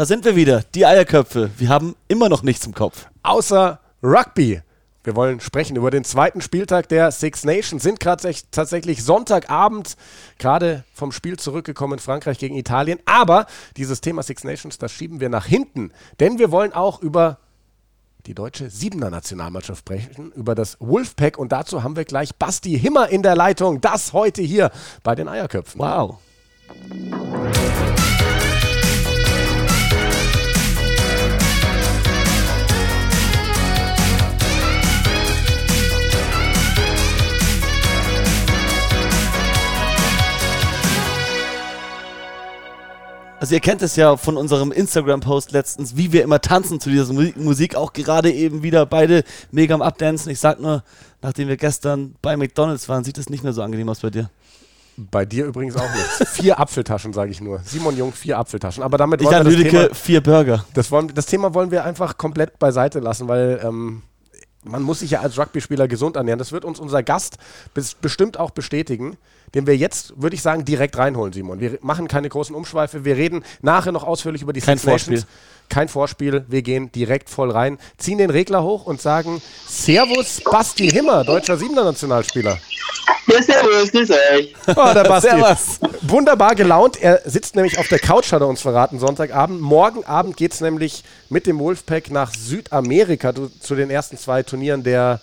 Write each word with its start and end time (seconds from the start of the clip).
Da 0.00 0.06
sind 0.06 0.24
wir 0.24 0.34
wieder, 0.34 0.64
die 0.74 0.86
Eierköpfe. 0.86 1.50
Wir 1.58 1.68
haben 1.68 1.94
immer 2.08 2.30
noch 2.30 2.42
nichts 2.42 2.64
im 2.64 2.72
Kopf. 2.72 3.04
Außer 3.22 3.80
Rugby. 4.02 4.62
Wir 5.04 5.14
wollen 5.14 5.40
sprechen 5.40 5.76
über 5.76 5.90
den 5.90 6.04
zweiten 6.04 6.40
Spieltag 6.40 6.88
der 6.88 7.10
Six 7.10 7.44
Nations. 7.44 7.82
Sind 7.82 8.00
gerade 8.00 8.34
tatsächlich 8.50 9.04
Sonntagabend 9.04 9.98
gerade 10.38 10.84
vom 10.94 11.12
Spiel 11.12 11.38
zurückgekommen 11.38 11.92
in 11.92 11.98
Frankreich 11.98 12.38
gegen 12.38 12.56
Italien. 12.56 12.98
Aber 13.04 13.44
dieses 13.76 14.00
Thema 14.00 14.22
Six 14.22 14.42
Nations, 14.42 14.78
das 14.78 14.90
schieben 14.90 15.20
wir 15.20 15.28
nach 15.28 15.44
hinten. 15.44 15.92
Denn 16.18 16.38
wir 16.38 16.50
wollen 16.50 16.72
auch 16.72 17.02
über 17.02 17.36
die 18.24 18.32
deutsche 18.32 18.70
Siebener 18.70 19.10
Nationalmannschaft 19.10 19.80
sprechen, 19.80 20.32
über 20.32 20.54
das 20.54 20.78
Wolfpack. 20.80 21.36
Und 21.36 21.52
dazu 21.52 21.82
haben 21.82 21.96
wir 21.96 22.06
gleich 22.06 22.34
Basti 22.36 22.78
Himmer 22.78 23.10
in 23.10 23.22
der 23.22 23.36
Leitung. 23.36 23.82
Das 23.82 24.14
heute 24.14 24.40
hier 24.40 24.70
bei 25.02 25.14
den 25.14 25.28
Eierköpfen. 25.28 25.78
Wow. 25.78 26.20
Also 43.40 43.54
ihr 43.54 43.60
kennt 43.60 43.80
es 43.80 43.96
ja 43.96 44.18
von 44.18 44.36
unserem 44.36 44.70
Instagram-Post 44.70 45.52
letztens, 45.52 45.96
wie 45.96 46.12
wir 46.12 46.22
immer 46.22 46.42
tanzen 46.42 46.78
zu 46.78 46.90
dieser 46.90 47.10
Musik, 47.36 47.74
auch 47.74 47.94
gerade 47.94 48.30
eben 48.30 48.62
wieder 48.62 48.84
beide 48.84 49.24
mega 49.50 49.74
am 49.74 49.80
Abdancen. 49.80 50.30
Ich 50.30 50.38
sag 50.38 50.60
nur, 50.60 50.84
nachdem 51.22 51.48
wir 51.48 51.56
gestern 51.56 52.14
bei 52.20 52.36
McDonalds 52.36 52.86
waren, 52.90 53.02
sieht 53.02 53.16
das 53.16 53.30
nicht 53.30 53.42
mehr 53.42 53.54
so 53.54 53.62
angenehm 53.62 53.88
aus 53.88 54.00
bei 54.00 54.10
dir. 54.10 54.28
Bei 54.98 55.24
dir 55.24 55.46
übrigens 55.46 55.74
auch 55.76 55.88
nicht. 55.90 56.28
vier 56.28 56.60
Apfeltaschen, 56.60 57.14
sage 57.14 57.30
ich 57.30 57.40
nur. 57.40 57.60
Simon 57.64 57.96
Jung, 57.96 58.12
vier 58.12 58.36
Apfeltaschen. 58.36 58.82
Aber 58.82 58.98
damit 58.98 59.24
wollen 59.24 59.46
ich 59.46 59.58
wir 59.58 59.64
das 59.64 59.72
Thema, 59.72 59.94
vier 59.94 60.22
Burger. 60.22 60.66
Das, 60.74 60.90
wollen, 60.90 61.10
das 61.14 61.24
Thema 61.24 61.54
wollen 61.54 61.70
wir 61.70 61.82
einfach 61.82 62.18
komplett 62.18 62.58
beiseite 62.58 63.00
lassen, 63.00 63.26
weil 63.26 63.58
ähm, 63.64 64.02
man 64.64 64.82
muss 64.82 65.00
sich 65.00 65.12
ja 65.12 65.20
als 65.20 65.38
Rugby-Spieler 65.38 65.88
gesund 65.88 66.16
ernähren. 66.16 66.38
Das 66.38 66.52
wird 66.52 66.66
uns 66.66 66.78
unser 66.78 67.02
Gast 67.02 67.38
bestimmt 68.02 68.38
auch 68.38 68.50
bestätigen 68.50 69.16
den 69.54 69.66
wir 69.66 69.76
jetzt, 69.76 70.12
würde 70.20 70.36
ich 70.36 70.42
sagen, 70.42 70.64
direkt 70.64 70.96
reinholen, 70.96 71.32
Simon. 71.32 71.60
Wir 71.60 71.78
machen 71.82 72.08
keine 72.08 72.28
großen 72.28 72.54
Umschweife. 72.54 73.04
Wir 73.04 73.16
reden 73.16 73.44
nachher 73.62 73.92
noch 73.92 74.04
ausführlich 74.04 74.42
über 74.42 74.52
die 74.52 74.60
Kein 74.60 74.78
Six 74.78 74.88
Vorspiel. 74.88 75.14
Nations. 75.14 75.32
Kein 75.68 75.88
Vorspiel. 75.88 76.44
Wir 76.48 76.62
gehen 76.62 76.90
direkt 76.92 77.30
voll 77.30 77.50
rein, 77.50 77.78
ziehen 77.96 78.18
den 78.18 78.30
Regler 78.30 78.62
hoch 78.62 78.86
und 78.86 79.00
sagen 79.00 79.40
Servus 79.66 80.40
Basti 80.44 80.90
Himmer, 80.90 81.24
deutscher 81.24 81.56
Siebener 81.56 81.84
Nationalspieler. 81.84 82.58
Ja, 83.26 83.42
servus, 83.42 83.92
grüß 83.92 84.10
euch. 84.10 84.54
Oh, 84.68 84.92
der 84.94 85.04
Basti. 85.04 85.30
Servus. 85.30 85.78
Wunderbar 86.02 86.54
gelaunt. 86.54 87.00
Er 87.00 87.22
sitzt 87.24 87.54
nämlich 87.54 87.78
auf 87.78 87.86
der 87.86 88.00
Couch, 88.00 88.32
hat 88.32 88.40
er 88.40 88.48
uns 88.48 88.60
verraten, 88.60 88.98
Sonntagabend. 88.98 89.60
Morgen 89.60 90.04
Abend 90.04 90.36
geht 90.36 90.52
es 90.52 90.60
nämlich 90.60 91.04
mit 91.28 91.46
dem 91.46 91.58
Wolfpack 91.60 92.10
nach 92.10 92.34
Südamerika 92.34 93.32
zu 93.60 93.74
den 93.76 93.90
ersten 93.90 94.18
zwei 94.18 94.42
Turnieren 94.42 94.82
der 94.82 95.20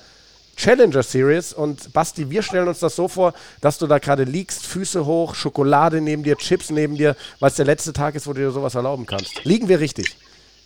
Challenger 0.57 1.03
Series. 1.03 1.53
Und 1.53 1.93
Basti, 1.93 2.29
wir 2.29 2.41
stellen 2.41 2.67
uns 2.67 2.79
das 2.79 2.95
so 2.95 3.07
vor, 3.07 3.33
dass 3.61 3.77
du 3.77 3.87
da 3.87 3.99
gerade 3.99 4.23
liegst, 4.23 4.65
Füße 4.65 5.05
hoch, 5.05 5.35
Schokolade 5.35 6.01
neben 6.01 6.23
dir, 6.23 6.35
Chips 6.35 6.71
neben 6.71 6.95
dir, 6.95 7.15
weil 7.39 7.49
es 7.49 7.55
der 7.55 7.65
letzte 7.65 7.93
Tag 7.93 8.15
ist, 8.15 8.27
wo 8.27 8.33
du 8.33 8.41
dir 8.41 8.51
sowas 8.51 8.75
erlauben 8.75 9.05
kannst. 9.05 9.45
Liegen 9.45 9.69
wir 9.69 9.79
richtig? 9.79 10.17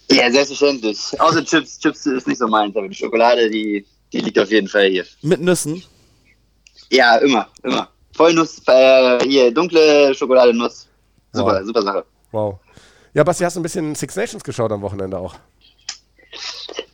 Ja, 0.09 0.31
selbstverständlich. 0.31 0.99
Außer 1.19 1.45
Chips. 1.45 1.77
Chips 1.77 2.05
ist 2.05 2.27
nicht 2.27 2.39
so 2.39 2.47
meins, 2.47 2.75
aber 2.75 2.87
die 2.87 2.95
Schokolade, 2.95 3.49
die, 3.49 3.85
die 4.11 4.19
liegt 4.19 4.39
auf 4.39 4.49
jeden 4.49 4.67
Fall 4.67 4.87
hier. 4.87 5.05
Mit 5.21 5.41
Nüssen? 5.41 5.83
Ja, 6.89 7.17
immer, 7.17 7.47
immer. 7.63 7.87
Vollnuss, 8.15 8.61
äh, 8.67 9.23
hier, 9.25 9.53
dunkle 9.53 10.13
Schokolade, 10.15 10.53
Nuss. 10.53 10.87
Super, 11.31 11.59
wow. 11.59 11.65
super 11.65 11.81
Sache. 11.81 12.05
Wow. 12.31 12.59
Ja, 13.13 13.23
Basti, 13.23 13.43
hast 13.43 13.55
du 13.55 13.59
ein 13.59 13.63
bisschen 13.63 13.95
Six 13.95 14.15
Nations 14.15 14.43
geschaut 14.43 14.71
am 14.71 14.81
Wochenende 14.81 15.17
auch? 15.17 15.35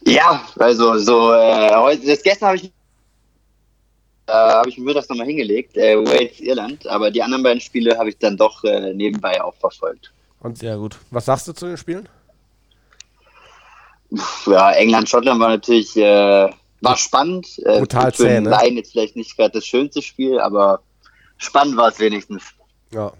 Ja, 0.05 0.41
also 0.57 0.97
so, 0.99 1.33
äh, 1.33 1.75
heute, 1.75 2.05
das 2.05 2.23
gestern 2.23 2.47
habe 2.47 2.57
ich 2.57 2.71
da 4.27 4.59
habe 4.59 4.69
ich 4.69 4.77
mir 4.77 4.93
das 4.93 5.09
nochmal 5.09 5.25
hingelegt, 5.25 5.75
äh, 5.77 5.95
Wales, 5.97 6.39
Irland, 6.39 6.85
aber 6.87 7.09
die 7.09 7.23
anderen 7.23 7.43
beiden 7.43 7.61
Spiele 7.61 7.97
habe 7.97 8.09
ich 8.09 8.17
dann 8.17 8.37
doch 8.37 8.63
äh, 8.63 8.93
nebenbei 8.93 9.41
auch 9.41 9.55
verfolgt. 9.55 10.11
Und 10.41 10.57
sehr 10.57 10.77
gut. 10.77 10.97
Was 11.09 11.25
sagst 11.25 11.47
du 11.47 11.53
zu 11.53 11.65
den 11.65 11.77
Spielen? 11.77 12.07
Ja, 14.45 14.71
England, 14.73 15.09
Schottland 15.09 15.39
war 15.39 15.49
natürlich 15.49 15.95
äh, 15.97 16.49
war 16.81 16.97
spannend. 16.97 17.47
Äh, 17.65 17.79
Brutal 17.79 18.11
für 18.11 18.23
zäh, 18.23 18.41
ne? 18.41 18.49
Laien 18.49 18.75
jetzt 18.77 18.91
vielleicht 18.91 19.15
nicht 19.15 19.35
gerade 19.35 19.51
das 19.51 19.65
schönste 19.65 20.01
Spiel, 20.01 20.39
aber 20.39 20.81
spannend 21.37 21.77
war 21.77 21.89
es 21.89 21.99
wenigstens. 21.99 22.43
Ja. 22.91 23.11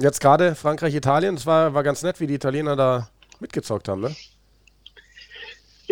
Jetzt 0.00 0.20
gerade 0.20 0.54
Frankreich, 0.54 0.94
Italien, 0.94 1.34
es 1.36 1.46
war, 1.46 1.74
war 1.74 1.82
ganz 1.82 2.02
nett, 2.02 2.18
wie 2.18 2.26
die 2.26 2.34
Italiener 2.34 2.74
da 2.74 3.08
mitgezockt 3.40 3.88
haben, 3.88 4.00
ne? 4.00 4.16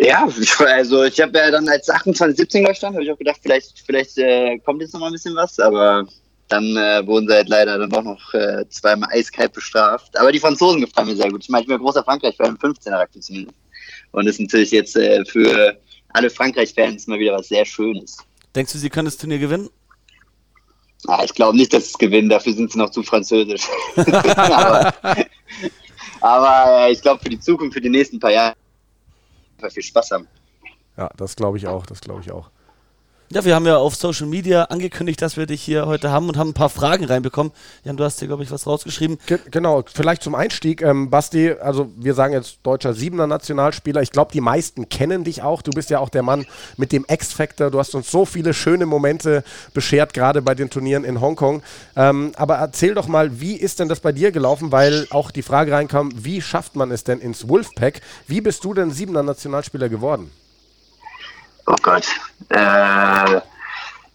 Ja, 0.01 0.27
also 0.65 1.03
ich 1.03 1.21
habe 1.21 1.37
ja 1.37 1.51
dann 1.51 1.69
als 1.69 1.87
28, 1.87 2.37
17 2.37 2.65
gestanden, 2.65 2.95
habe 2.95 3.05
ich 3.05 3.11
auch 3.11 3.17
gedacht, 3.17 3.39
vielleicht, 3.41 3.83
vielleicht 3.85 4.17
äh, 4.17 4.57
kommt 4.59 4.81
jetzt 4.81 4.93
noch 4.93 5.01
mal 5.01 5.07
ein 5.07 5.13
bisschen 5.13 5.35
was, 5.35 5.59
aber 5.59 6.07
dann 6.47 6.75
äh, 6.75 7.05
wurden 7.05 7.27
sie 7.27 7.35
halt 7.35 7.49
leider 7.49 7.77
dann 7.77 7.93
auch 7.93 8.03
noch 8.03 8.33
äh, 8.33 8.67
zweimal 8.69 9.09
eiskalt 9.11 9.53
bestraft. 9.53 10.17
Aber 10.17 10.31
die 10.31 10.39
Franzosen 10.39 10.81
gefallen 10.81 11.07
mir 11.07 11.15
sehr 11.15 11.29
gut. 11.29 11.43
Ich 11.43 11.49
meine, 11.49 11.61
ich 11.61 11.67
bin 11.67 11.77
ein 11.77 11.81
großer 11.81 12.03
Frankreich-Fan, 12.03 12.57
15er 12.57 12.93
Akte 12.93 13.19
zumindest. 13.19 13.55
Und 14.11 14.27
ist 14.27 14.39
natürlich 14.39 14.71
jetzt 14.71 14.97
äh, 14.97 15.23
für 15.23 15.77
alle 16.09 16.29
Frankreich-Fans 16.29 17.07
mal 17.07 17.19
wieder 17.19 17.33
was 17.33 17.47
sehr 17.47 17.63
Schönes. 17.63 18.17
Denkst 18.55 18.73
du, 18.73 18.79
sie 18.79 18.89
können 18.89 19.05
das 19.05 19.17
Turnier 19.17 19.39
gewinnen? 19.39 19.69
Ah, 21.07 21.21
ich 21.23 21.33
glaube 21.33 21.55
nicht, 21.55 21.73
dass 21.73 21.83
sie 21.83 21.89
es 21.91 21.97
gewinnen, 21.97 22.27
dafür 22.27 22.53
sind 22.53 22.71
sie 22.71 22.77
noch 22.77 22.89
zu 22.89 23.03
französisch. 23.03 23.67
aber, 23.95 24.93
aber 26.21 26.87
äh, 26.87 26.91
ich 26.91 27.01
glaube, 27.01 27.21
für 27.23 27.29
die 27.29 27.39
Zukunft, 27.39 27.75
für 27.75 27.81
die 27.81 27.89
nächsten 27.89 28.19
paar 28.19 28.31
Jahre 28.31 28.55
viel 29.69 29.83
Spaß 29.83 30.11
haben. 30.11 30.27
Ja, 30.97 31.09
das 31.15 31.35
glaube 31.35 31.57
ich 31.57 31.67
auch, 31.67 31.85
das 31.85 32.01
glaube 32.01 32.21
ich 32.21 32.31
auch. 32.31 32.49
Ja, 33.33 33.45
wir 33.45 33.55
haben 33.55 33.65
ja 33.65 33.77
auf 33.77 33.95
Social 33.95 34.27
Media 34.27 34.63
angekündigt, 34.63 35.21
dass 35.21 35.37
wir 35.37 35.45
dich 35.45 35.61
hier 35.61 35.85
heute 35.85 36.11
haben 36.11 36.27
und 36.27 36.35
haben 36.35 36.49
ein 36.49 36.53
paar 36.53 36.67
Fragen 36.67 37.05
reinbekommen. 37.05 37.53
Jan, 37.85 37.95
du 37.95 38.03
hast 38.03 38.19
hier, 38.19 38.27
glaube 38.27 38.43
ich, 38.43 38.51
was 38.51 38.67
rausgeschrieben. 38.67 39.19
Ge 39.25 39.39
genau, 39.49 39.85
vielleicht 39.85 40.21
zum 40.21 40.35
Einstieg, 40.35 40.81
ähm, 40.81 41.09
Basti, 41.09 41.53
also 41.53 41.89
wir 41.95 42.13
sagen 42.13 42.33
jetzt 42.33 42.57
deutscher 42.63 42.93
Siebener 42.93 43.27
Nationalspieler. 43.27 44.01
Ich 44.01 44.11
glaube, 44.11 44.33
die 44.33 44.41
meisten 44.41 44.89
kennen 44.89 45.23
dich 45.23 45.43
auch. 45.43 45.61
Du 45.61 45.71
bist 45.71 45.89
ja 45.89 45.99
auch 45.99 46.09
der 46.09 46.23
Mann 46.23 46.45
mit 46.75 46.91
dem 46.91 47.05
X-Factor. 47.07 47.71
Du 47.71 47.79
hast 47.79 47.95
uns 47.95 48.11
so 48.11 48.25
viele 48.25 48.53
schöne 48.53 48.85
Momente 48.85 49.45
beschert, 49.73 50.13
gerade 50.13 50.41
bei 50.41 50.53
den 50.53 50.69
Turnieren 50.69 51.05
in 51.05 51.21
Hongkong. 51.21 51.63
Ähm, 51.95 52.33
aber 52.35 52.55
erzähl 52.55 52.95
doch 52.95 53.07
mal, 53.07 53.39
wie 53.39 53.55
ist 53.55 53.79
denn 53.79 53.87
das 53.87 54.01
bei 54.01 54.11
dir 54.11 54.33
gelaufen? 54.33 54.73
Weil 54.73 55.07
auch 55.09 55.31
die 55.31 55.41
Frage 55.41 55.71
reinkam, 55.71 56.11
wie 56.17 56.41
schafft 56.41 56.75
man 56.75 56.91
es 56.91 57.05
denn 57.05 57.19
ins 57.19 57.47
Wolfpack? 57.47 58.01
Wie 58.27 58.41
bist 58.41 58.65
du 58.65 58.73
denn 58.73 58.91
Siebener 58.91 59.23
Nationalspieler 59.23 59.87
geworden? 59.87 60.29
Oh 61.67 61.75
Gott. 61.81 62.05
Äh, 62.49 63.41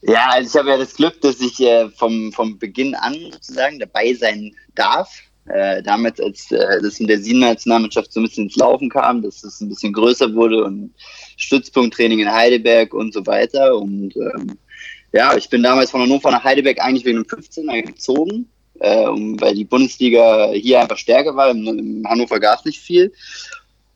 ja, 0.03 0.29
also 0.31 0.49
ich 0.49 0.57
habe 0.57 0.71
ja 0.71 0.79
das 0.79 0.95
Glück, 0.95 1.21
dass 1.21 1.41
ich 1.41 1.61
äh, 1.61 1.89
vom, 1.91 2.33
vom 2.33 2.59
Beginn 2.59 2.95
an 2.95 3.15
sozusagen 3.33 3.79
dabei 3.79 4.15
sein 4.15 4.55
darf. 4.75 5.11
Äh, 5.47 5.83
damals, 5.83 6.21
als 6.21 6.51
äh, 6.51 6.81
das 6.83 6.99
in 6.99 7.07
der 7.07 7.21
Siebener-Nationalmannschaft 7.21 8.13
so 8.13 8.21
ein 8.21 8.25
bisschen 8.25 8.45
ins 8.45 8.57
Laufen 8.57 8.89
kam, 8.89 9.23
dass 9.23 9.45
es 9.45 9.61
ein 9.61 9.69
bisschen 9.69 9.93
größer 9.93 10.35
wurde 10.35 10.65
und 10.65 10.93
Stützpunkttraining 11.37 12.19
in 12.19 12.33
Heidelberg 12.33 12.93
und 12.93 13.15
so 13.15 13.25
weiter. 13.27 13.77
Und 13.77 14.17
ähm, 14.17 14.59
ja, 15.13 15.37
ich 15.37 15.49
bin 15.49 15.63
damals 15.63 15.91
von 15.91 16.01
Hannover 16.01 16.31
nach 16.31 16.43
Heidelberg 16.45 16.81
eigentlich 16.81 17.05
wegen 17.05 17.19
einem 17.19 17.27
15er 17.27 17.83
gezogen, 17.83 18.51
äh, 18.81 19.07
weil 19.07 19.55
die 19.55 19.65
Bundesliga 19.65 20.51
hier 20.53 20.81
einfach 20.81 20.99
stärker 20.99 21.37
war. 21.37 21.51
In, 21.51 21.67
in 21.67 22.05
Hannover 22.09 22.41
gab 22.41 22.59
es 22.59 22.65
nicht 22.65 22.81
viel. 22.81 23.13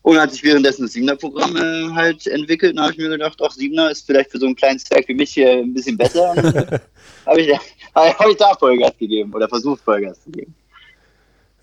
Und 0.03 0.17
als 0.17 0.33
ich 0.33 0.43
währenddessen 0.43 0.83
das 0.83 0.93
Siebener-Programm 0.93 1.55
äh, 1.55 1.93
halt 1.93 2.25
entwickelt, 2.25 2.77
habe 2.79 2.91
ich 2.91 2.97
mir 2.97 3.09
gedacht, 3.09 3.37
ach, 3.43 3.51
Siebener 3.51 3.91
ist 3.91 4.05
vielleicht 4.05 4.31
für 4.31 4.39
so 4.39 4.47
einen 4.47 4.55
kleinen 4.55 4.79
Zwerg 4.79 5.07
wie 5.07 5.13
mich 5.13 5.33
hier 5.33 5.51
ein 5.51 5.73
bisschen 5.73 5.97
besser. 5.97 6.33
habe 7.25 7.41
ich, 7.41 7.55
hab 7.95 8.27
ich 8.27 8.37
da 8.37 8.55
Vollgas 8.55 8.97
gegeben 8.97 9.33
oder 9.33 9.47
versucht 9.47 9.81
Vollgas 9.81 10.23
zu 10.23 10.31
geben. 10.31 10.55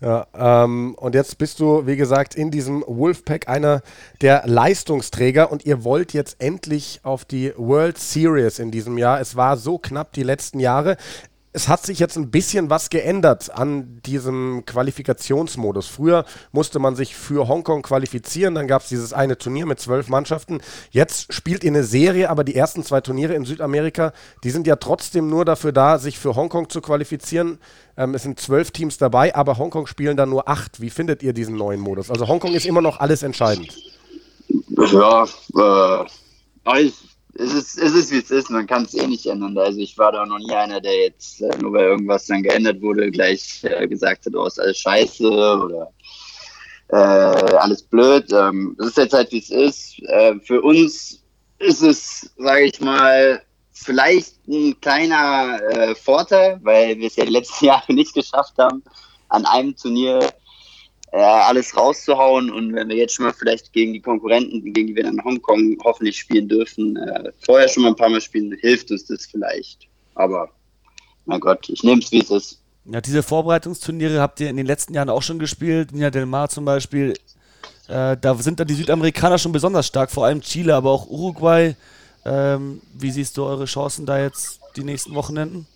Ja, 0.01 0.27
ähm, 0.33 0.95
und 0.95 1.13
jetzt 1.13 1.37
bist 1.37 1.59
du, 1.59 1.85
wie 1.85 1.97
gesagt, 1.97 2.33
in 2.33 2.51
diesem 2.51 2.85
Wolfpack 2.87 3.49
einer 3.49 3.81
der 4.21 4.43
Leistungsträger 4.45 5.51
und 5.51 5.65
ihr 5.65 5.83
wollt 5.83 6.13
jetzt 6.13 6.41
endlich 6.41 7.01
auf 7.03 7.25
die 7.25 7.51
World 7.57 7.97
Series 7.97 8.59
in 8.59 8.71
diesem 8.71 8.97
Jahr. 8.97 9.19
Es 9.19 9.35
war 9.35 9.57
so 9.57 9.77
knapp 9.77 10.13
die 10.13 10.23
letzten 10.23 10.61
Jahre 10.61 10.95
es 11.51 11.67
hat 11.67 11.83
sich 11.83 11.97
jetzt 11.97 12.15
ein 12.15 12.29
bisschen 12.29 12.69
was 12.69 12.89
geändert 12.89 13.51
an 13.51 14.01
diesem 14.05 14.63
Qualifikationsmodus. 14.65 15.87
Früher 15.87 16.25
musste 16.51 16.77
man 16.77 16.95
sich 16.95 17.15
für 17.15 17.47
Hongkong 17.47 17.81
qualifizieren, 17.81 18.53
dann 18.53 18.67
gab 18.67 18.83
es 18.83 18.89
dieses 18.89 19.13
eine 19.13 19.37
Turnier 19.37 19.65
mit 19.65 19.79
zwölf 19.79 20.09
Mannschaften. 20.09 20.61
Jetzt 20.91 21.33
spielt 21.33 21.63
ihr 21.63 21.71
eine 21.71 21.83
Serie, 21.83 22.29
aber 22.29 22.43
die 22.43 22.55
ersten 22.55 22.83
zwei 22.83 23.01
Turniere 23.01 23.33
in 23.33 23.45
Südamerika, 23.45 24.13
die 24.43 24.51
sind 24.51 24.67
ja 24.67 24.75
trotzdem 24.75 25.27
nur 25.27 25.43
dafür 25.43 25.71
da, 25.71 25.97
sich 25.97 26.19
für 26.19 26.35
Hongkong 26.35 26.69
zu 26.69 26.81
qualifizieren. 26.81 27.57
Ähm, 27.97 28.13
es 28.13 28.23
sind 28.23 28.39
zwölf 28.39 28.69
Teams 28.69 28.99
dabei, 28.99 29.35
aber 29.35 29.57
Hongkong 29.57 29.87
spielen 29.87 30.17
dann 30.17 30.29
nur 30.29 30.47
acht. 30.47 30.81
Wie 30.81 30.91
findet 30.91 31.23
ihr 31.23 31.33
diesen 31.33 31.55
neuen 31.55 31.79
Modus? 31.79 32.11
Also 32.11 32.27
Hongkong 32.27 32.53
ist 32.53 32.67
immer 32.67 32.81
noch 32.81 32.99
alles 32.99 33.23
entscheidend. 33.23 33.75
Ja, 34.77 35.23
äh, 35.23 36.05
es 37.39 37.93
ist, 37.93 38.11
wie 38.11 38.17
es 38.17 38.31
ist, 38.31 38.49
man 38.49 38.67
kann 38.67 38.83
es 38.83 38.93
eh 38.93 39.07
nicht 39.07 39.25
ändern. 39.25 39.57
Also 39.57 39.79
ich 39.79 39.97
war 39.97 40.11
da 40.11 40.25
noch 40.25 40.39
nie 40.39 40.51
einer, 40.51 40.81
der 40.81 40.95
jetzt, 41.03 41.41
äh, 41.41 41.57
nur 41.59 41.73
weil 41.73 41.85
irgendwas 41.85 42.25
dann 42.25 42.43
geändert 42.43 42.81
wurde, 42.81 43.09
gleich 43.11 43.63
äh, 43.63 43.87
gesagt 43.87 44.25
hat, 44.25 44.35
oh, 44.35 44.45
ist 44.45 44.59
alles 44.59 44.77
scheiße 44.79 45.27
oder 45.27 45.91
äh, 46.89 46.95
alles 46.95 47.83
blöd. 47.83 48.31
Ähm, 48.33 48.75
es 48.79 48.87
ist 48.87 48.97
jetzt 48.97 49.13
halt, 49.13 49.31
wie 49.31 49.39
es 49.39 49.49
ist. 49.49 49.99
Äh, 50.03 50.35
für 50.41 50.61
uns 50.61 51.23
ist 51.59 51.81
es, 51.81 52.29
sage 52.37 52.65
ich 52.65 52.79
mal, 52.81 53.41
vielleicht 53.71 54.35
ein 54.47 54.79
kleiner 54.81 55.59
äh, 55.71 55.95
Vorteil, 55.95 56.59
weil 56.63 56.97
wir 56.97 57.07
es 57.07 57.15
ja 57.15 57.25
die 57.25 57.31
letzten 57.31 57.65
Jahre 57.67 57.93
nicht 57.93 58.13
geschafft 58.13 58.57
haben, 58.57 58.83
an 59.29 59.45
einem 59.45 59.75
Turnier 59.75 60.19
äh, 61.11 61.17
alles 61.17 61.75
rauszuhauen. 61.75 62.51
Und 62.51 62.73
wenn 62.73 62.89
wir 62.89 62.95
jetzt 62.95 63.15
schon 63.15 63.25
mal 63.25 63.33
vielleicht 63.33 63.73
gegen 63.73 63.93
die 63.93 64.01
Konkurrenten, 64.01 64.73
gegen 64.73 64.87
die 64.87 64.95
wir 64.95 65.05
in 65.05 65.23
Hongkong 65.23 65.77
hoffentlich 65.83 66.17
spielen 66.17 66.47
dürfen, 66.47 66.95
äh, 66.97 67.31
vorher 67.39 67.67
schon 67.67 67.83
mal 67.83 67.89
ein 67.89 67.95
paar 67.95 68.09
Mal 68.09 68.21
spielen, 68.21 68.55
hilft 68.59 68.91
uns 68.91 69.05
das 69.05 69.25
vielleicht. 69.25 69.87
Aber, 70.15 70.49
mein 71.25 71.39
Gott, 71.39 71.69
ich 71.69 71.83
nehme 71.83 72.01
es, 72.01 72.11
wie 72.11 72.19
es 72.19 72.29
ist. 72.29 72.61
Ja, 72.85 73.01
diese 73.01 73.23
Vorbereitungsturniere 73.23 74.19
habt 74.19 74.39
ihr 74.39 74.49
in 74.49 74.57
den 74.57 74.65
letzten 74.65 74.93
Jahren 74.93 75.09
auch 75.09 75.21
schon 75.21 75.39
gespielt. 75.39 75.91
Nina 75.91 76.09
Del 76.09 76.25
Mar 76.25 76.49
zum 76.49 76.65
Beispiel. 76.65 77.13
Äh, 77.87 78.17
da 78.17 78.35
sind 78.35 78.59
dann 78.59 78.67
die 78.67 78.73
Südamerikaner 78.73 79.37
schon 79.37 79.51
besonders 79.51 79.87
stark, 79.87 80.11
vor 80.11 80.25
allem 80.25 80.41
Chile, 80.41 80.75
aber 80.75 80.91
auch 80.91 81.07
Uruguay. 81.07 81.75
Ähm, 82.25 82.81
wie 82.93 83.11
siehst 83.11 83.37
du 83.37 83.45
eure 83.45 83.65
Chancen 83.65 84.05
da 84.05 84.19
jetzt 84.19 84.59
die 84.75 84.83
nächsten 84.83 85.15
Wochenenden? 85.15 85.67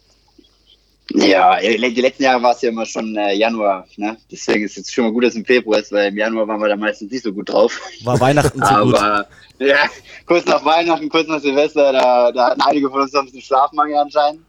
Ja, 1.12 1.60
die 1.60 2.02
letzten 2.02 2.24
Jahre 2.24 2.42
war 2.42 2.54
es 2.54 2.62
ja 2.62 2.70
immer 2.70 2.86
schon 2.86 3.16
äh, 3.18 3.34
Januar. 3.34 3.86
Ne? 3.98 4.18
Deswegen 4.32 4.64
ist 4.64 4.72
es 4.72 4.78
jetzt 4.78 4.94
schon 4.94 5.04
mal 5.04 5.12
gut, 5.12 5.24
dass 5.24 5.32
es 5.32 5.38
im 5.38 5.46
Februar 5.46 5.80
ist, 5.80 5.92
weil 5.92 6.10
im 6.10 6.18
Januar 6.18 6.48
waren 6.48 6.62
wir 6.62 6.70
da 6.70 6.78
meistens 6.78 7.12
nicht 7.12 7.24
so 7.24 7.34
gut 7.34 7.50
drauf. 7.50 7.80
War 8.04 8.20
Weihnachten 8.20 8.60
so 8.64 8.76
gut. 8.86 8.96
Aber 8.96 9.28
ja, 9.60 9.90
kurz 10.26 10.46
nach 10.46 10.64
Weihnachten, 10.64 11.10
kurz 11.10 11.28
nach 11.28 11.42
Silvester, 11.42 11.92
da, 11.92 12.32
da 12.32 12.48
hatten 12.48 12.62
einige 12.62 12.90
von 12.90 13.02
uns 13.02 13.12
noch 13.12 13.22
ein 13.22 13.26
bisschen 13.26 13.42
Schlafmangel 13.42 13.98
anscheinend. 13.98 14.42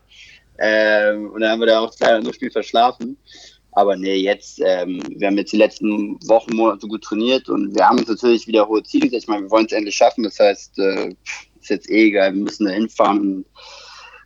Ähm, 0.58 1.30
und 1.32 1.40
dann 1.40 1.50
haben 1.50 1.60
wir 1.60 1.66
da 1.66 1.80
auch 1.80 1.92
leider 1.98 2.20
noch 2.22 2.34
viel 2.34 2.50
verschlafen. 2.50 3.16
Aber 3.72 3.96
nee, 3.96 4.14
jetzt, 4.14 4.60
ähm, 4.64 5.02
wir 5.16 5.26
haben 5.26 5.36
jetzt 5.36 5.52
die 5.52 5.56
letzten 5.56 6.16
Wochen, 6.28 6.54
Monate 6.54 6.86
gut 6.86 7.02
trainiert 7.02 7.48
und 7.48 7.74
wir 7.74 7.88
haben 7.88 7.98
uns 7.98 8.08
natürlich 8.08 8.46
wieder 8.46 8.68
hohe 8.68 8.84
Ziele 8.84 9.08
gesetzt. 9.08 9.24
Ich 9.24 9.28
meine, 9.28 9.42
wir 9.42 9.50
wollen 9.50 9.66
es 9.66 9.72
endlich 9.72 9.96
schaffen. 9.96 10.22
Das 10.22 10.38
heißt, 10.38 10.78
äh, 10.78 11.08
ist 11.60 11.70
jetzt 11.70 11.90
eh 11.90 12.08
egal, 12.08 12.32
wir 12.34 12.42
müssen 12.42 12.66
da 12.66 12.72
hinfahren 12.72 13.20
und 13.20 13.44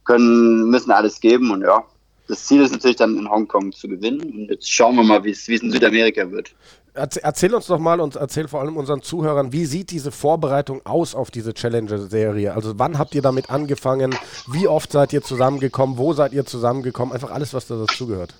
können, 0.04 0.68
müssen 0.68 0.90
alles 0.90 1.20
geben 1.20 1.50
und 1.50 1.62
ja, 1.62 1.82
das 2.28 2.44
Ziel 2.44 2.60
ist 2.60 2.72
natürlich 2.72 2.96
dann 2.96 3.16
in 3.16 3.28
Hongkong 3.28 3.72
zu 3.72 3.88
gewinnen. 3.88 4.20
Und 4.20 4.48
jetzt 4.50 4.70
schauen 4.70 4.96
wir 4.96 5.02
mal, 5.02 5.24
wie 5.24 5.30
es 5.30 5.48
in 5.48 5.70
Südamerika 5.70 6.30
wird. 6.30 6.54
Erzähl 6.94 7.54
uns 7.54 7.66
doch 7.66 7.78
mal 7.78 8.00
und 8.00 8.16
erzähl 8.16 8.48
vor 8.48 8.60
allem 8.60 8.76
unseren 8.76 9.02
Zuhörern, 9.02 9.52
wie 9.52 9.66
sieht 9.66 9.90
diese 9.90 10.10
Vorbereitung 10.10 10.84
aus 10.84 11.14
auf 11.14 11.30
diese 11.30 11.54
Challenger-Serie? 11.54 12.54
Also 12.54 12.78
wann 12.78 12.98
habt 12.98 13.14
ihr 13.14 13.22
damit 13.22 13.50
angefangen? 13.50 14.14
Wie 14.50 14.66
oft 14.66 14.92
seid 14.92 15.12
ihr 15.12 15.22
zusammengekommen? 15.22 15.96
Wo 15.96 16.12
seid 16.12 16.32
ihr 16.32 16.44
zusammengekommen? 16.44 17.14
Einfach 17.14 17.30
alles, 17.30 17.54
was 17.54 17.66
da 17.66 17.76
dazugehört. 17.76 18.34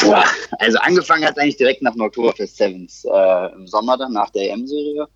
Boah, 0.00 0.24
also 0.58 0.78
angefangen 0.78 1.24
hat 1.24 1.36
es 1.36 1.42
eigentlich 1.42 1.56
direkt 1.56 1.82
nach 1.82 1.92
dem 1.92 2.02
Oktoberfest 2.02 2.56
Sevens 2.56 3.04
äh, 3.04 3.52
im 3.54 3.66
Sommer 3.66 3.96
dann, 3.96 4.12
nach 4.12 4.30
der 4.30 4.50
EM-Serie. 4.52 5.06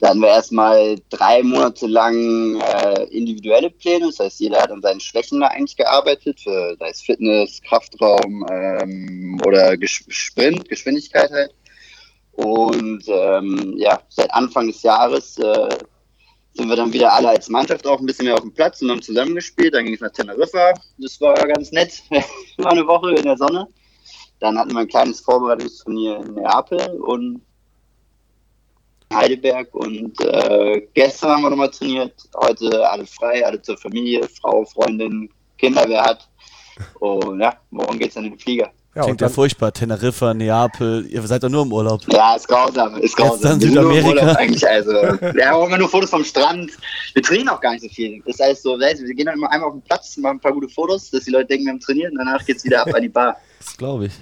Da 0.00 0.08
hatten 0.08 0.20
wir 0.20 0.28
erstmal 0.28 0.96
drei 1.08 1.42
Monate 1.42 1.86
lang 1.86 2.60
äh, 2.60 3.04
individuelle 3.04 3.70
Pläne, 3.70 4.06
das 4.06 4.18
heißt, 4.18 4.40
jeder 4.40 4.60
hat 4.60 4.70
an 4.70 4.82
seinen 4.82 5.00
Schwächen 5.00 5.40
da 5.40 5.46
eigentlich 5.48 5.76
gearbeitet, 5.76 6.40
für, 6.40 6.76
sei 6.78 6.90
es 6.90 7.00
Fitness, 7.00 7.62
Kraftraum 7.62 8.46
ähm, 8.50 9.40
oder 9.46 9.76
Ges 9.76 10.04
Sprint, 10.08 10.68
Geschwindigkeit 10.68 11.30
halt. 11.30 11.54
Und 12.32 13.04
ähm, 13.08 13.74
ja, 13.76 14.00
seit 14.08 14.32
Anfang 14.32 14.68
des 14.68 14.82
Jahres 14.82 15.38
äh, 15.38 15.68
sind 16.52 16.68
wir 16.68 16.76
dann 16.76 16.92
wieder 16.92 17.12
alle 17.12 17.30
als 17.30 17.48
Mannschaft 17.48 17.86
auch 17.86 17.98
ein 17.98 18.06
bisschen 18.06 18.26
mehr 18.26 18.34
auf 18.34 18.42
dem 18.42 18.52
Platz 18.52 18.82
und 18.82 18.90
haben 18.90 19.02
zusammengespielt. 19.02 19.74
Dann 19.74 19.84
ging 19.84 19.94
es 19.94 20.00
nach 20.00 20.12
Teneriffa, 20.12 20.74
das 20.98 21.20
war 21.20 21.34
ganz 21.34 21.72
nett, 21.72 22.02
war 22.58 22.72
eine 22.72 22.86
Woche 22.86 23.12
in 23.14 23.24
der 23.24 23.36
Sonne. 23.36 23.68
Dann 24.40 24.58
hatten 24.58 24.72
wir 24.72 24.80
ein 24.80 24.88
kleines 24.88 25.20
Vorbereitungsturnier 25.20 26.18
in 26.18 26.34
Neapel 26.34 27.00
und 27.00 27.42
Heidelberg 29.12 29.74
und 29.74 30.20
äh, 30.20 30.86
gestern 30.94 31.30
haben 31.30 31.42
wir 31.42 31.50
nochmal 31.50 31.70
trainiert. 31.70 32.14
Heute 32.36 32.88
alle 32.88 33.06
frei, 33.06 33.44
alle 33.44 33.60
zur 33.60 33.78
Familie, 33.78 34.28
Frau, 34.28 34.64
Freundin, 34.64 35.30
Kinder, 35.56 35.84
wer 35.88 36.02
hat. 36.02 36.28
Und 37.00 37.40
ja, 37.40 37.56
morgen 37.70 37.98
geht 37.98 38.08
es 38.08 38.14
dann 38.14 38.24
in 38.24 38.32
den 38.32 38.38
Flieger. 38.38 38.70
Ja, 38.94 39.04
Klingt 39.04 39.20
ja 39.20 39.28
furchtbar. 39.28 39.72
Teneriffa, 39.72 40.34
Neapel, 40.34 41.06
ihr 41.06 41.22
seid 41.22 41.42
doch 41.42 41.48
nur 41.48 41.62
im 41.62 41.72
Urlaub. 41.72 42.00
Ja, 42.10 42.34
ist 42.34 42.48
grausam, 42.48 42.96
ist 42.96 43.16
grausam. 43.16 43.34
Jetzt 43.34 43.44
dann 43.44 43.60
Südamerika. 43.60 44.32
eigentlich, 44.32 44.66
also. 44.66 44.90
Wir 44.90 45.48
haben 45.48 45.66
immer 45.66 45.78
nur 45.78 45.88
Fotos 45.88 46.10
vom 46.10 46.24
Strand. 46.24 46.72
Wir 47.12 47.22
trainieren 47.22 47.50
auch 47.50 47.60
gar 47.60 47.72
nicht 47.72 47.82
so 47.82 47.88
viel. 47.88 48.22
Das 48.26 48.40
heißt 48.40 48.62
so, 48.62 48.78
wir 48.78 49.14
gehen 49.14 49.26
dann 49.26 49.36
immer 49.36 49.50
einmal 49.52 49.68
auf 49.68 49.74
den 49.74 49.82
Platz, 49.82 50.16
machen 50.16 50.38
ein 50.38 50.40
paar 50.40 50.52
gute 50.52 50.68
Fotos, 50.68 51.10
dass 51.10 51.24
die 51.24 51.30
Leute 51.30 51.46
denken, 51.46 51.66
wir 51.66 51.72
haben 51.72 51.80
trainiert 51.80 52.12
und 52.12 52.18
danach 52.18 52.44
geht 52.44 52.56
es 52.56 52.64
wieder 52.64 52.82
ab 52.82 52.94
an 52.94 53.02
die 53.02 53.08
Bar. 53.08 53.36
Das 53.58 53.76
glaube 53.76 54.06
ich. 54.06 54.12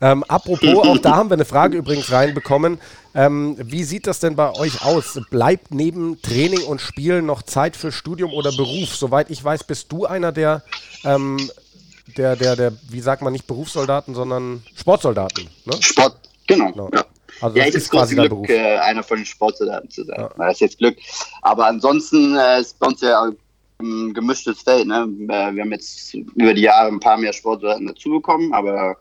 Ähm, 0.00 0.24
apropos, 0.24 0.86
auch 0.86 0.98
da 0.98 1.16
haben 1.16 1.28
wir 1.28 1.34
eine 1.34 1.44
Frage 1.44 1.76
übrigens 1.76 2.10
reinbekommen. 2.10 2.80
Ähm, 3.14 3.56
wie 3.58 3.84
sieht 3.84 4.06
das 4.06 4.18
denn 4.18 4.34
bei 4.34 4.56
euch 4.58 4.82
aus? 4.82 5.20
Bleibt 5.30 5.74
neben 5.74 6.20
Training 6.22 6.62
und 6.62 6.80
Spielen 6.80 7.26
noch 7.26 7.42
Zeit 7.42 7.76
für 7.76 7.92
Studium 7.92 8.32
oder 8.32 8.50
Beruf? 8.52 8.96
Soweit 8.96 9.30
ich 9.30 9.44
weiß, 9.44 9.64
bist 9.64 9.92
du 9.92 10.06
einer 10.06 10.32
der, 10.32 10.62
ähm, 11.04 11.38
der, 12.16 12.36
der, 12.36 12.56
der, 12.56 12.72
wie 12.88 13.00
sagt 13.00 13.22
man, 13.22 13.32
nicht 13.32 13.46
Berufssoldaten, 13.46 14.14
sondern 14.14 14.62
Sportsoldaten. 14.74 15.48
Ne? 15.64 15.72
Sport, 15.80 16.16
genau. 16.46 16.70
genau. 16.72 16.90
Ja. 16.92 17.04
Also 17.40 17.56
ja, 17.56 17.66
ich 17.66 17.74
ist 17.74 17.90
quasi 17.90 18.14
Glück, 18.14 18.28
Beruf. 18.28 18.48
Äh, 18.48 18.78
einer 18.78 19.02
von 19.02 19.18
den 19.18 19.26
Sportsoldaten 19.26 19.90
zu 19.90 20.04
sein. 20.04 20.18
Ja. 20.18 20.30
Das 20.36 20.54
ist 20.54 20.60
jetzt 20.60 20.78
Glück. 20.78 20.96
Aber 21.42 21.66
ansonsten 21.66 22.36
äh, 22.36 22.60
ist 22.60 22.78
bei 22.78 22.86
uns 22.86 23.00
ja 23.00 23.30
ein 23.80 24.12
gemischtes 24.12 24.62
Feld. 24.62 24.86
Ne? 24.86 25.08
Äh, 25.28 25.54
wir 25.54 25.62
haben 25.62 25.72
jetzt 25.72 26.14
über 26.14 26.54
die 26.54 26.62
Jahre 26.62 26.88
ein 26.88 27.00
paar 27.00 27.16
mehr 27.16 27.32
Sportsoldaten 27.32 27.86
dazu 27.86 28.10
bekommen, 28.10 28.52
aber 28.52 28.96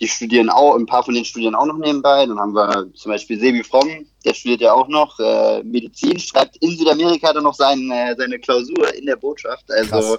die 0.00 0.08
studieren 0.08 0.48
auch, 0.48 0.76
ein 0.76 0.86
paar 0.86 1.02
von 1.02 1.14
denen 1.14 1.26
studieren 1.26 1.54
auch 1.54 1.66
noch 1.66 1.76
nebenbei. 1.76 2.24
Dann 2.26 2.38
haben 2.38 2.54
wir 2.54 2.88
zum 2.94 3.12
Beispiel 3.12 3.38
Sebi 3.38 3.62
Fromm, 3.62 4.06
der 4.24 4.34
studiert 4.34 4.62
ja 4.62 4.72
auch 4.72 4.88
noch 4.88 5.18
äh, 5.20 5.62
Medizin, 5.62 6.18
schreibt 6.18 6.56
in 6.58 6.76
Südamerika 6.76 7.32
dann 7.32 7.44
noch 7.44 7.54
sein, 7.54 7.90
äh, 7.90 8.14
seine 8.16 8.38
Klausur 8.38 8.94
in 8.94 9.06
der 9.06 9.16
Botschaft. 9.16 9.70
Also 9.70 9.90
Krass. 9.90 10.18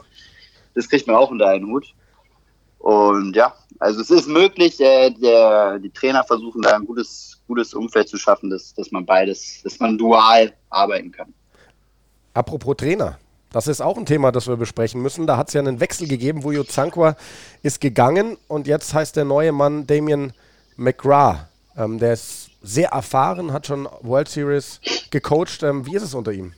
das 0.75 0.89
kriegt 0.89 1.07
man 1.07 1.15
auch 1.15 1.31
unter 1.31 1.47
einen 1.47 1.65
Hut. 1.67 1.93
Und 2.81 3.35
ja, 3.35 3.53
also 3.79 4.01
es 4.01 4.09
ist 4.09 4.27
möglich, 4.27 4.79
äh, 4.79 5.11
der, 5.11 5.77
die 5.79 5.91
Trainer 5.91 6.23
versuchen 6.23 6.61
da 6.61 6.75
ein 6.75 6.85
gutes, 6.85 7.39
gutes 7.47 7.73
Umfeld 7.73 8.09
zu 8.09 8.17
schaffen, 8.17 8.49
dass, 8.49 8.73
dass 8.73 8.91
man 8.91 9.05
beides, 9.05 9.61
dass 9.63 9.79
man 9.79 9.97
dual 9.97 10.53
arbeiten 10.69 11.11
kann. 11.11 11.31
Apropos 12.33 12.77
Trainer, 12.77 13.19
das 13.51 13.67
ist 13.67 13.81
auch 13.81 13.97
ein 13.97 14.05
Thema, 14.05 14.31
das 14.31 14.47
wir 14.47 14.57
besprechen 14.57 15.01
müssen. 15.01 15.27
Da 15.27 15.37
hat 15.37 15.49
es 15.49 15.53
ja 15.53 15.61
einen 15.61 15.79
Wechsel 15.79 16.07
gegeben. 16.07 16.43
Vujo 16.43 16.63
Zankwa 16.63 17.15
ist 17.61 17.81
gegangen 17.81 18.37
und 18.47 18.65
jetzt 18.65 18.93
heißt 18.93 19.15
der 19.15 19.25
neue 19.25 19.51
Mann 19.51 19.85
Damien 19.85 20.33
McGrath. 20.75 21.47
Ähm, 21.77 21.99
der 21.99 22.13
ist 22.13 22.49
sehr 22.63 22.89
erfahren, 22.89 23.53
hat 23.53 23.67
schon 23.67 23.87
World 24.01 24.29
Series 24.29 24.79
gecoacht. 25.11 25.61
Ähm, 25.61 25.85
wie 25.85 25.95
ist 25.95 26.03
es 26.03 26.13
unter 26.15 26.31
ihm? 26.31 26.53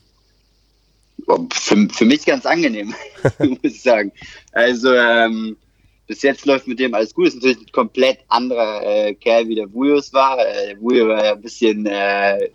Für, 1.54 1.88
für 1.92 2.06
mich 2.06 2.26
ganz 2.26 2.46
angenehm, 2.46 2.94
muss 3.40 3.60
ich 3.62 3.82
sagen. 3.82 4.12
Also 4.52 4.94
ähm, 4.94 5.58
bis 6.08 6.22
jetzt 6.22 6.46
läuft 6.46 6.68
mit 6.68 6.80
dem 6.80 6.94
alles 6.94 7.14
gut. 7.14 7.28
Ist 7.28 7.36
natürlich 7.36 7.60
ein 7.60 7.72
komplett 7.72 8.20
anderer 8.28 8.84
äh, 8.84 9.14
Kerl, 9.14 9.48
wie 9.48 9.56
der 9.56 9.72
Vujos 9.74 10.14
war. 10.14 10.38
Äh, 10.40 10.76
Vujo 10.80 11.08
war 11.08 11.24
ja 11.24 11.34
ein 11.34 11.42
bisschen 11.42 11.86
äh, 11.86 12.50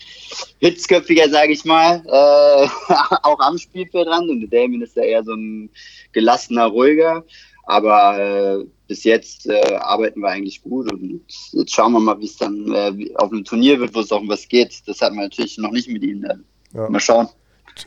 hitzköpfiger, 0.58 1.28
sage 1.30 1.52
ich 1.52 1.64
mal, 1.64 2.02
äh, 2.06 2.68
auch 3.22 3.40
am 3.40 3.58
Spielfeldrand. 3.58 4.28
Und 4.28 4.40
der 4.40 4.62
Damien 4.62 4.82
ist 4.82 4.96
ja 4.96 5.02
eher 5.02 5.24
so 5.24 5.32
ein 5.32 5.70
gelassener, 6.12 6.66
ruhiger. 6.66 7.24
Aber 7.64 8.18
äh, 8.18 8.64
bis 8.86 9.04
jetzt 9.04 9.46
äh, 9.46 9.76
arbeiten 9.76 10.20
wir 10.20 10.28
eigentlich 10.28 10.62
gut 10.62 10.90
und 10.90 11.20
jetzt 11.52 11.74
schauen 11.74 11.92
wir 11.92 12.00
mal, 12.00 12.18
wie 12.18 12.24
es 12.24 12.38
dann 12.38 12.72
äh, 12.72 13.14
auf 13.16 13.30
einem 13.30 13.44
Turnier 13.44 13.78
wird, 13.78 13.94
wo 13.94 14.00
es 14.00 14.10
auch 14.10 14.22
um 14.22 14.28
was 14.28 14.48
geht. 14.48 14.88
Das 14.88 15.02
hat 15.02 15.12
man 15.12 15.24
natürlich 15.24 15.58
noch 15.58 15.70
nicht 15.70 15.88
mit 15.88 16.02
ihm. 16.02 16.26
Ja. 16.72 16.88
Mal 16.88 17.00
schauen. 17.00 17.28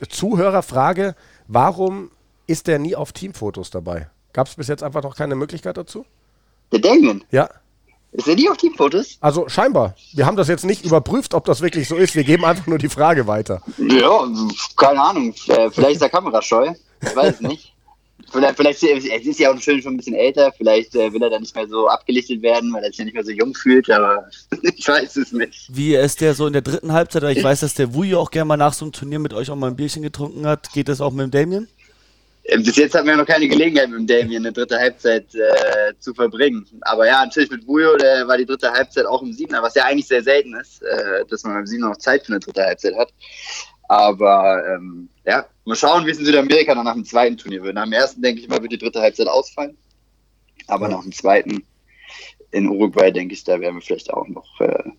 Zuhörerfrage: 0.08 1.16
Warum 1.48 2.12
ist 2.46 2.68
der 2.68 2.78
nie 2.78 2.94
auf 2.94 3.12
Teamfotos 3.12 3.70
dabei? 3.70 4.11
Gab 4.32 4.46
es 4.46 4.54
bis 4.54 4.68
jetzt 4.68 4.82
einfach 4.82 5.02
noch 5.02 5.16
keine 5.16 5.34
Möglichkeit 5.34 5.76
dazu? 5.76 6.06
Der 6.72 6.80
Damien? 6.80 7.24
Ja. 7.30 7.48
Ist 8.12 8.28
er 8.28 8.34
nie 8.34 8.48
auf 8.48 8.58
Teamfotos? 8.58 9.16
Also 9.20 9.48
scheinbar. 9.48 9.94
Wir 10.12 10.26
haben 10.26 10.36
das 10.36 10.48
jetzt 10.48 10.64
nicht 10.64 10.84
überprüft, 10.84 11.32
ob 11.32 11.46
das 11.46 11.62
wirklich 11.62 11.88
so 11.88 11.96
ist. 11.96 12.14
Wir 12.14 12.24
geben 12.24 12.44
einfach 12.44 12.66
nur 12.66 12.78
die 12.78 12.90
Frage 12.90 13.26
weiter. 13.26 13.62
Ja, 13.78 14.28
keine 14.76 15.02
Ahnung. 15.02 15.34
Äh, 15.48 15.70
vielleicht 15.70 15.96
ist 15.96 16.02
er 16.02 16.10
kamerascheu. 16.10 16.72
Ich 17.00 17.16
weiß 17.16 17.36
es 17.36 17.40
nicht. 17.40 17.72
Vielleicht, 18.30 18.56
vielleicht 18.56 18.82
es 18.82 19.26
ist 19.26 19.38
ja 19.38 19.52
auch 19.52 19.58
schön 19.58 19.80
schon 19.82 19.94
ein 19.94 19.96
bisschen 19.96 20.14
älter. 20.14 20.52
Vielleicht 20.56 20.94
äh, 20.94 21.12
will 21.12 21.22
er 21.22 21.30
dann 21.30 21.40
nicht 21.40 21.54
mehr 21.54 21.66
so 21.68 21.88
abgelichtet 21.88 22.42
werden, 22.42 22.72
weil 22.72 22.82
er 22.82 22.90
sich 22.90 22.98
ja 22.98 23.04
nicht 23.04 23.14
mehr 23.14 23.24
so 23.24 23.30
jung 23.30 23.54
fühlt. 23.54 23.90
Aber 23.90 24.28
ich 24.62 24.86
weiß 24.86 25.16
es 25.16 25.32
nicht. 25.32 25.68
Wie 25.70 25.94
ist 25.94 26.20
der 26.20 26.34
so 26.34 26.46
in 26.46 26.52
der 26.52 26.62
dritten 26.62 26.92
Halbzeit? 26.92 27.22
Ich 27.36 27.42
weiß, 27.42 27.60
dass 27.60 27.74
der 27.74 27.94
Wujo 27.94 28.20
auch 28.20 28.30
gerne 28.30 28.46
mal 28.46 28.56
nach 28.58 28.74
so 28.74 28.84
einem 28.84 28.92
Turnier 28.92 29.20
mit 29.20 29.32
euch 29.32 29.50
auch 29.50 29.56
mal 29.56 29.68
ein 29.68 29.76
Bierchen 29.76 30.02
getrunken 30.02 30.46
hat. 30.46 30.70
Geht 30.72 30.88
das 30.88 31.00
auch 31.00 31.12
mit 31.12 31.24
dem 31.24 31.30
Damien? 31.30 31.68
Äh, 32.44 32.58
bis 32.58 32.76
jetzt 32.76 32.94
hatten 32.94 33.06
wir 33.06 33.16
noch 33.16 33.26
keine 33.26 33.48
Gelegenheit 33.48 33.88
mit 33.88 33.98
dem 33.98 34.06
Damien 34.06 34.42
eine 34.42 34.52
dritte 34.52 34.78
Halbzeit 34.78 35.34
äh, 35.34 35.92
zu 35.98 36.12
verbringen. 36.14 36.66
Aber 36.82 37.06
ja, 37.06 37.24
natürlich 37.24 37.50
mit 37.50 37.66
Bujo, 37.66 37.96
der 37.96 38.26
war 38.26 38.36
die 38.36 38.46
dritte 38.46 38.72
Halbzeit 38.72 39.06
auch 39.06 39.22
im 39.22 39.32
Siebener, 39.32 39.62
was 39.62 39.74
ja 39.74 39.84
eigentlich 39.84 40.08
sehr 40.08 40.22
selten 40.22 40.54
ist, 40.56 40.82
äh, 40.82 41.24
dass 41.28 41.44
man 41.44 41.54
beim 41.54 41.66
Siebener 41.66 41.90
noch 41.90 41.98
Zeit 41.98 42.26
für 42.26 42.32
eine 42.32 42.40
dritte 42.40 42.64
Halbzeit 42.64 42.96
hat. 42.96 43.12
Aber 43.88 44.64
ähm, 44.66 45.08
ja, 45.24 45.46
mal 45.64 45.76
schauen, 45.76 46.06
wie 46.06 46.10
es 46.10 46.18
in 46.18 46.24
Südamerika 46.24 46.74
dann 46.74 46.84
nach 46.84 46.94
dem 46.94 47.04
zweiten 47.04 47.36
Turnier 47.36 47.62
wird. 47.62 47.74
Nach 47.74 47.84
dem 47.84 47.92
ersten, 47.92 48.22
denke 48.22 48.40
ich 48.40 48.48
mal, 48.48 48.60
wird 48.62 48.72
die 48.72 48.78
dritte 48.78 49.00
Halbzeit 49.00 49.28
ausfallen. 49.28 49.76
Aber 50.66 50.88
nach 50.88 51.02
dem 51.02 51.12
zweiten 51.12 51.64
in 52.50 52.68
Uruguay, 52.68 53.10
denke 53.10 53.34
ich, 53.34 53.44
da 53.44 53.60
werden 53.60 53.76
wir 53.76 53.82
vielleicht 53.82 54.12
auch 54.12 54.28
noch 54.28 54.60
äh, 54.60 54.90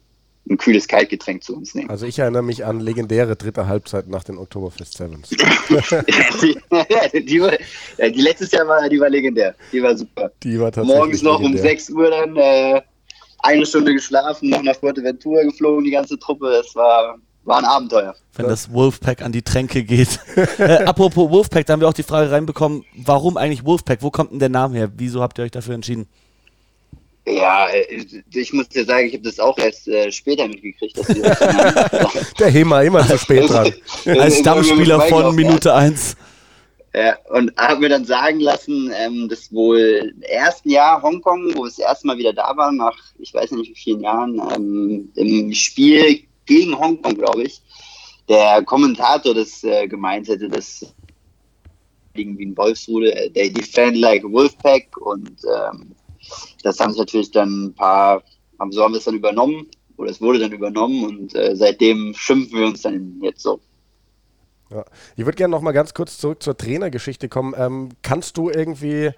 ein 0.50 0.58
kühles 0.58 0.88
Kaltgetränk 0.88 1.44
zu 1.44 1.56
uns 1.56 1.74
nehmen. 1.74 1.90
Also 1.90 2.06
ich 2.06 2.20
erinnere 2.20 2.44
mich 2.44 2.66
an 2.66 2.80
legendäre 2.80 3.36
dritte 3.36 3.68
Halbzeit 3.68 4.08
nach 4.08 4.24
den 4.24 4.38
Oktoberfest 4.38 4.98
Sevens. 4.98 5.30
die, 5.30 5.36
die, 7.26 7.42
war, 7.42 7.52
die, 7.98 8.22
letztes 8.22 8.52
Jahr 8.52 8.68
war, 8.68 8.88
die 8.90 9.00
war 9.00 9.10
legendär. 9.10 9.56
Die 9.72 9.82
war 9.82 9.98
super. 9.98 10.32
Die 10.44 10.60
war 10.60 10.72
tatsächlich 10.72 11.00
Morgens 11.00 11.22
noch 11.22 11.40
legendär. 11.40 11.64
um 11.64 11.70
6 11.70 11.90
Uhr 11.92 12.10
dann 12.10 12.36
äh, 12.36 12.82
eine 13.40 13.66
Stunde 13.66 13.94
geschlafen, 13.94 14.50
noch 14.50 14.64
nach 14.64 14.76
Fuerteventura 14.76 15.44
geflogen, 15.44 15.86
die 15.86 15.92
ganze 15.92 16.20
Truppe. 16.20 16.48
Es 16.66 16.76
war, 16.76 17.18
war 17.46 17.60
ein 17.60 17.66
Abenteuer. 17.66 18.14
Wenn 18.36 18.48
das 18.48 18.74
Wolfpack 18.74 19.22
an 19.22 19.32
die 19.32 19.44
Tränke 19.44 19.84
geht. 19.84 20.20
äh, 20.58 20.84
apropos 20.84 21.30
Wolfpack, 21.30 21.66
da 21.66 21.74
haben 21.74 21.80
wir 21.80 21.88
auch 21.88 21.94
die 21.94 22.04
Frage 22.04 22.32
reinbekommen, 22.32 22.84
warum 22.96 23.38
eigentlich 23.38 23.64
Wolfpack? 23.64 24.02
Wo 24.02 24.12
kommt 24.12 24.32
denn 24.32 24.40
der 24.40 24.50
Name 24.50 24.78
her? 24.78 24.92
Wieso 24.98 25.22
habt 25.22 25.38
ihr 25.38 25.46
euch 25.46 25.52
dafür 25.52 25.76
entschieden? 25.76 26.08
Ja, 27.26 27.70
äh, 27.70 28.06
ich 28.34 28.54
muss 28.54 28.68
dir 28.68 28.84
sagen, 28.84 29.08
ich 29.08 29.14
habe 29.14 29.24
das 29.24 29.40
auch 29.40 29.58
erst 29.58 29.88
äh, 29.88 30.12
später 30.12 30.48
mitgekriegt. 30.48 30.98
Dass 30.98 31.08
das 31.08 32.34
Der 32.40 32.50
Hema 32.50 32.82
immer 32.82 33.08
zu 33.08 33.18
spät 33.18 33.50
dran. 33.50 33.74
Als 34.20 34.40
Stammspieler 34.40 35.02
von 35.02 35.34
Minute 35.36 35.74
1. 35.74 36.18
Ja, 36.96 37.18
und 37.30 37.56
habe 37.58 37.80
mir 37.80 37.90
dann 37.90 38.06
sagen 38.06 38.40
lassen, 38.40 38.92
ähm, 38.96 39.28
dass 39.28 39.52
wohl 39.52 40.14
im 40.16 40.22
ersten 40.22 40.70
Jahr 40.70 41.02
Hongkong, 41.02 41.56
wo 41.56 41.64
wir 41.64 41.70
das 41.70 41.80
erste 41.80 42.06
Mal 42.06 42.18
wieder 42.20 42.34
da 42.34 42.56
waren, 42.56 42.78
nach 42.78 42.96
ich 43.18 43.34
weiß 43.34 43.52
nicht 43.52 43.72
wie 43.72 43.80
vielen 43.80 44.02
Jahren, 44.02 44.40
ähm, 44.56 45.12
im 45.16 45.54
Spiel 45.54 46.24
gegen 46.46 46.78
Hongkong, 46.78 47.16
glaube 47.16 47.44
ich, 47.44 47.62
der 48.30 48.62
Kommentator 48.64 49.34
das 49.34 49.64
äh, 49.64 49.88
gemeint 49.88 50.28
hätte, 50.28 50.50
dass 50.50 50.86
irgendwie 52.14 52.46
ein 52.46 52.58
Wolfsrudel, 52.58 53.12
äh, 53.12 53.30
they 53.32 53.52
defend 53.52 53.98
like 53.98 54.24
a 54.24 54.32
Wolfpack 54.32 54.96
und 54.98 55.32
ähm, 55.46 55.96
das 56.64 56.80
haben 56.80 56.92
sich 56.92 57.00
natürlich 57.00 57.32
dann 57.32 57.66
ein 57.66 57.76
paar, 57.76 58.24
haben, 58.60 58.72
so 58.72 58.84
haben 58.84 58.94
wir 58.94 59.00
es 59.00 59.06
dann 59.06 59.16
übernommen 59.16 59.68
oder 59.98 60.12
es 60.12 60.22
wurde 60.22 60.40
dann 60.40 60.52
übernommen 60.52 61.06
und 61.06 61.36
äh, 61.36 61.56
seitdem 61.56 62.14
schimpfen 62.16 62.60
wir 62.60 62.68
uns 62.68 62.82
dann 62.82 63.20
jetzt 63.22 63.42
so. 63.42 63.60
Ja. 64.70 64.86
Ich 65.16 65.26
würde 65.26 65.36
gerne 65.36 65.52
noch 65.52 65.62
mal 65.62 65.72
ganz 65.72 65.94
kurz 65.94 66.18
zurück 66.18 66.42
zur 66.42 66.58
Trainergeschichte 66.58 67.30
kommen. 67.30 67.54
Ähm, 67.58 67.90
kannst 68.02 68.38
du 68.38 68.50
irgendwie 68.50 69.12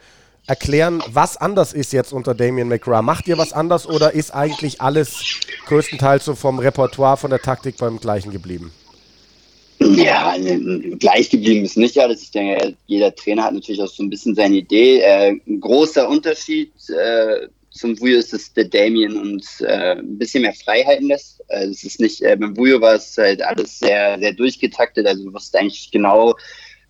erklären, 0.48 1.02
was 1.08 1.38
anders 1.38 1.74
ist 1.74 1.94
jetzt 1.94 2.14
unter 2.14 2.36
Damien 2.36 2.68
McGrath? 2.68 3.04
Macht 3.04 3.28
ihr 3.28 3.38
was 3.38 3.54
anders 3.54 3.88
oder 3.88 4.14
ist 4.14 4.32
eigentlich 4.32 4.82
alles 4.82 5.42
größtenteils 5.68 6.26
so 6.26 6.36
vom 6.36 6.60
Repertoire, 6.60 7.18
von 7.18 7.30
der 7.30 7.40
Taktik 7.40 7.78
beim 7.78 8.00
gleichen 8.00 8.32
geblieben? 8.32 8.72
Ja, 9.80 10.36
gleich 11.00 11.30
geblieben 11.30 11.66
ist 11.66 11.78
nicht 11.78 11.98
alles. 12.00 12.24
Ich 12.24 12.32
denke, 12.32 12.76
jeder 12.88 13.14
Trainer 13.14 13.44
hat 13.44 13.54
natürlich 13.54 13.82
auch 13.82 13.88
so 13.88 14.04
ein 14.04 14.10
bisschen 14.10 14.36
seine 14.36 14.56
Idee. 14.56 15.00
Äh, 15.00 15.40
ein 15.48 15.60
großer 15.60 16.08
Unterschied 16.08 16.72
äh, 16.90 17.48
zum 17.72 18.00
Vujo 18.00 18.18
ist, 18.18 18.32
dass 18.32 18.54
der 18.54 18.66
Damien 18.66 19.18
uns 19.18 19.60
äh, 19.62 19.98
ein 19.98 20.18
bisschen 20.18 20.44
mehr 20.44 20.54
Freiheiten 20.54 21.08
lässt. 21.08 21.44
Also 21.50 21.72
es 21.72 21.84
ist 21.84 22.00
nicht, 22.00 22.22
äh, 22.22 22.38
beim 22.38 22.56
Vujo 22.56 22.80
war 22.80 22.96
es 22.96 23.18
halt 23.18 23.42
alles 23.42 23.80
sehr, 23.80 24.18
sehr 24.18 24.34
durchgetaktet. 24.34 25.06
Also 25.06 25.26
du 25.26 25.34
wusstest 25.34 25.58
eigentlich 25.58 25.92
genau, 25.92 26.36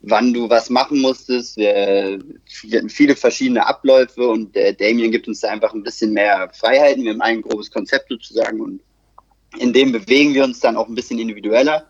wann 0.02 0.34
du 0.34 0.48
was 0.48 0.70
machen 0.70 1.02
musstest. 1.02 1.58
Wir 1.58 2.20
hatten 2.72 2.90
viele 2.90 3.16
verschiedene 3.16 3.66
Abläufe 3.66 4.28
und 4.28 4.56
der 4.56 4.74
Damien 4.74 5.12
gibt 5.12 5.28
uns 5.28 5.40
da 5.40 5.50
einfach 5.50 5.74
ein 5.74 5.84
bisschen 5.84 6.14
mehr 6.14 6.52
Freiheiten. 6.54 7.04
Wir 7.04 7.14
haben 7.14 7.22
ein 7.22 7.42
grobes 7.42 7.72
Konzept 7.72 8.10
sozusagen 8.10 8.62
und 8.62 8.82
in 9.58 9.74
dem 9.74 9.92
bewegen 9.92 10.34
wir 10.34 10.44
uns 10.44 10.60
dann 10.60 10.78
auch 10.78 10.88
ein 10.88 10.96
bisschen 10.96 11.18
individueller. 11.18 11.88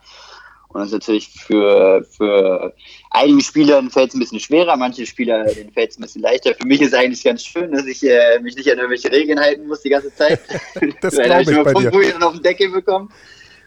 Und 0.76 0.82
das 0.82 0.88
ist 0.90 0.94
natürlich 0.94 1.30
für, 1.30 2.06
für 2.18 2.74
einige 3.10 3.42
Spieler 3.42 3.82
fällt 3.90 4.10
es 4.10 4.16
ein 4.16 4.20
bisschen 4.20 4.42
schwerer, 4.42 4.76
manche 4.76 5.06
Spieler 5.06 5.48
fällt 5.74 5.92
es 5.92 5.98
ein 5.98 6.02
bisschen 6.02 6.22
leichter. 6.22 6.54
Für 6.54 6.68
mich 6.68 6.82
ist 6.82 6.94
eigentlich 6.94 7.24
ganz 7.24 7.46
schön, 7.46 7.72
dass 7.72 7.86
ich 7.86 8.04
äh, 8.04 8.40
mich 8.42 8.58
nicht 8.58 8.70
an 8.70 8.80
irgendwelche 8.80 9.10
Regeln 9.10 9.40
halten 9.40 9.68
muss 9.68 9.84
die 9.84 9.90
ganze 9.90 10.14
Zeit. 10.14 10.42
das 11.02 11.16
glaube 11.16 11.44
ich, 11.44 11.48
ich 11.48 11.64
bei 11.64 11.74
dir. 11.74 12.12
dann 12.12 12.24
auf 12.24 12.34
den 12.34 12.44
Deckel 12.44 12.72
bekommen. 12.72 13.10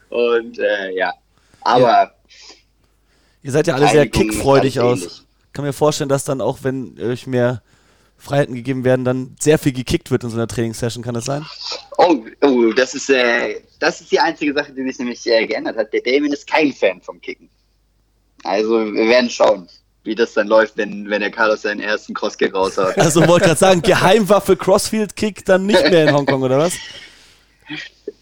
Und 0.09 0.59
äh, 0.59 0.95
ja, 0.95 1.11
aber... 1.61 1.81
Ja. 1.81 2.11
Ihr 3.41 3.51
seid 3.53 3.65
ja 3.65 3.73
alle 3.73 3.87
sehr 3.87 4.07
kickfreudig 4.07 4.79
aus. 4.79 5.25
Kann 5.51 5.65
mir 5.65 5.73
vorstellen, 5.73 6.09
dass 6.09 6.25
dann 6.25 6.41
auch, 6.41 6.59
wenn 6.61 6.95
euch 7.01 7.25
mehr 7.25 7.63
Freiheiten 8.19 8.53
gegeben 8.53 8.83
werden, 8.83 9.05
dann 9.05 9.35
sehr 9.39 9.57
viel 9.57 9.71
gekickt 9.71 10.11
wird 10.11 10.23
in 10.23 10.29
so 10.29 10.37
einer 10.37 10.47
Trainingssession, 10.47 11.03
kann 11.03 11.15
das 11.15 11.25
sein? 11.25 11.45
Oh, 11.97 12.17
oh 12.41 12.71
das, 12.73 12.93
ist, 12.93 13.09
äh, 13.09 13.61
das 13.79 14.01
ist 14.01 14.11
die 14.11 14.19
einzige 14.19 14.53
Sache, 14.53 14.73
die 14.73 14.83
sich 14.83 14.99
nämlich 14.99 15.25
äh, 15.25 15.47
geändert 15.47 15.77
hat. 15.77 15.93
Der 15.93 16.01
Damien 16.01 16.33
ist 16.33 16.45
kein 16.45 16.73
Fan 16.73 17.01
vom 17.01 17.19
Kicken. 17.21 17.49
Also 18.43 18.93
wir 18.93 19.07
werden 19.07 19.29
schauen, 19.29 19.67
wie 20.03 20.15
das 20.15 20.33
dann 20.33 20.47
läuft, 20.47 20.77
wenn, 20.77 21.09
wenn 21.09 21.21
der 21.21 21.31
Carlos 21.31 21.61
seinen 21.61 21.79
ersten 21.81 22.13
Crosskick 22.13 22.53
raushaut. 22.53 22.97
Also 22.97 23.25
wollte 23.27 23.45
gerade 23.45 23.59
sagen, 23.59 23.81
Geheimwaffe 23.81 24.55
Crossfield-Kick 24.55 25.45
dann 25.45 25.65
nicht 25.65 25.81
mehr 25.89 26.07
in 26.07 26.13
Hongkong, 26.13 26.41
oder 26.41 26.57
was? 26.57 26.73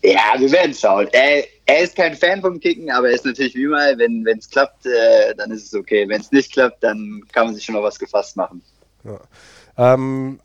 Ja, 0.04 0.36
wir 0.38 0.52
werden 0.52 0.74
schauen. 0.74 1.08
Er, 1.12 1.44
er 1.66 1.80
ist 1.82 1.96
kein 1.96 2.16
Fan 2.16 2.42
vom 2.42 2.60
Kicken, 2.60 2.92
aber 2.92 3.10
er 3.10 3.16
ist 3.16 3.26
natürlich 3.26 3.56
wie 3.56 3.64
immer, 3.64 3.98
wenn 3.98 4.26
es 4.38 4.50
klappt, 4.50 4.86
äh, 4.86 5.36
dann 5.36 5.52
ist 5.52 5.66
es 5.66 5.74
okay. 5.74 6.08
Wenn 6.08 6.22
es 6.22 6.32
nicht 6.32 6.52
klappt, 6.52 6.84
dann 6.84 7.24
kann 7.32 7.48
man 7.48 7.56
sich 7.56 7.66
schon 7.66 7.76
noch 7.76 7.84
was 7.84 8.00
gefasst 8.00 8.36
machen. 8.36 8.62
Ja. 9.04 9.20
Ähm, 9.78 10.40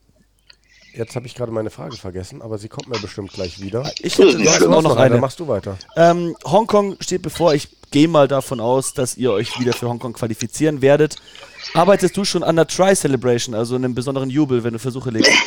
jetzt 0.95 1.17
habe 1.17 1.27
ich 1.27 1.35
gerade 1.35 1.53
meine 1.53 1.71
Frage 1.71 1.97
vergessen, 1.97 2.43
aber 2.43 2.59
sie 2.59 2.69
kommt 2.69 2.89
mir 2.89 2.99
bestimmt 2.99 3.33
gleich 3.33 3.61
wieder. 3.61 3.91
Ich 4.01 4.19
hätte 4.19 4.39
ja, 4.43 4.55
auch 4.69 4.83
noch 4.83 4.97
eine. 4.97 5.11
Dann 5.11 5.21
machst 5.21 5.41
du 5.41 5.49
weiter. 5.49 5.79
Ähm, 5.97 6.37
Hongkong 6.45 6.97
steht 7.01 7.23
bevor. 7.23 7.55
Ich 7.55 7.69
gehe 7.91 8.09
mal 8.09 8.29
davon 8.29 8.61
aus, 8.61 8.95
dass 8.95 9.17
ihr 9.17 9.33
euch 9.33 9.59
wieder 9.59 9.73
für 9.73 9.89
Hongkong 9.89 10.13
qualifizieren 10.13 10.83
werdet. 10.83 11.17
Arbeitest 11.75 12.17
du 12.17 12.25
schon 12.25 12.43
an 12.43 12.57
der 12.57 12.67
Try-Celebration, 12.67 13.55
also 13.55 13.75
einem 13.75 13.95
besonderen 13.95 14.31
Jubel, 14.31 14.65
wenn 14.65 14.73
du 14.73 14.79
Versuche 14.79 15.11
legst? 15.11 15.33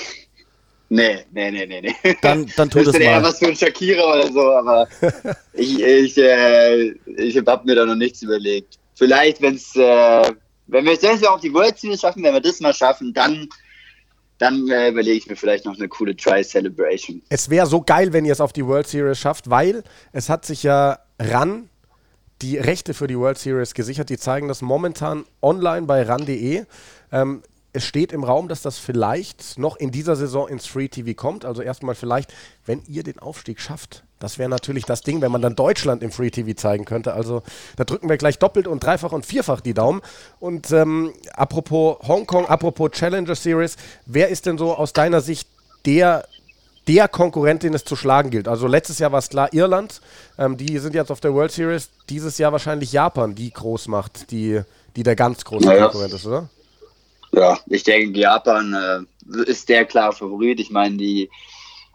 Nee, 0.88 1.26
nee, 1.32 1.50
nee, 1.50 1.66
nee, 1.66 1.82
nee. 1.82 2.16
Dann, 2.22 2.46
dann 2.56 2.70
tu 2.70 2.78
das, 2.78 2.94
das 2.94 2.94
mal. 2.94 3.02
eher 3.02 3.24
was 3.24 3.40
für 3.40 3.48
ein 3.48 3.56
Shakira 3.56 4.04
oder 4.04 4.32
so, 4.32 4.52
aber 4.52 4.88
ich, 5.54 5.82
ich, 5.82 6.18
äh, 6.18 6.92
ich 7.18 7.38
habe 7.38 7.66
mir 7.66 7.76
da 7.76 7.86
noch 7.88 7.96
nichts 7.96 8.22
überlegt. 8.22 8.78
Vielleicht, 8.94 9.42
wenn's, 9.42 9.76
äh, 9.76 10.32
wenn 10.68 10.86
wir 10.86 10.94
es 10.94 11.24
auch 11.24 11.40
die 11.40 11.52
World 11.52 11.80
Series 11.80 12.02
schaffen, 12.02 12.24
wenn 12.24 12.34
wir 12.34 12.40
das 12.40 12.60
mal 12.60 12.74
schaffen, 12.74 13.14
dann 13.14 13.50
dann 14.38 14.68
äh, 14.70 14.90
überlege 14.90 15.18
ich 15.18 15.28
mir 15.28 15.36
vielleicht 15.36 15.66
noch 15.66 15.78
eine 15.78 15.88
coole 15.88 16.16
Try-Celebration. 16.16 17.22
Es 17.30 17.50
wäre 17.50 17.68
so 17.68 17.82
geil, 17.82 18.14
wenn 18.14 18.26
ihr 18.26 18.34
es 18.34 18.42
auf 18.42 18.54
die 18.54 18.66
World 18.66 18.88
Series 18.88 19.18
schafft, 19.18 19.50
weil 19.50 19.84
es 20.12 20.30
hat 20.30 20.46
sich 20.46 20.64
ja 20.64 21.00
RAN 21.20 21.70
die 22.42 22.58
Rechte 22.58 22.94
für 22.94 23.08
die 23.08 23.18
World 23.18 23.38
Series 23.38 23.74
gesichert. 23.74 24.10
Die 24.10 24.18
zeigen 24.18 24.48
das 24.48 24.62
momentan 24.62 25.26
online 25.42 25.88
bei 25.88 26.04
ran.de. 26.04 26.66
Ähm, 27.12 27.44
es 27.72 27.84
steht 27.84 28.14
im 28.14 28.24
Raum, 28.24 28.48
dass 28.48 28.62
das 28.62 28.78
vielleicht 28.78 29.58
noch 29.58 29.76
in 29.76 29.92
dieser 29.92 30.16
Saison 30.16 30.48
ins 30.48 30.66
Free 30.66 30.88
TV 30.88 31.14
kommt. 31.14 31.44
Also 31.44 31.62
erstmal 31.62 31.96
vielleicht, 31.96 32.34
wenn 32.66 32.82
ihr 32.88 33.04
den 33.04 33.20
Aufstieg 33.20 33.60
schafft, 33.60 34.05
das 34.20 34.40
wäre 34.40 34.50
natürlich 34.50 34.86
das 34.86 35.02
Ding, 35.02 35.22
wenn 35.22 35.32
man 35.32 35.42
dann 35.42 35.56
Deutschland 35.56 36.02
im 36.02 36.12
Free 36.12 36.30
TV 36.30 36.54
zeigen 36.54 36.86
könnte. 36.86 37.14
Also 37.14 37.44
da 37.76 37.84
drücken 37.84 38.10
wir 38.10 38.18
gleich 38.18 38.40
doppelt 38.40 38.68
und 38.68 38.84
dreifach 38.84 39.12
und 39.12 39.26
vierfach 39.26 39.62
die 39.62 39.74
Daumen. 39.74 40.02
Und 40.40 40.72
ähm, 40.72 41.14
apropos 41.34 41.98
Hongkong, 42.08 42.46
apropos 42.46 42.92
Challenger 42.92 43.36
Series, 43.36 43.76
wer 44.06 44.30
ist 44.30 44.46
denn 44.46 44.58
so 44.58 44.74
aus 44.74 44.94
deiner 44.94 45.22
Sicht 45.22 45.48
der 45.86 46.26
der 46.88 47.08
Konkurrent, 47.08 47.64
den 47.64 47.74
es 47.74 47.84
zu 47.84 47.96
schlagen 47.96 48.30
gilt. 48.30 48.48
Also 48.48 48.68
letztes 48.68 49.00
Jahr 49.00 49.12
war 49.12 49.20
es 49.20 49.30
klar 49.30 49.52
Irland, 49.54 50.02
ähm, 50.38 50.56
die 50.56 50.78
sind 50.78 50.94
jetzt 50.94 51.12
auf 51.12 51.20
der 51.20 51.34
World 51.34 51.52
Series. 51.52 51.90
Dieses 52.10 52.38
Jahr 52.38 52.52
wahrscheinlich 52.52 52.92
Japan, 52.92 53.34
die 53.34 53.52
groß 53.52 53.88
macht, 53.88 54.30
die, 54.32 54.62
die 54.96 55.04
der 55.04 55.16
ganz 55.16 55.44
große 55.44 55.66
naja. 55.66 55.86
Konkurrent 55.86 56.14
ist, 56.14 56.28
oder? 56.28 56.48
Ja, 57.32 57.58
ich 57.66 57.84
denke, 57.84 58.20
Japan 58.20 58.74
äh, 58.74 59.50
ist 59.50 59.68
der 59.68 59.86
klare 59.86 60.14
Favorit. 60.14 60.60
Ich 60.60 60.70
meine, 60.70 60.96
die 60.96 61.30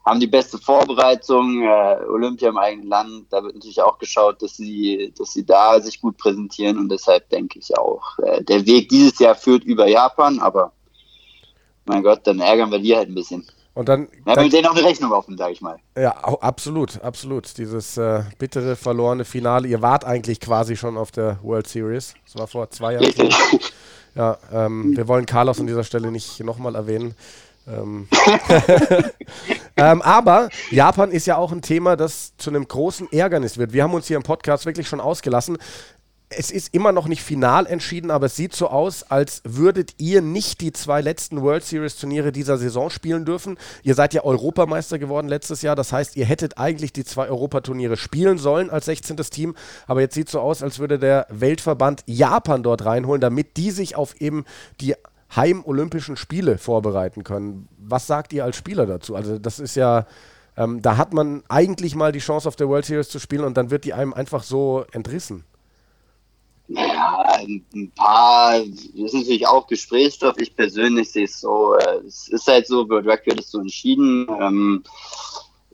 haben 0.04 0.21
die 0.21 0.26
beste 0.26 0.59
Vorbereitung, 0.59 1.62
äh, 1.62 1.97
Olympia 2.09 2.49
im 2.49 2.59
eigenen 2.59 2.88
Land, 2.88 3.26
da 3.30 3.42
wird 3.42 3.54
natürlich 3.54 3.83
auch 3.83 3.99
geschaut, 3.99 4.42
dass 4.42 4.57
sie, 4.57 5.12
dass 5.16 5.33
sie 5.33 5.45
da 5.45 5.80
sich 5.80 6.00
gut 6.00 6.16
präsentieren 6.16 6.78
und 6.78 6.88
deshalb 6.88 7.28
denke 7.28 7.59
ich 7.59 7.76
auch, 7.76 8.19
äh, 8.19 8.42
der 8.42 8.66
Weg 8.66 8.88
dieses 8.88 9.19
Jahr 9.19 9.35
führt 9.35 9.64
über 9.64 9.87
Japan, 9.87 10.38
aber 10.40 10.73
mein 11.85 12.02
Gott, 12.02 12.21
dann 12.25 12.40
ärgern 12.40 12.71
wir 12.71 12.78
die 12.78 12.97
halt 12.97 13.09
ein 13.09 13.14
bisschen. 13.14 13.47
Und 13.73 13.88
dann. 13.88 14.09
Wir 14.25 14.35
haben 14.35 14.42
mit 14.42 14.52
denen 14.52 14.66
auch 14.66 14.75
eine 14.75 14.85
Rechnung 14.85 15.12
offen, 15.12 15.38
sage 15.38 15.52
ich 15.52 15.61
mal. 15.61 15.76
Ja, 15.97 16.11
absolut, 16.11 17.00
absolut. 17.02 17.57
Dieses 17.57 17.97
äh, 17.97 18.25
bittere, 18.38 18.75
verlorene 18.75 19.25
Finale. 19.25 19.69
Ihr 19.69 19.80
wart 19.80 20.04
eigentlich 20.04 20.40
quasi 20.40 20.76
schon 20.76 20.99
auf 20.99 21.12
der 21.12 21.38
World 21.42 21.69
Series. 21.69 22.14
Das 22.25 22.37
war 22.37 22.47
vor 22.49 22.71
zwei 22.71 22.95
Jahren. 22.95 23.12
Ja, 24.16 24.38
ähm, 24.52 24.97
wir 24.97 25.07
wollen 25.07 25.25
Carlos 25.25 25.61
an 25.61 25.69
dieser 25.69 25.85
Stelle 25.85 26.11
nicht 26.11 26.40
nochmal 26.40 26.75
erwähnen. 26.75 27.14
Ähm, 27.69 28.09
ähm, 29.76 30.02
aber 30.02 30.49
Japan 30.71 31.11
ist 31.11 31.26
ja 31.26 31.37
auch 31.37 31.52
ein 31.52 31.62
Thema, 31.62 31.97
das 31.97 32.37
zu 32.37 32.50
einem 32.50 32.67
großen 32.67 33.12
Ärgernis 33.12 33.59
wird. 33.59 33.73
Wir 33.73 33.83
haben 33.83 33.95
uns 33.95 34.07
hier 34.07 34.17
im 34.17 34.23
Podcast 34.23 34.67
wirklich 34.67 34.88
schon 34.88 35.00
ausgelassen. 35.00 35.59
Es 36.33 36.52
ist 36.52 36.73
immer 36.73 36.93
noch 36.93 37.09
nicht 37.09 37.23
final 37.25 37.67
entschieden, 37.67 38.12
aber 38.12 38.26
es 38.26 38.37
sieht 38.37 38.55
so 38.55 38.69
aus, 38.69 39.02
als 39.02 39.43
würdet 39.45 39.95
ihr 39.99 40.23
nicht 40.23 40.61
die 40.61 40.73
zwei 40.73 41.00
letzten 41.00 41.43
World 41.43 41.64
Series 41.64 41.97
Turniere 41.97 42.31
dieser 42.31 42.57
Saison 42.57 42.88
spielen 42.88 43.25
dürfen. 43.25 43.59
Ihr 43.83 43.97
seid 43.97 44.14
ja 44.14 44.23
Europameister 44.23 45.00
geworden 45.00 45.26
letztes 45.26 45.62
Jahr, 45.62 45.75
das 45.75 45.93
heißt, 45.93 46.14
ihr 46.14 46.25
hättet 46.25 46.57
eigentlich 46.57 46.93
die 46.93 47.05
zwei 47.05 47.29
Europaturniere 47.29 47.97
spielen 47.97 48.38
sollen 48.38 48.71
als 48.71 48.85
16. 48.85 49.17
Team, 49.17 49.57
aber 49.88 50.02
jetzt 50.02 50.14
sieht 50.14 50.29
es 50.29 50.33
so 50.33 50.40
aus, 50.40 50.62
als 50.62 50.79
würde 50.79 51.00
der 51.00 51.26
Weltverband 51.31 52.05
Japan 52.07 52.62
dort 52.62 52.85
reinholen, 52.85 53.21
damit 53.21 53.57
die 53.57 53.73
sich 53.73 53.97
auf 53.97 54.14
eben 54.21 54.45
die 54.81 54.95
Heim-Olympischen 55.37 56.16
Spiele 56.16 56.58
vorbereiten 56.58 57.25
können. 57.25 57.68
Was 57.78 58.06
sagt 58.06 58.32
ihr 58.32 58.44
als 58.44 58.56
Spieler 58.56 58.87
dazu? 58.87 59.14
Also, 59.14 59.38
das 59.38 59.58
ist 59.58 59.76
ja 59.76 60.06
Ähm, 60.56 60.82
da 60.82 60.96
hat 60.96 61.14
man 61.14 61.42
eigentlich 61.49 61.94
mal 61.94 62.12
die 62.12 62.18
Chance 62.18 62.46
auf 62.46 62.56
der 62.56 62.68
World 62.68 62.84
Series 62.84 63.08
zu 63.08 63.18
spielen 63.18 63.44
und 63.44 63.56
dann 63.56 63.70
wird 63.70 63.84
die 63.84 63.94
einem 63.94 64.12
einfach 64.12 64.42
so 64.42 64.84
entrissen. 64.92 65.44
Ja, 66.68 67.25
ein 67.38 67.90
paar, 67.96 68.60
das 68.60 68.94
ist 68.94 69.14
natürlich 69.14 69.46
auch 69.46 69.66
Gesprächsstoff. 69.66 70.37
Ich 70.38 70.54
persönlich 70.54 71.10
sehe 71.10 71.25
es 71.25 71.40
so, 71.40 71.75
äh, 71.76 72.06
es 72.06 72.28
ist 72.28 72.46
halt 72.46 72.66
so, 72.66 72.88
World 72.88 73.06
Rugby 73.06 73.32
es 73.38 73.50
so 73.50 73.60
entschieden. 73.60 74.26
Ähm, 74.40 74.84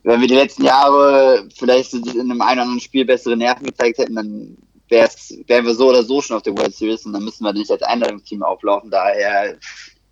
wenn 0.05 0.21
wir 0.21 0.29
die 0.29 0.35
letzten 0.35 0.65
Jahre 0.65 1.49
vielleicht 1.55 1.93
in 1.93 2.21
einem 2.21 2.41
einen 2.41 2.53
oder 2.53 2.63
anderen 2.63 2.81
Spiel 2.81 3.05
bessere 3.05 3.37
Nerven 3.37 3.67
gezeigt 3.67 3.99
hätten, 3.99 4.15
dann 4.15 4.57
wären 4.89 5.67
wir 5.67 5.75
so 5.75 5.89
oder 5.89 6.03
so 6.03 6.21
schon 6.21 6.37
auf 6.37 6.43
der 6.43 6.57
World 6.57 6.75
Series 6.75 7.07
und 7.07 7.13
dann 7.13 7.25
müssen 7.25 7.45
wir 7.45 7.53
nicht 7.53 7.71
als 7.71 7.83
Einladungsteam 7.83 8.43
auflaufen. 8.43 8.91
Daher 8.91 9.57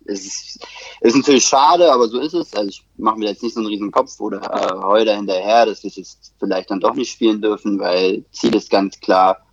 ist 0.05 0.25
es 0.25 0.59
ist 1.01 1.15
natürlich 1.15 1.45
schade, 1.45 1.91
aber 1.91 2.07
so 2.07 2.19
ist 2.19 2.33
es. 2.33 2.53
Also 2.53 2.69
ich 2.69 2.83
mache 2.97 3.17
mir 3.17 3.29
jetzt 3.29 3.43
nicht 3.43 3.53
so 3.53 3.59
einen 3.59 3.69
riesen 3.69 3.91
Kopf 3.91 4.19
oder 4.19 4.41
äh, 4.41 4.83
heule 4.83 5.15
hinterher, 5.15 5.65
dass 5.65 5.83
wir 5.83 5.89
es 5.89 5.95
jetzt 5.95 6.33
vielleicht 6.39 6.71
dann 6.71 6.79
doch 6.79 6.93
nicht 6.93 7.11
spielen 7.11 7.41
dürfen, 7.41 7.79
weil 7.79 8.23
Ziel 8.31 8.55
ist 8.55 8.69
ganz 8.69 8.99
klar, 8.99 9.45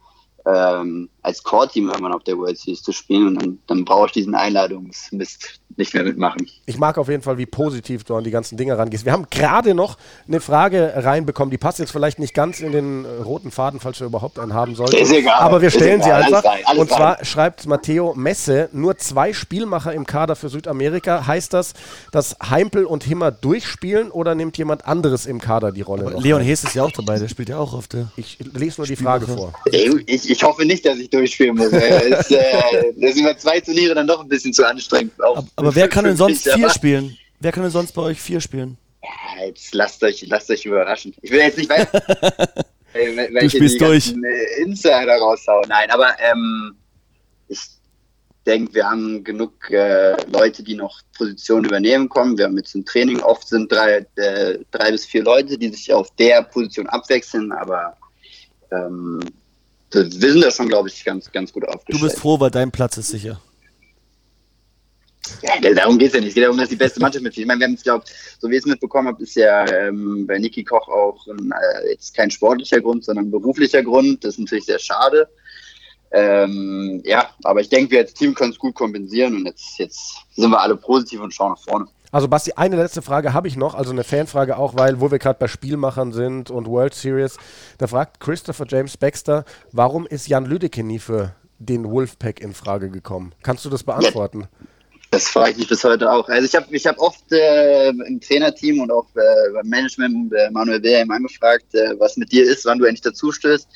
ähm, 0.45 1.09
als 1.23 1.43
Core-Team 1.43 1.89
irgendwann 1.89 2.13
auf 2.13 2.25
der 2.25 2.37
World 2.37 2.59
Series 2.59 2.83
zu 2.83 2.93
spielen 2.93 3.29
und 3.29 3.43
dann, 3.43 3.59
dann 3.67 3.85
brauche 3.85 4.07
ich 4.07 4.13
diesen 4.13 4.35
Einladungsmist 4.35 5.62
nicht 5.77 5.95
mehr 5.95 6.05
mitmachen. 6.05 6.49
Ich 6.67 6.79
mag 6.79 6.99
auf 6.99 7.09
jeden 7.09 7.23
Fall, 7.23 7.39
wie 7.39 7.47
positiv 7.47 8.05
du 8.05 8.15
an 8.15 8.25
die 8.25 8.31
ganzen 8.31 8.57
Dinge 8.57 8.77
rangehst. 8.77 9.05
Wir 9.05 9.13
haben 9.13 9.27
gerade 9.31 9.75
noch 9.75 9.99
eine 10.27 10.41
Frage 10.41 10.93
reinbekommen, 10.97 11.51
die 11.51 11.59
passt 11.59 11.79
jetzt 11.79 11.93
vielleicht 11.93 12.19
nicht 12.19 12.35
ganz 12.35 12.61
in 12.61 12.73
den 12.73 13.05
äh, 13.05 13.09
roten 13.23 13.51
Faden, 13.51 13.81
falls 13.81 14.01
wir 14.01 14.07
überhaupt 14.07 14.39
einen 14.39 14.55
haben 14.55 14.75
sollten. 14.75 14.97
Ist 14.97 15.13
egal. 15.13 15.41
Aber 15.41 15.63
wir 15.63 15.71
stellen 15.71 16.03
sie 16.03 16.11
einfach. 16.11 16.45
Alles 16.45 16.45
rein, 16.45 16.61
alles 16.65 16.81
und 16.81 16.89
zwar 16.89 17.19
rein. 17.19 17.25
schreibt 17.25 17.67
Matteo 17.67 18.15
Messe, 18.15 18.69
nur 18.73 18.97
zwei 18.99 19.33
Spielmacher 19.33 19.93
im 19.93 20.07
Kader 20.07 20.37
für 20.37 20.49
Südamerika. 20.49 21.27
Heißt 21.27 21.53
das, 21.53 21.75
dass 22.11 22.37
Heimpel 22.49 22.85
und 22.85 23.05
Himmer 23.05 23.31
durchspielen 23.31 24.11
oder 24.11 24.35
nimmt 24.35 24.59
jemand 24.59 24.87
anderes 24.87 25.27
im 25.27 25.41
Kader 25.41 25.73
die 25.73 25.83
Rolle? 25.83 26.15
Leon 26.19 26.43
Hees 26.43 26.65
ist 26.65 26.75
ja 26.75 26.85
auch 26.85 26.93
dabei, 26.93 27.19
der 27.19 27.29
spielt 27.29 27.49
ja 27.49 27.59
auch 27.59 27.75
auf 27.75 27.89
der. 27.89 28.11
Ich 28.17 28.39
lese 28.55 28.81
nur 28.81 28.87
die 28.87 28.97
Frage 28.97 29.27
vor. 29.27 29.53
Ich, 30.07 30.31
ich 30.31 30.43
hoffe 30.43 30.65
nicht, 30.65 30.85
dass 30.85 30.99
ich 30.99 31.11
durchspielen 31.11 31.57
muss. 31.57 31.73
Es, 31.73 32.31
äh, 32.31 32.93
das 32.97 33.15
sind 33.15 33.41
zwei 33.41 33.61
Turniere 33.61 33.95
dann 33.95 34.07
doch 34.07 34.23
ein 34.23 34.29
bisschen 34.29 34.53
zu 34.53 34.67
anstrengend. 34.67 35.13
Auch 35.23 35.45
aber 35.57 35.62
wer 35.71 35.89
kann 35.89 36.05
denn 36.05 36.17
sonst 36.17 36.49
vier 36.49 36.71
spielen? 36.71 37.17
Wer 37.41 37.53
kann 37.53 37.63
denn 37.63 37.73
sonst 37.73 37.93
bei 37.93 38.03
euch 38.03 38.21
vier 38.21 38.41
spielen? 38.41 38.79
Ja, 39.03 39.47
jetzt 39.47 39.75
lasst 39.75 40.03
euch, 40.05 40.25
lasst 40.29 40.51
euch 40.51 40.65
überraschen. 40.65 41.15
Ich 41.23 41.31
will 41.31 41.41
jetzt 41.41 41.59
nicht 41.59 41.71
weiter. 41.71 42.01
du 42.95 43.51
spielst 43.51 43.81
durch. 43.81 44.13
Äh, 44.13 44.63
Insider 44.63 45.19
raushauen. 45.19 45.69
Nein, 45.69 45.91
aber 45.91 46.15
ähm, 46.21 46.77
ich 47.49 47.61
denke, 48.47 48.75
wir 48.75 48.89
haben 48.89 49.25
genug 49.25 49.71
äh, 49.71 50.15
Leute, 50.31 50.63
die 50.63 50.75
noch 50.75 51.01
Positionen 51.17 51.65
übernehmen 51.65 52.09
kommen. 52.09 52.39
Wir 52.39 52.45
haben 52.45 52.57
jetzt 52.57 52.75
im 52.75 52.85
Training 52.85 53.21
oft 53.21 53.49
sind 53.49 53.71
drei, 53.73 54.07
äh, 54.17 54.59
drei 54.71 54.91
bis 54.93 55.07
vier 55.07 55.25
Leute, 55.25 55.59
die 55.59 55.69
sich 55.69 55.93
auf 55.93 56.15
der 56.17 56.43
Position 56.43 56.87
abwechseln, 56.89 57.53
aber 57.53 57.97
ähm, 58.71 59.21
wir 59.93 60.33
sind 60.33 60.43
da 60.43 60.51
schon, 60.51 60.69
glaube 60.69 60.89
ich, 60.89 61.05
ganz, 61.05 61.31
ganz 61.31 61.53
gut 61.53 61.67
aufgestellt. 61.69 62.01
Du 62.01 62.07
bist 62.07 62.19
froh, 62.19 62.41
weil 62.41 62.51
dein 62.51 62.71
Platz 62.71 62.97
ist 62.97 63.09
sicher. 63.09 63.41
Ja, 65.43 65.75
darum 65.75 65.99
geht 65.99 66.09
es 66.09 66.15
ja 66.15 66.21
nicht. 66.21 66.31
Es 66.31 66.35
geht 66.35 66.45
darum, 66.45 66.59
dass 66.59 66.69
die 66.69 66.77
beste 66.77 67.01
Mannschaft 67.01 67.23
mitspielt. 67.23 67.45
Ich 67.45 67.49
meine, 67.49 67.61
wir 67.61 67.67
haben 67.67 67.75
es, 67.75 67.83
glaube 67.83 68.05
so 68.41 68.51
wie 68.51 68.55
ich 68.55 68.61
es 68.61 68.67
mitbekommen 68.67 69.09
habe, 69.09 69.23
ist 69.23 69.37
ja 69.37 69.65
ähm, 69.71 70.27
bei 70.27 70.39
Niki 70.39 70.65
Koch 70.65 70.89
auch 70.89 71.27
ein, 71.29 71.53
äh, 71.53 71.91
jetzt 71.91 72.15
kein 72.15 72.31
sportlicher 72.31 72.81
Grund, 72.81 73.05
sondern 73.05 73.27
ein 73.27 73.31
beruflicher 73.31 73.83
Grund. 73.83 74.25
Das 74.25 74.35
ist 74.35 74.41
natürlich 74.41 74.65
sehr 74.65 74.79
schade. 74.79 75.29
Ähm, 76.11 77.01
ja, 77.05 77.31
aber 77.45 77.61
ich 77.61 77.69
denke, 77.69 77.93
wir 77.93 78.01
als 78.01 78.15
Team 78.15 78.35
können 78.35 78.53
es 78.53 78.59
gut 78.59 78.75
kompensieren 78.75 79.35
und 79.37 79.47
jetzt, 79.47 79.79
jetzt 79.79 80.17
sind 80.35 80.51
wir 80.51 80.61
alle 80.61 80.77
positiv 80.77 81.21
und 81.21 81.33
schauen 81.33 81.53
nach 81.53 81.63
vorne. 81.63 81.87
Also 82.11 82.29
Basti, 82.29 82.53
eine 82.57 82.77
letzte 82.77 83.01
Frage 83.01 83.33
habe 83.33 83.49
ich 83.49 83.57
noch, 83.57 83.75
also 83.75 83.91
eine 83.91 84.05
Fanfrage 84.05 84.59
auch, 84.59 84.75
weil 84.77 85.01
wo 85.01 85.11
wir 85.11 85.19
gerade 85.19 85.39
bei 85.39 85.49
Spielmachern 85.49 86.13
sind 86.13 86.51
und 86.51 86.67
World 86.67 86.93
Series, 86.93 87.39
da 87.79 87.87
fragt 87.87 88.21
Christopher 88.21 88.67
James 88.69 88.99
Baxter, 88.99 89.47
warum 89.71 90.07
ist 90.07 90.29
Jan 90.29 90.45
Lüdecke 90.45 90.85
nie 90.85 90.99
für 90.99 91.35
den 91.59 91.91
Wolfpack 91.91 92.41
in 92.41 92.53
Frage 92.53 92.91
gekommen? 92.91 93.35
Kannst 93.43 93.65
du 93.65 93.71
das 93.71 93.83
beantworten? 93.83 94.43
Ja. 94.43 94.49
Das 95.13 95.29
frage 95.29 95.51
ich 95.51 95.59
mich 95.59 95.69
bis 95.69 95.85
heute 95.85 96.11
auch. 96.11 96.27
Also 96.31 96.47
ich 96.47 96.55
habe 96.55 96.75
ich 96.75 96.87
hab 96.87 96.99
oft 96.99 97.31
äh, 97.33 97.91
im 97.91 98.19
Trainerteam 98.19 98.81
und 98.81 98.91
auch 98.91 99.05
äh, 99.15 99.53
beim 99.53 99.69
Management 99.69 100.33
äh, 100.33 100.51
Manuel 100.51 100.83
Wilhelm 100.83 101.11
angefragt, 101.11 101.67
äh, 101.75 101.95
was 101.99 102.17
mit 102.17 102.33
dir 102.33 102.45
ist, 102.45 102.65
wann 102.65 102.79
du 102.79 102.87
endlich 102.87 103.03
dazu 103.03 103.31
stößt. 103.31 103.69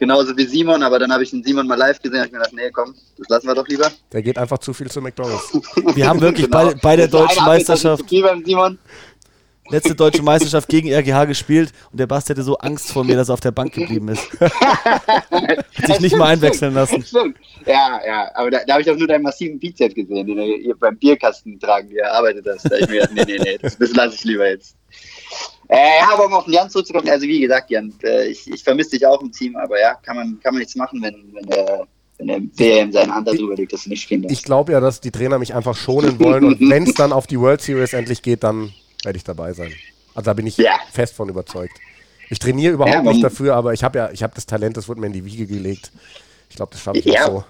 Genauso 0.00 0.36
wie 0.36 0.44
Simon, 0.44 0.82
aber 0.82 0.98
dann 0.98 1.12
habe 1.12 1.22
ich 1.22 1.30
den 1.30 1.44
Simon 1.44 1.68
mal 1.68 1.78
live 1.78 2.02
gesehen 2.02 2.18
und 2.18 2.26
ich 2.26 2.32
mir 2.32 2.38
gedacht, 2.38 2.54
nee, 2.54 2.72
komm, 2.72 2.92
das 3.16 3.28
lassen 3.28 3.46
wir 3.46 3.54
doch 3.54 3.68
lieber. 3.68 3.88
Der 4.10 4.20
geht 4.20 4.36
einfach 4.36 4.58
zu 4.58 4.74
viel 4.74 4.90
zu 4.90 5.00
McDonalds. 5.00 5.52
Wir 5.94 6.08
haben 6.08 6.20
wirklich 6.20 6.50
genau. 6.50 6.66
bei, 6.66 6.74
bei 6.74 6.96
der 6.96 7.06
deutschen 7.06 7.44
Meisterschaft. 7.44 8.08
Simon 8.08 8.76
letzte 9.70 9.94
deutsche 9.96 10.22
Meisterschaft 10.22 10.68
gegen 10.68 10.92
RGH 10.92 11.24
gespielt 11.26 11.72
und 11.90 11.98
der 11.98 12.06
Bast 12.06 12.28
hätte 12.28 12.42
so 12.42 12.56
Angst 12.58 12.90
vor 12.90 13.04
mir, 13.04 13.16
dass 13.16 13.28
er 13.28 13.34
auf 13.34 13.40
der 13.40 13.52
Bank 13.52 13.72
geblieben 13.72 14.08
ist. 14.08 14.28
Hat 14.40 15.86
sich 15.86 16.00
nicht 16.00 16.16
mal 16.16 16.32
einwechseln 16.32 16.74
lassen. 16.74 17.02
Stimmt. 17.02 17.36
Ja, 17.66 18.00
ja, 18.06 18.30
aber 18.34 18.50
da, 18.50 18.60
da 18.66 18.74
habe 18.74 18.82
ich 18.82 18.90
auch 18.90 18.96
nur 18.96 19.08
deinen 19.08 19.22
massiven 19.22 19.58
Bizep 19.58 19.94
gesehen, 19.94 20.26
den 20.26 20.38
ihr 20.38 20.74
beim 20.76 20.96
Bierkasten 20.96 21.58
tragen 21.58 21.88
gearbeitet 21.90 22.46
hast. 22.48 22.70
Da 22.70 22.76
ich 22.76 22.88
mir 22.88 23.00
gedacht, 23.00 23.12
nee, 23.14 23.24
nee, 23.26 23.38
nee, 23.42 23.58
das, 23.60 23.78
das 23.78 23.92
lasse 23.94 24.14
ich 24.16 24.24
lieber 24.24 24.48
jetzt. 24.48 24.76
Äh, 25.68 25.76
ja, 26.00 26.12
aber 26.12 26.26
um 26.26 26.34
auf 26.34 26.44
den 26.44 26.54
Jan 26.54 26.68
zurückzukommen, 26.68 27.08
also 27.08 27.26
wie 27.26 27.40
gesagt, 27.40 27.70
Jan, 27.70 27.92
äh, 28.02 28.28
ich, 28.28 28.50
ich 28.50 28.62
vermisse 28.62 28.90
dich 28.90 29.06
auch 29.06 29.22
im 29.22 29.32
Team, 29.32 29.56
aber 29.56 29.80
ja, 29.80 29.94
kann 29.94 30.16
man, 30.16 30.38
kann 30.42 30.52
man 30.54 30.60
nichts 30.60 30.76
machen, 30.76 31.00
wenn, 31.02 31.32
wenn 31.32 31.46
der 31.46 31.86
wenn 32.18 32.28
der 32.28 32.40
WM 32.56 32.92
seine 32.92 33.12
Hand 33.12 33.26
darüber 33.26 33.56
legt, 33.56 33.72
dass 33.72 33.84
du 33.84 33.90
nicht 33.90 34.02
spielen 34.02 34.22
darfst. 34.22 34.38
Ich 34.38 34.44
glaube 34.44 34.72
ja, 34.72 34.78
dass 34.78 35.00
die 35.00 35.10
Trainer 35.10 35.38
mich 35.38 35.54
einfach 35.54 35.76
schonen 35.76 36.20
wollen 36.20 36.44
und 36.44 36.60
wenn 36.70 36.84
es 36.84 36.94
dann 36.94 37.12
auf 37.12 37.26
die 37.26 37.40
World 37.40 37.60
Series 37.60 37.92
endlich 37.92 38.22
geht, 38.22 38.44
dann 38.44 38.72
werde 39.04 39.16
ich 39.16 39.24
dabei 39.24 39.52
sein. 39.52 39.72
Also 40.14 40.26
da 40.26 40.34
bin 40.34 40.46
ich 40.46 40.56
ja. 40.56 40.78
fest 40.92 41.14
von 41.14 41.28
überzeugt. 41.28 41.74
Ich 42.30 42.38
trainiere 42.38 42.74
überhaupt 42.74 42.94
ja, 42.94 43.02
nicht 43.02 43.22
dafür, 43.22 43.54
aber 43.54 43.72
ich 43.72 43.84
habe 43.84 43.98
ja, 43.98 44.10
ich 44.10 44.22
habe 44.22 44.34
das 44.34 44.46
Talent, 44.46 44.76
das 44.76 44.88
wurde 44.88 45.00
mir 45.00 45.08
in 45.08 45.12
die 45.12 45.24
Wiege 45.24 45.46
gelegt. 45.46 45.90
Ich 46.48 46.56
glaube, 46.56 46.72
das 46.72 46.82
schaffe 46.82 46.98
ich 46.98 47.04
ja. 47.04 47.26
auch 47.26 47.28
so. 47.28 47.44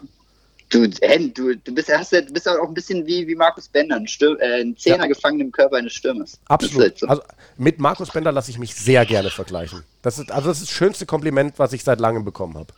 Du, 0.71 0.89
du, 0.89 1.57
du, 1.57 1.75
bist, 1.75 1.89
hast, 1.97 2.13
du 2.13 2.23
bist 2.33 2.49
auch 2.49 2.67
ein 2.67 2.75
bisschen 2.75 3.07
wie, 3.07 3.29
wie 3.29 3.35
Markus 3.35 3.69
Bender, 3.69 3.97
ein, 3.97 4.09
Stür 4.09 4.41
äh, 4.41 4.63
ein 4.63 4.77
Zehner 4.77 5.05
ja. 5.05 5.07
gefangen 5.07 5.39
im 5.39 5.53
Körper 5.53 5.77
eines 5.77 5.93
Stürmers. 5.93 6.39
Absolut. 6.47 6.81
Halt 6.81 6.99
so. 6.99 7.07
Also 7.07 7.23
mit 7.57 7.79
Markus 7.79 8.11
Bender 8.11 8.33
lasse 8.33 8.51
ich 8.51 8.59
mich 8.59 8.75
sehr 8.75 9.07
gerne 9.07 9.31
vergleichen. 9.31 9.85
Das 10.03 10.19
ist, 10.19 10.33
also 10.33 10.49
das 10.49 10.59
ist 10.59 10.69
das 10.69 10.75
schönste 10.75 11.07
Kompliment, 11.07 11.59
was 11.59 11.73
ich 11.75 11.85
seit 11.85 12.01
langem 12.01 12.25
bekommen 12.25 12.55
habe. 12.55 12.69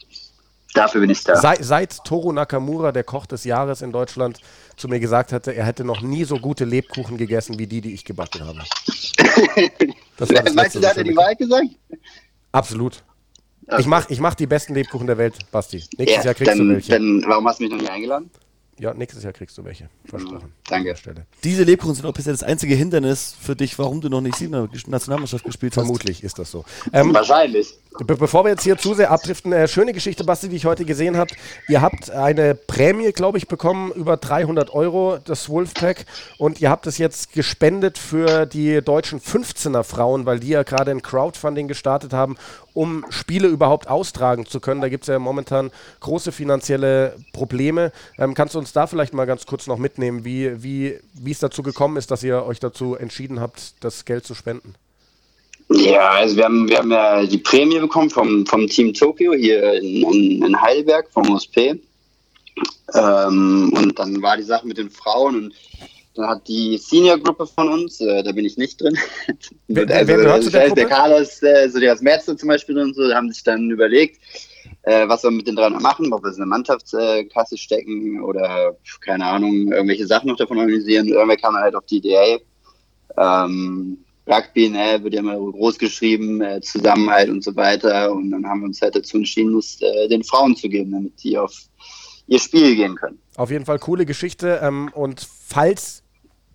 Dafür 0.76 1.00
bin 1.00 1.10
ich 1.10 1.24
da. 1.24 1.36
Seit, 1.36 1.64
seit 1.64 2.04
Toru 2.04 2.32
Nakamura, 2.32 2.92
der 2.92 3.02
Koch 3.02 3.24
des 3.24 3.44
Jahres 3.44 3.80
in 3.80 3.92
Deutschland, 3.92 4.40
zu 4.76 4.88
mir 4.88 5.00
gesagt 5.00 5.32
hatte, 5.32 5.54
er 5.54 5.64
hätte 5.64 5.84
noch 5.84 6.02
nie 6.02 6.24
so 6.24 6.36
gute 6.36 6.66
Lebkuchen 6.66 7.16
gegessen 7.16 7.58
wie 7.58 7.66
die, 7.66 7.80
die 7.80 7.94
ich 7.94 8.04
gebacken 8.04 8.46
habe. 8.46 8.62
Das 10.18 10.30
war 10.30 10.42
das 10.42 10.54
Meinst 10.54 10.76
du, 10.76 10.80
da 10.80 10.90
hat 10.90 10.96
er 10.96 11.04
die 11.04 11.14
Wahrheit 11.14 11.36
gesagt? 11.36 11.66
Absolut. 12.50 13.02
Okay. 13.66 13.82
Ich 13.82 13.86
mache 13.86 14.06
ich 14.10 14.18
mach 14.18 14.34
die 14.34 14.46
besten 14.46 14.72
Lebkuchen 14.74 15.06
der 15.06 15.18
Welt, 15.18 15.34
Basti. 15.50 15.84
Nächstes 15.98 16.06
ja, 16.08 16.24
Jahr 16.24 16.34
kriegst 16.34 16.52
dann, 16.52 16.68
du 16.68 16.74
welche. 16.74 16.92
Dann, 16.92 17.22
warum 17.26 17.46
hast 17.46 17.58
du 17.58 17.64
mich 17.64 17.72
noch 17.72 17.78
nicht 17.78 17.90
eingeladen? 17.90 18.30
Ja, 18.78 18.92
nächstes 18.92 19.24
Jahr 19.24 19.32
kriegst 19.32 19.56
du 19.56 19.64
welche. 19.64 19.88
Versprochen. 20.04 20.52
Danke. 20.68 20.94
Diese 21.42 21.62
Lebkuchen 21.62 21.94
sind 21.94 22.04
auch 22.04 22.12
bisher 22.12 22.34
das 22.34 22.42
einzige 22.42 22.74
Hindernis 22.74 23.34
für 23.40 23.56
dich, 23.56 23.78
warum 23.78 24.02
du 24.02 24.10
noch 24.10 24.20
nicht 24.20 24.36
Siebener 24.36 24.68
Nationalmannschaft 24.86 25.44
gespielt 25.44 25.74
hast. 25.76 25.84
Vermutlich 25.84 26.22
ist 26.22 26.38
das 26.38 26.50
so. 26.50 26.64
Ähm, 26.92 27.14
Wahrscheinlich. 27.14 27.78
Be 28.04 28.16
bevor 28.16 28.44
wir 28.44 28.50
jetzt 28.50 28.64
hier 28.64 28.76
zu 28.76 28.92
sehr 28.92 29.10
abdriften, 29.10 29.52
äh, 29.54 29.66
schöne 29.66 29.94
Geschichte, 29.94 30.24
Basti, 30.24 30.50
die 30.50 30.56
ich 30.56 30.66
heute 30.66 30.84
gesehen 30.84 31.16
habe. 31.16 31.32
Ihr 31.68 31.80
habt 31.80 32.10
eine 32.10 32.54
Prämie, 32.54 33.12
glaube 33.12 33.38
ich, 33.38 33.48
bekommen, 33.48 33.90
über 33.92 34.18
300 34.18 34.68
Euro, 34.74 35.16
das 35.24 35.48
Wolfpack. 35.48 36.04
Und 36.36 36.60
ihr 36.60 36.68
habt 36.68 36.86
es 36.86 36.98
jetzt 36.98 37.32
gespendet 37.32 37.96
für 37.96 38.44
die 38.44 38.82
deutschen 38.82 39.20
15er 39.20 39.84
Frauen, 39.84 40.26
weil 40.26 40.40
die 40.40 40.48
ja 40.48 40.62
gerade 40.62 40.90
ein 40.90 41.00
Crowdfunding 41.00 41.68
gestartet 41.68 42.12
haben, 42.12 42.36
um 42.76 43.06
Spiele 43.08 43.48
überhaupt 43.48 43.88
austragen 43.88 44.44
zu 44.44 44.60
können. 44.60 44.82
Da 44.82 44.90
gibt 44.90 45.04
es 45.04 45.08
ja 45.08 45.18
momentan 45.18 45.70
große 46.00 46.30
finanzielle 46.30 47.16
Probleme. 47.32 47.90
Ähm, 48.18 48.34
kannst 48.34 48.54
du 48.54 48.58
uns 48.58 48.74
da 48.74 48.86
vielleicht 48.86 49.14
mal 49.14 49.24
ganz 49.24 49.46
kurz 49.46 49.66
noch 49.66 49.78
mitnehmen, 49.78 50.26
wie, 50.26 50.62
wie, 50.62 50.98
wie 51.14 51.30
es 51.30 51.38
dazu 51.38 51.62
gekommen 51.62 51.96
ist, 51.96 52.10
dass 52.10 52.22
ihr 52.22 52.44
euch 52.44 52.60
dazu 52.60 52.94
entschieden 52.94 53.40
habt, 53.40 53.82
das 53.82 54.04
Geld 54.04 54.26
zu 54.26 54.34
spenden? 54.34 54.74
Ja, 55.70 56.10
also 56.10 56.36
wir 56.36 56.44
haben, 56.44 56.68
wir 56.68 56.76
haben 56.76 56.90
ja 56.90 57.24
die 57.24 57.38
Prämie 57.38 57.78
bekommen 57.78 58.10
vom, 58.10 58.44
vom 58.44 58.66
Team 58.66 58.92
Tokio 58.92 59.32
hier 59.32 59.80
in, 59.80 60.42
in 60.42 60.60
Heidelberg, 60.60 61.10
vom 61.10 61.30
OSP. 61.30 61.80
Ähm, 62.94 63.72
und 63.74 63.98
dann 63.98 64.20
war 64.20 64.36
die 64.36 64.42
Sache 64.42 64.66
mit 64.66 64.76
den 64.76 64.90
Frauen 64.90 65.36
und 65.36 65.54
dann 66.16 66.28
hat 66.28 66.48
die 66.48 66.78
Senior-Gruppe 66.78 67.46
von 67.46 67.68
uns, 67.68 68.00
äh, 68.00 68.22
da 68.22 68.32
bin 68.32 68.44
ich 68.44 68.56
nicht 68.56 68.80
drin. 68.80 68.96
Wer, 69.68 69.88
also, 69.94 70.16
wer 70.16 70.32
also, 70.32 70.50
der, 70.50 70.74
der 70.74 70.86
Carlos, 70.86 71.42
äh, 71.42 71.68
so 71.68 71.78
der 71.78 71.92
aus 71.92 72.00
Merzel 72.00 72.36
zum 72.36 72.48
Beispiel 72.48 72.78
und 72.78 72.94
so, 72.94 73.12
haben 73.12 73.30
sich 73.30 73.42
dann 73.42 73.70
überlegt, 73.70 74.20
äh, 74.82 75.08
was 75.08 75.22
wir 75.22 75.30
mit 75.30 75.46
den 75.46 75.56
drei 75.56 75.68
noch 75.68 75.80
machen, 75.80 76.12
ob 76.12 76.22
wir 76.22 76.30
es 76.30 76.36
in 76.36 76.42
eine 76.42 76.50
Mannschaftskasse 76.50 77.58
stecken 77.58 78.22
oder 78.22 78.76
keine 79.00 79.26
Ahnung, 79.26 79.72
irgendwelche 79.72 80.06
Sachen 80.06 80.28
noch 80.28 80.36
davon 80.36 80.58
organisieren. 80.58 81.08
Irgendwer 81.08 81.36
kam 81.36 81.56
halt 81.56 81.74
auf 81.74 81.86
die 81.86 81.98
Idee. 81.98 82.40
Ähm, 83.16 83.98
Rugby, 84.28 84.68
ne, 84.68 85.02
wird 85.02 85.14
ja 85.14 85.20
immer 85.20 85.36
groß 85.36 85.78
geschrieben, 85.78 86.40
äh, 86.40 86.60
Zusammenhalt 86.60 87.30
und 87.30 87.44
so 87.44 87.54
weiter. 87.54 88.10
Und 88.12 88.30
dann 88.30 88.46
haben 88.46 88.60
wir 88.60 88.66
uns 88.66 88.82
halt 88.82 88.96
dazu 88.96 89.18
entschieden, 89.18 89.56
es 89.56 89.80
äh, 89.80 90.08
den 90.08 90.24
Frauen 90.24 90.56
zu 90.56 90.68
geben, 90.68 90.92
damit 90.92 91.22
die 91.22 91.38
auf 91.38 91.52
ihr 92.26 92.40
Spiel 92.40 92.74
gehen 92.74 92.96
können. 92.96 93.20
Auf 93.36 93.50
jeden 93.50 93.64
Fall 93.64 93.78
coole 93.78 94.04
Geschichte. 94.04 94.60
Ähm, 94.62 94.90
und 94.94 95.26
falls 95.46 96.02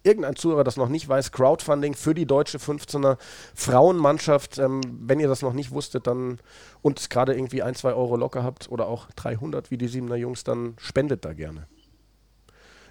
irgendein 0.04 0.36
Zuhörer 0.36 0.64
das 0.64 0.78
noch 0.78 0.90
nicht 0.90 1.08
weiß, 1.08 1.32
Crowdfunding 1.32 1.94
für 1.94 2.14
die 2.14 2.26
deutsche 2.26 2.58
15er 2.58 3.18
Frauenmannschaft. 3.56 4.58
Ähm, 4.58 4.82
wenn 5.02 5.20
ihr 5.20 5.28
das 5.28 5.42
noch 5.42 5.54
nicht 5.54 5.72
wusstet, 5.72 6.08
dann 6.08 6.40
und 6.82 7.10
gerade 7.10 7.34
irgendwie 7.34 7.62
ein, 7.62 7.76
zwei 7.76 7.94
Euro 7.94 8.16
locker 8.16 8.44
habt 8.44 8.70
oder 8.70 8.88
auch 8.88 9.08
300 9.16 9.72
wie 9.72 9.78
die 9.78 9.88
Siebener 9.88 10.16
Jungs, 10.16 10.44
dann 10.44 10.76
spendet 10.78 11.26
da 11.26 11.34
gerne. 11.34 11.68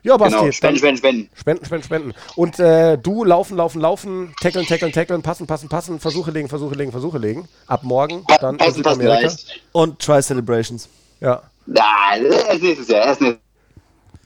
Ja, 0.03 0.17
Basti. 0.17 0.39
Genau, 0.39 0.53
spenden, 0.53 0.79
spenden, 0.79 0.97
spenden. 0.97 1.31
Spenden, 1.35 1.65
spenden, 1.67 1.85
spenden. 1.85 2.15
Und 2.37 2.59
äh, 2.59 2.97
du 2.97 3.25
laufen, 3.25 3.57
laufen, 3.57 3.81
laufen, 3.81 4.35
tackeln, 4.41 4.67
tackeln, 4.67 4.93
tackeln, 4.93 5.23
passen, 5.23 5.47
passen, 5.47 5.69
passen, 5.69 6.01
Versuche 6.01 6.31
legen, 6.31 6.49
Versuche 6.49 6.75
legen, 6.75 6.91
Versuche 6.91 7.19
legen. 7.19 7.49
Ab 7.67 7.83
morgen 7.83 8.25
dann 8.41 8.55
in 8.55 8.59
Passen, 8.59 8.77
Südamerika. 8.77 9.31
Und 9.73 9.99
Try-Celebrations. 9.99 10.89
Ja. 11.21 11.43
Ja, 11.67 12.17
erst 12.17 12.63
nächstes 12.63 12.89
Jahr. 12.89 13.07
Erst 13.07 13.21
nächstes 13.21 13.50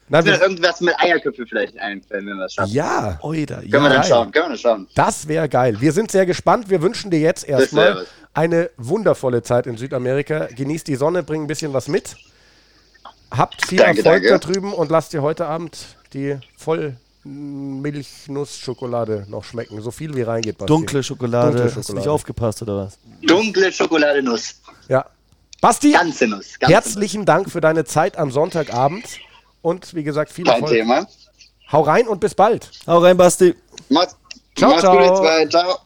Na, 0.07 0.19
Jahr. 0.19 0.25
wir, 0.25 0.39
Irgendwas 0.41 0.81
mit 0.81 0.93
Eierköpfe 0.99 1.45
vielleicht 1.47 1.77
einfallen, 1.79 2.27
wenn 2.27 2.37
wir 2.37 2.45
es 2.45 2.53
schaffen. 2.53 2.71
ja, 2.73 3.17
Oida, 3.23 3.55
Können 3.61 3.71
wir 3.71 3.79
ja. 3.79 3.89
dann 3.89 4.01
geil. 4.01 4.09
schauen, 4.09 4.31
können 4.31 4.45
wir 4.45 4.49
dann 4.49 4.57
schauen. 4.57 4.87
das 4.95 5.27
wäre 5.27 5.49
geil. 5.49 5.77
Wir 5.81 5.91
sind 5.93 6.11
sehr 6.11 6.25
gespannt. 6.25 6.69
Wir 6.69 6.81
wünschen 6.81 7.11
dir 7.11 7.19
jetzt 7.19 7.47
erstmal 7.47 8.05
eine 8.33 8.69
wundervolle 8.77 9.41
Zeit 9.43 9.65
in 9.67 9.77
Südamerika. 9.77 10.47
Genießt 10.55 10.87
die 10.87 10.95
Sonne, 10.95 11.23
bring 11.23 11.43
ein 11.43 11.47
bisschen 11.47 11.73
was 11.73 11.87
mit. 11.87 12.15
Habt 13.31 13.65
viel 13.65 13.79
Danke, 13.79 14.03
Erfolg 14.03 14.23
da 14.23 14.29
danke. 14.37 14.47
drüben 14.53 14.73
und 14.73 14.91
lasst 14.91 15.11
dir 15.13 15.21
heute 15.23 15.45
Abend 15.47 15.77
die 16.13 16.37
Vollmilchnuss-Schokolade 16.57 19.25
noch 19.27 19.43
schmecken. 19.43 19.81
So 19.81 19.89
viel 19.91 20.13
wie 20.15 20.21
reingeht. 20.21 20.57
Basti. 20.59 20.67
Dunkle 20.71 21.01
Schokolade. 21.03 21.47
Dunkle 21.57 21.65
Hast 21.65 21.73
du 21.75 21.79
nicht 21.79 21.87
Schokolade. 21.87 22.11
aufgepasst 22.11 22.61
oder 22.61 22.77
was? 22.77 22.97
Dunkle 23.23 23.71
Schokoladenuss. 23.71 24.61
Ja. 24.87 25.05
Basti, 25.61 25.93
Ganze 25.93 26.27
Nuss. 26.27 26.59
Ganze 26.59 26.73
herzlichen 26.73 27.25
Dank 27.25 27.49
für 27.49 27.61
deine 27.61 27.85
Zeit 27.85 28.17
am 28.17 28.29
Sonntagabend. 28.31 29.05
Und 29.65 29.95
wie 29.95 30.03
gesagt, 30.03 30.31
viel. 30.31 30.45
Kein 30.45 30.61
Erfolg. 30.61 30.73
Thema. 30.73 31.07
Hau 31.71 31.81
rein 31.81 32.07
und 32.07 32.19
bis 32.19 32.35
bald. 32.35 32.69
Hau 32.85 32.99
rein, 32.99 33.17
Basti. 33.17 33.55
Macht's, 33.89 34.15
Ciao, 34.55 34.69
macht's 34.69 34.83
ciao. 34.83 34.95
gut, 34.95 35.17
zwei. 35.17 35.47
Ciao. 35.47 35.79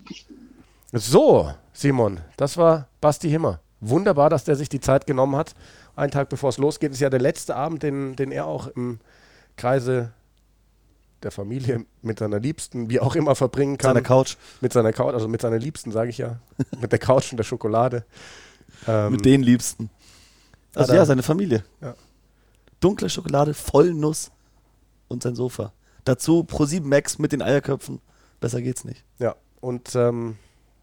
So, 0.92 1.54
Simon, 1.72 2.20
das 2.36 2.58
war 2.58 2.90
Basti 3.00 3.30
Himmer. 3.30 3.62
Wunderbar, 3.80 4.30
dass 4.30 4.44
der 4.44 4.58
sich 4.58 4.68
die 4.68 4.82
Zeit 4.82 5.08
genommen 5.08 5.38
hat. 5.38 5.56
Einen 5.96 6.12
Tag 6.12 6.28
bevor 6.28 6.50
es 6.50 6.58
losgeht, 6.58 6.92
ist 6.92 7.00
ja 7.00 7.10
der 7.10 7.22
letzte 7.22 7.56
Abend, 7.56 7.82
den, 7.82 8.18
den 8.18 8.34
er 8.34 8.48
auch 8.48 8.68
im 8.68 9.00
Kreise 9.56 10.12
der 11.24 11.32
Familie 11.32 11.86
mit 12.02 12.20
seiner 12.20 12.42
Liebsten, 12.42 12.90
wie 12.90 13.00
auch 13.00 13.16
immer, 13.16 13.34
verbringen 13.34 13.78
kann. 13.78 13.92
Seiner 13.92 14.06
Couch. 14.06 14.36
Mit 14.60 14.74
seiner 14.74 14.92
Couch, 14.92 15.14
also 15.14 15.30
mit 15.30 15.40
seiner 15.40 15.58
Liebsten, 15.58 15.94
sage 15.94 16.10
ich 16.10 16.18
ja. 16.18 16.40
mit 16.82 16.92
der 16.92 17.00
Couch 17.00 17.32
und 17.32 17.38
der 17.38 17.46
Schokolade. 17.46 18.04
Ähm, 18.90 19.14
Mit 19.14 19.24
den 19.24 19.42
Liebsten. 19.42 19.90
Also 20.76 20.94
ja, 20.94 21.06
seine 21.06 21.24
Familie. 21.24 21.64
Ja. 21.82 21.96
Dunkle 22.80 23.10
Schokolade, 23.10 23.54
voll 23.54 23.94
Nuss 23.94 24.32
und 25.08 25.24
sein 25.24 25.36
Sofa. 25.36 25.74
Dazu 26.06 26.42
Pro7 26.42 26.82
Max 26.82 27.20
mit 27.20 27.32
den 27.32 27.42
Eierköpfen. 27.42 28.00
Besser 28.40 28.62
geht's 28.62 28.86
nicht. 28.86 29.04
Ja, 29.18 29.36
und 29.60 29.96
ähm, 29.96 30.38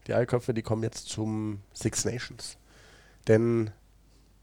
die 0.05 0.13
Eierköpfe, 0.13 0.53
die 0.53 0.61
kommen 0.61 0.83
jetzt 0.83 1.09
zum 1.09 1.61
Six 1.73 2.05
Nations. 2.05 2.57
Denn 3.27 3.71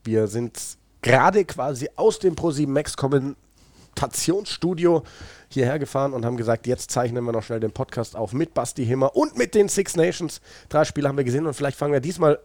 wir 0.03 0.27
sind 0.27 0.59
gerade 1.01 1.45
quasi 1.45 1.89
aus 1.97 2.19
dem 2.19 2.35
Pro7 2.35 2.67
Max 2.67 2.97
Kommentationsstudio 2.97 5.05
hierher 5.49 5.79
gefahren 5.79 6.13
und 6.13 6.25
haben 6.25 6.37
gesagt, 6.37 6.67
jetzt 6.67 6.91
zeichnen 6.91 7.25
wir 7.25 7.33
noch 7.33 7.45
schnell 7.45 7.61
den 7.61 7.73
Podcast 7.73 8.17
auf 8.17 8.33
mit 8.33 8.55
Basti 8.55 8.85
Himmer 8.85 9.15
und 9.15 9.39
mit 9.39 9.55
den 9.55 9.69
Six 9.69 9.97
Nations. 9.97 10.41
Drei 10.69 10.85
Spiele 10.85 11.09
haben 11.09 11.17
wir 11.17 11.25
gesehen 11.25 11.47
und 11.47 11.55
vielleicht 11.55 11.79
fangen 11.79 11.93
wir 11.93 12.01
diesmal 12.01 12.41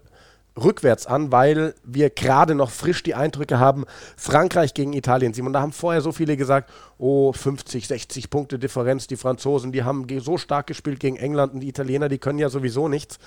rückwärts 0.63 1.06
an, 1.06 1.32
weil 1.32 1.74
wir 1.84 2.10
gerade 2.10 2.56
noch 2.56 2.72
frisch 2.72 3.04
die 3.04 3.15
Eindrücke 3.15 3.60
haben. 3.60 3.86
Frankreich 4.17 4.74
gegen 4.74 4.93
Italien, 4.93 5.34
Simon. 5.34 5.54
Da 5.54 5.62
haben 5.62 5.72
vorher 5.72 6.02
so 6.02 6.12
viele 6.12 6.38
gesagt, 6.38 6.72
oh, 6.98 7.34
50, 7.34 7.88
60 7.88 8.30
Punkte 8.30 8.60
Differenz. 8.60 9.08
Die 9.08 9.17
Franzosen, 9.17 9.72
die 9.72 9.84
haben 9.84 10.08
so 10.19 10.38
stark 10.38 10.67
gespielt 10.67 11.00
gegen 11.00 11.17
England 11.17 11.54
und 11.54 11.60
die 11.62 11.69
Italiener, 11.69 12.10
die 12.10 12.17
können 12.17 12.39
ja 12.39 12.50
sowieso 12.50 12.88
nichts. 12.88 13.19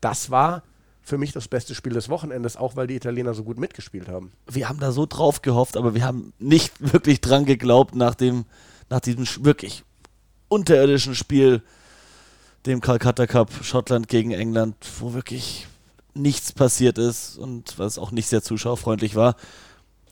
Das 0.00 0.30
war 0.30 0.62
für 1.02 1.18
mich 1.18 1.32
das 1.32 1.48
beste 1.48 1.74
Spiel 1.74 1.94
des 1.94 2.08
Wochenendes, 2.08 2.56
auch 2.56 2.76
weil 2.76 2.86
die 2.86 2.96
Italiener 2.96 3.34
so 3.34 3.42
gut 3.42 3.58
mitgespielt 3.58 4.08
haben. 4.08 4.32
Wir 4.50 4.68
haben 4.68 4.78
da 4.78 4.92
so 4.92 5.06
drauf 5.06 5.42
gehofft, 5.42 5.76
aber 5.76 5.94
wir 5.94 6.04
haben 6.04 6.32
nicht 6.38 6.74
wirklich 6.92 7.20
dran 7.20 7.44
geglaubt 7.46 7.94
nach 7.94 8.14
dem, 8.14 8.44
nach 8.90 9.00
diesem 9.00 9.26
wirklich 9.44 9.84
unterirdischen 10.48 11.14
Spiel, 11.14 11.62
dem 12.66 12.80
Calcutta 12.80 13.26
Cup, 13.26 13.50
Schottland 13.62 14.08
gegen 14.08 14.32
England, 14.32 14.76
wo 15.00 15.14
wirklich 15.14 15.66
nichts 16.14 16.52
passiert 16.52 16.98
ist 16.98 17.38
und 17.38 17.78
was 17.78 17.98
auch 17.98 18.10
nicht 18.10 18.28
sehr 18.28 18.42
zuschauerfreundlich 18.42 19.14
war. 19.14 19.36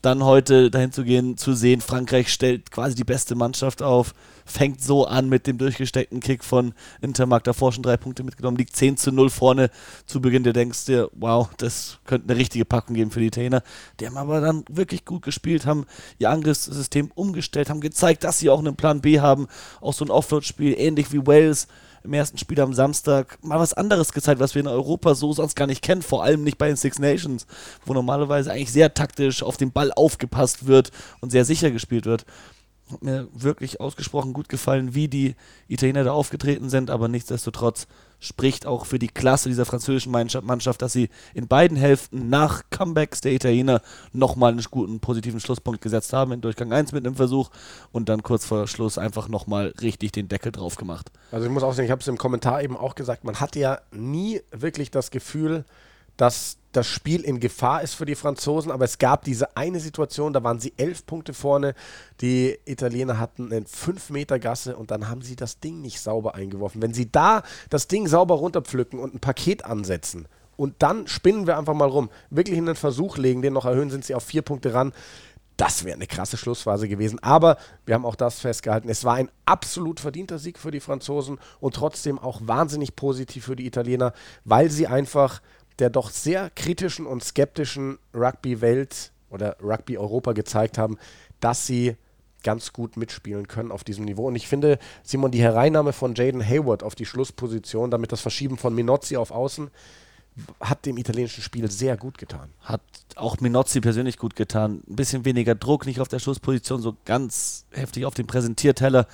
Dann 0.02 0.22
heute 0.22 0.70
dahin 0.70 0.92
zu 0.92 1.02
gehen, 1.02 1.37
zu 1.37 1.54
sehen, 1.54 1.80
Frankreich 1.80 2.28
stellt 2.28 2.70
quasi 2.70 2.94
die 2.94 3.02
beste 3.02 3.35
Mannschaft 3.35 3.82
auf, 3.82 4.14
fängt 4.44 4.80
so 4.80 5.04
an 5.04 5.28
mit 5.28 5.48
dem 5.48 5.59
durchgesteckten 5.59 6.20
Kick 6.20 6.44
von 6.44 6.74
Intermark, 7.00 7.42
davor 7.42 7.72
schon 7.72 7.82
drei 7.82 7.96
Punkte 7.96 8.22
mitgenommen, 8.22 8.56
liegt 8.56 8.76
10 8.76 8.98
zu 8.98 9.11
0 9.11 9.30
vorne 9.30 9.70
zu 10.06 10.20
Beginn. 10.20 10.44
Du 10.44 10.52
denkst 10.52 10.85
dir, 10.85 11.11
wow, 11.14 11.48
das 11.56 11.98
könnte 12.04 12.28
eine 12.28 12.38
richtige 12.38 12.64
Packung 12.64 12.94
geben 12.94 13.11
für 13.11 13.18
die 13.18 13.26
Italiener. 13.26 13.64
Die 13.98 14.06
haben 14.06 14.16
aber 14.16 14.40
dann 14.40 14.64
wirklich 14.68 15.04
gut 15.04 15.22
gespielt, 15.22 15.66
haben 15.66 15.87
ihr 16.18 16.30
Angriffssystem 16.30 17.11
umgestellt, 17.16 17.68
haben 17.68 17.80
gezeigt, 17.80 18.22
dass 18.22 18.38
sie 18.38 18.50
auch 18.50 18.61
einen 18.61 18.76
Plan 18.76 19.00
B 19.00 19.18
haben. 19.18 19.48
Auch 19.80 19.94
so 19.94 20.04
ein 20.04 20.11
Offload-Spiel, 20.11 20.74
ähnlich 20.78 21.12
wie 21.12 21.26
Wales 21.26 21.66
im 22.07 22.14
ersten 22.14 22.38
Spiel 22.38 22.61
am 22.61 22.73
Samstag 22.73 23.38
mal 23.42 23.59
was 23.59 23.75
anderes 23.75 24.12
gezeigt, 24.12 24.40
was 24.40 24.55
wir 24.55 24.61
in 24.61 24.69
Europa 24.69 25.14
so 25.14 25.33
sonst 25.33 25.55
gar 25.55 25.66
nicht 25.66 25.83
kennen, 25.83 26.03
vor 26.03 26.25
allem 26.25 26.42
nicht 26.42 26.59
bei 26.59 26.69
den 26.69 26.77
Six 26.77 26.99
Nations, 26.99 27.47
wo 27.85 27.92
normalerweise 27.92 28.51
eigentlich 28.51 28.73
sehr 28.73 28.95
taktisch 28.95 29.42
auf 29.42 29.57
den 29.57 29.73
Ball 29.73 29.92
aufgepasst 29.92 30.66
wird 30.66 30.90
und 31.21 31.31
sehr 31.31 31.45
sicher 31.45 31.71
gespielt 31.71 32.07
wird. 32.07 32.25
Hat 32.90 33.03
mir 33.03 33.29
wirklich 33.33 33.81
ausgesprochen 33.81 34.33
gut 34.33 34.49
gefallen, 34.49 34.94
wie 34.94 35.09
die 35.09 35.35
Italiener 35.66 36.05
da 36.05 36.12
aufgetreten 36.12 36.70
sind, 36.70 36.88
aber 36.88 37.09
nichtsdestotrotz 37.09 37.88
spricht 38.18 38.64
auch 38.64 38.87
für 38.87 38.99
die 38.99 39.09
Klasse 39.09 39.49
dieser 39.49 39.64
französischen 39.64 40.12
Mannschaft, 40.12 40.83
dass 40.83 40.92
sie 40.92 41.11
in 41.35 41.49
beiden 41.49 41.77
Hälften 41.77 42.29
nach 42.29 42.62
Comebacks 42.70 43.20
der 43.20 43.33
Italiener 43.33 43.83
nochmal 44.12 44.53
einen 44.53 44.64
guten 44.70 45.01
positiven 45.01 45.40
Schlusspunkt 45.40 45.81
gesetzt 45.81 46.12
haben 46.12 46.33
in 46.33 46.40
Durchgang 46.40 46.72
1 46.72 46.92
mit 46.92 47.07
einem 47.07 47.16
Versuch 47.16 47.51
und 47.92 48.09
dann 48.09 48.22
kurz 48.22 48.46
vor 48.46 48.66
Schluss 48.68 48.99
einfach 48.99 49.29
nochmal 49.29 49.75
richtig 49.81 50.12
den 50.12 50.29
Deckel 50.29 50.53
drauf 50.53 50.77
gemacht. 50.77 51.11
Also 51.31 51.46
ich 51.46 51.53
muss 51.53 51.62
auch 51.62 51.72
sagen, 51.72 51.87
ich 51.87 51.92
habe 51.92 52.01
es 52.01 52.09
im 52.09 52.18
Kommentar 52.18 52.62
eben 52.62 52.77
auch 52.77 52.94
gesagt, 52.94 53.25
man 53.25 53.40
hatte 53.40 53.59
ja 53.59 53.81
nie 53.90 54.40
wirklich 54.51 54.90
das 54.90 55.11
Gefühl, 55.11 55.64
dass 56.16 56.59
das 56.72 56.87
Spiel 56.87 57.22
in 57.22 57.40
Gefahr 57.40 57.83
ist 57.83 57.94
für 57.94 58.05
die 58.05 58.14
Franzosen, 58.14 58.70
aber 58.70 58.85
es 58.85 58.98
gab 58.98 59.24
diese 59.24 59.57
eine 59.57 59.81
Situation, 59.81 60.35
da 60.35 60.42
waren 60.44 60.61
sie 60.61 60.74
elf 60.76 61.07
Punkte 61.07 61.33
vorne, 61.33 61.74
die 62.20 62.59
Italiener 62.66 63.18
hatten 63.18 63.50
einen 63.50 63.64
5-Meter-Gasse 63.64 64.76
und 64.76 64.90
dann 64.90 65.09
haben 65.09 65.22
sie 65.22 65.37
das 65.37 65.59
Ding 65.59 65.81
nicht 65.81 66.00
sauber 66.00 66.35
eingeworfen. 66.35 66.83
Wenn 66.83 66.92
sie 66.92 67.11
da 67.11 67.42
das 67.70 67.88
Ding 67.88 68.07
sauber 68.07 68.35
runterpflücken 68.35 68.98
und 68.98 69.14
ein 69.14 69.20
Paket 69.20 69.64
ansetzen 69.64 70.29
und 70.57 70.74
dann 70.81 71.07
spinnen 71.07 71.46
wir 71.46 71.57
einfach 71.57 71.74
mal 71.74 71.88
rum, 71.88 72.11
wirklich 72.29 72.59
in 72.59 72.66
den 72.66 72.76
Versuch 72.76 73.16
legen, 73.16 73.40
den 73.40 73.55
noch 73.55 73.64
erhöhen, 73.64 73.90
sind 73.90 74.05
sie 74.05 74.14
auf 74.14 74.24
vier 74.24 74.42
Punkte 74.42 74.74
ran, 74.74 74.92
das 75.57 75.85
wäre 75.85 75.96
eine 75.96 76.07
krasse 76.07 76.37
Schlussphase 76.37 76.88
gewesen. 76.88 77.18
Aber 77.20 77.57
wir 77.87 77.94
haben 77.94 78.05
auch 78.05 78.14
das 78.14 78.40
festgehalten. 78.40 78.88
Es 78.88 79.05
war 79.05 79.14
ein 79.14 79.31
absolut 79.46 80.00
verdienter 80.00 80.38
Sieg 80.38 80.59
für 80.59 80.70
die 80.70 80.81
Franzosen 80.81 81.38
und 81.61 81.74
trotzdem 81.74 82.18
auch 82.18 82.40
wahnsinnig 82.44 82.94
positiv 82.94 83.46
für 83.46 83.57
die 83.57 83.66
Italiener, 83.66 84.12
weil 84.44 84.70
sie 84.70 84.87
einfach 84.87 85.40
der 85.79 85.91
doch 85.91 86.11
sehr 86.11 86.51
kritischen 86.51 87.07
und 87.07 87.23
skeptischen 87.23 87.99
Rugby-Welt 88.15 89.12
oder 89.31 89.57
Rugby-Europa 89.62 90.33
gezeigt 90.33 90.79
haben, 90.79 90.99
dass 91.41 91.67
sie 91.67 91.97
ganz 92.43 92.73
gut 92.73 92.97
mitspielen 92.97 93.49
können 93.49 93.73
auf 93.73 93.83
diesem 93.83 94.05
Niveau. 94.05 94.29
Und 94.29 94.37
ich 94.37 94.47
finde, 94.47 94.79
Simon, 95.03 95.33
die 95.33 95.43
Hereinnahme 95.43 95.93
von 95.93 96.15
Jaden 96.15 96.47
Hayward 96.47 96.83
auf 96.83 96.95
die 96.95 97.05
Schlussposition, 97.05 97.91
damit 97.91 98.12
das 98.12 98.21
Verschieben 98.21 98.57
von 98.57 98.75
Minozzi 98.75 99.17
auf 99.17 99.33
Außen, 99.33 99.71
hat 100.61 100.87
dem 100.87 100.99
italienischen 100.99 101.43
Spiel 101.43 101.71
sehr 101.71 101.97
gut 101.97 102.19
getan. 102.19 102.51
Hat 102.61 102.83
auch 103.17 103.41
Minozzi 103.41 103.81
persönlich 103.81 104.19
gut 104.19 104.37
getan. 104.37 104.83
Ein 104.89 104.97
bisschen 104.97 105.25
weniger 105.25 105.55
Druck, 105.55 105.87
nicht 105.87 106.01
auf 106.01 106.09
der 106.09 106.19
Schlussposition, 106.19 106.81
so 106.81 106.97
ganz 107.05 107.67
heftig 107.71 108.05
auf 108.05 108.15
dem 108.15 108.27
Präsentierteller. 108.27 109.07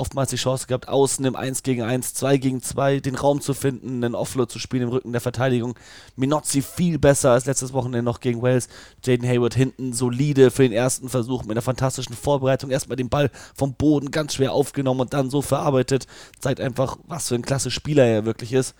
Oftmals 0.00 0.30
die 0.30 0.36
Chance 0.36 0.66
gehabt, 0.66 0.88
außen 0.88 1.22
im 1.26 1.36
1 1.36 1.62
gegen 1.62 1.82
1, 1.82 2.14
2 2.14 2.38
gegen 2.38 2.62
2 2.62 3.00
den 3.00 3.16
Raum 3.16 3.42
zu 3.42 3.52
finden, 3.52 4.02
einen 4.02 4.14
Offload 4.14 4.50
zu 4.50 4.58
spielen 4.58 4.84
im 4.84 4.88
Rücken 4.88 5.12
der 5.12 5.20
Verteidigung. 5.20 5.78
Minozzi 6.16 6.62
viel 6.62 6.98
besser 6.98 7.32
als 7.32 7.44
letztes 7.44 7.74
Wochenende 7.74 8.02
noch 8.02 8.20
gegen 8.20 8.40
Wales. 8.40 8.68
Jaden 9.04 9.28
Hayward 9.28 9.52
hinten 9.54 9.92
solide 9.92 10.50
für 10.50 10.62
den 10.62 10.72
ersten 10.72 11.10
Versuch 11.10 11.42
mit 11.42 11.50
einer 11.50 11.60
fantastischen 11.60 12.16
Vorbereitung. 12.16 12.70
Erstmal 12.70 12.96
den 12.96 13.10
Ball 13.10 13.30
vom 13.54 13.74
Boden 13.74 14.10
ganz 14.10 14.32
schwer 14.32 14.54
aufgenommen 14.54 15.00
und 15.00 15.12
dann 15.12 15.28
so 15.28 15.42
verarbeitet. 15.42 16.06
Zeigt 16.38 16.62
einfach, 16.62 16.96
was 17.06 17.28
für 17.28 17.34
ein 17.34 17.42
klasse 17.42 17.70
Spieler 17.70 18.06
er 18.06 18.24
wirklich 18.24 18.54
ist. 18.54 18.74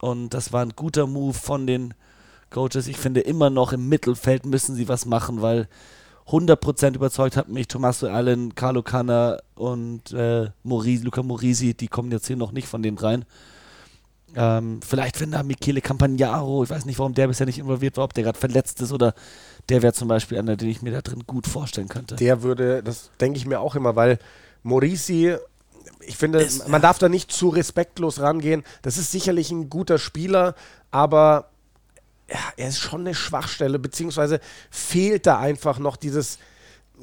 Und 0.00 0.30
das 0.30 0.52
war 0.52 0.64
ein 0.64 0.76
guter 0.76 1.08
Move 1.08 1.34
von 1.34 1.66
den 1.66 1.92
Coaches. 2.50 2.86
Ich 2.86 2.98
finde 2.98 3.22
immer 3.22 3.50
noch 3.50 3.72
im 3.72 3.88
Mittelfeld 3.88 4.46
müssen 4.46 4.76
sie 4.76 4.86
was 4.86 5.06
machen, 5.06 5.42
weil 5.42 5.66
100% 6.28 6.94
überzeugt 6.94 7.36
hat 7.36 7.48
mich 7.48 7.68
Tommaso 7.68 8.08
Allen, 8.08 8.54
Carlo 8.54 8.82
Canna 8.82 9.38
und 9.54 10.12
äh, 10.12 10.50
Morisi, 10.62 11.04
Luca 11.04 11.22
Morisi, 11.22 11.74
die 11.74 11.88
kommen 11.88 12.10
jetzt 12.12 12.26
hier 12.26 12.36
noch 12.36 12.52
nicht 12.52 12.68
von 12.68 12.82
den 12.82 12.96
dreien. 12.96 13.24
Ähm, 14.34 14.80
vielleicht 14.82 15.20
wenn 15.20 15.32
da 15.32 15.42
Michele 15.42 15.82
Campagnaro, 15.82 16.64
ich 16.64 16.70
weiß 16.70 16.86
nicht, 16.86 16.98
warum 16.98 17.12
der 17.12 17.28
bisher 17.28 17.46
nicht 17.46 17.58
involviert 17.58 17.96
war, 17.96 18.04
ob 18.04 18.14
der 18.14 18.24
gerade 18.24 18.38
verletzt 18.38 18.80
ist 18.80 18.92
oder 18.92 19.14
der 19.68 19.82
wäre 19.82 19.92
zum 19.92 20.08
Beispiel 20.08 20.38
einer, 20.38 20.56
den 20.56 20.70
ich 20.70 20.80
mir 20.80 20.92
da 20.92 21.02
drin 21.02 21.24
gut 21.26 21.46
vorstellen 21.46 21.88
könnte. 21.88 22.16
Der 22.16 22.42
würde, 22.42 22.82
das 22.82 23.10
denke 23.20 23.36
ich 23.38 23.46
mir 23.46 23.60
auch 23.60 23.74
immer, 23.74 23.94
weil 23.94 24.18
Morisi 24.62 25.36
ich 26.00 26.16
finde, 26.16 26.40
es, 26.40 26.66
man 26.68 26.82
darf 26.82 26.98
da 26.98 27.08
nicht 27.08 27.32
zu 27.32 27.48
respektlos 27.48 28.20
rangehen. 28.20 28.64
Das 28.82 28.98
ist 28.98 29.10
sicherlich 29.10 29.50
ein 29.50 29.70
guter 29.70 29.98
Spieler, 29.98 30.54
aber 30.90 31.51
er 32.56 32.68
ist 32.68 32.78
schon 32.78 33.00
eine 33.00 33.14
Schwachstelle, 33.14 33.78
beziehungsweise 33.78 34.40
fehlt 34.70 35.26
da 35.26 35.38
einfach 35.38 35.78
noch 35.78 35.96
dieses 35.96 36.38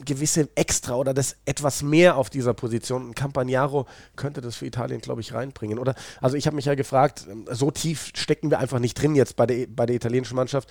gewisse 0.06 0.48
Extra 0.56 0.96
oder 0.96 1.14
das 1.14 1.36
etwas 1.46 1.82
mehr 1.82 2.16
auf 2.16 2.30
dieser 2.30 2.54
Position. 2.54 3.10
Ein 3.10 3.16
Campagnaro 3.16 3.86
könnte 4.16 4.42
das 4.42 4.56
für 4.56 4.66
Italien, 4.66 5.02
glaube 5.02 5.22
ich, 5.22 5.34
reinbringen. 5.34 5.80
Oder 5.80 5.96
also 6.22 6.38
ich 6.38 6.46
habe 6.46 6.56
mich 6.56 6.66
ja 6.66 6.76
gefragt, 6.76 7.28
so 7.50 7.72
tief 7.72 8.12
stecken 8.16 8.50
wir 8.50 8.60
einfach 8.60 8.80
nicht 8.80 9.00
drin 9.02 9.16
jetzt 9.16 9.36
bei 9.36 9.46
der, 9.46 9.68
bei 9.68 9.86
der 9.86 9.96
italienischen 9.96 10.36
Mannschaft. 10.36 10.70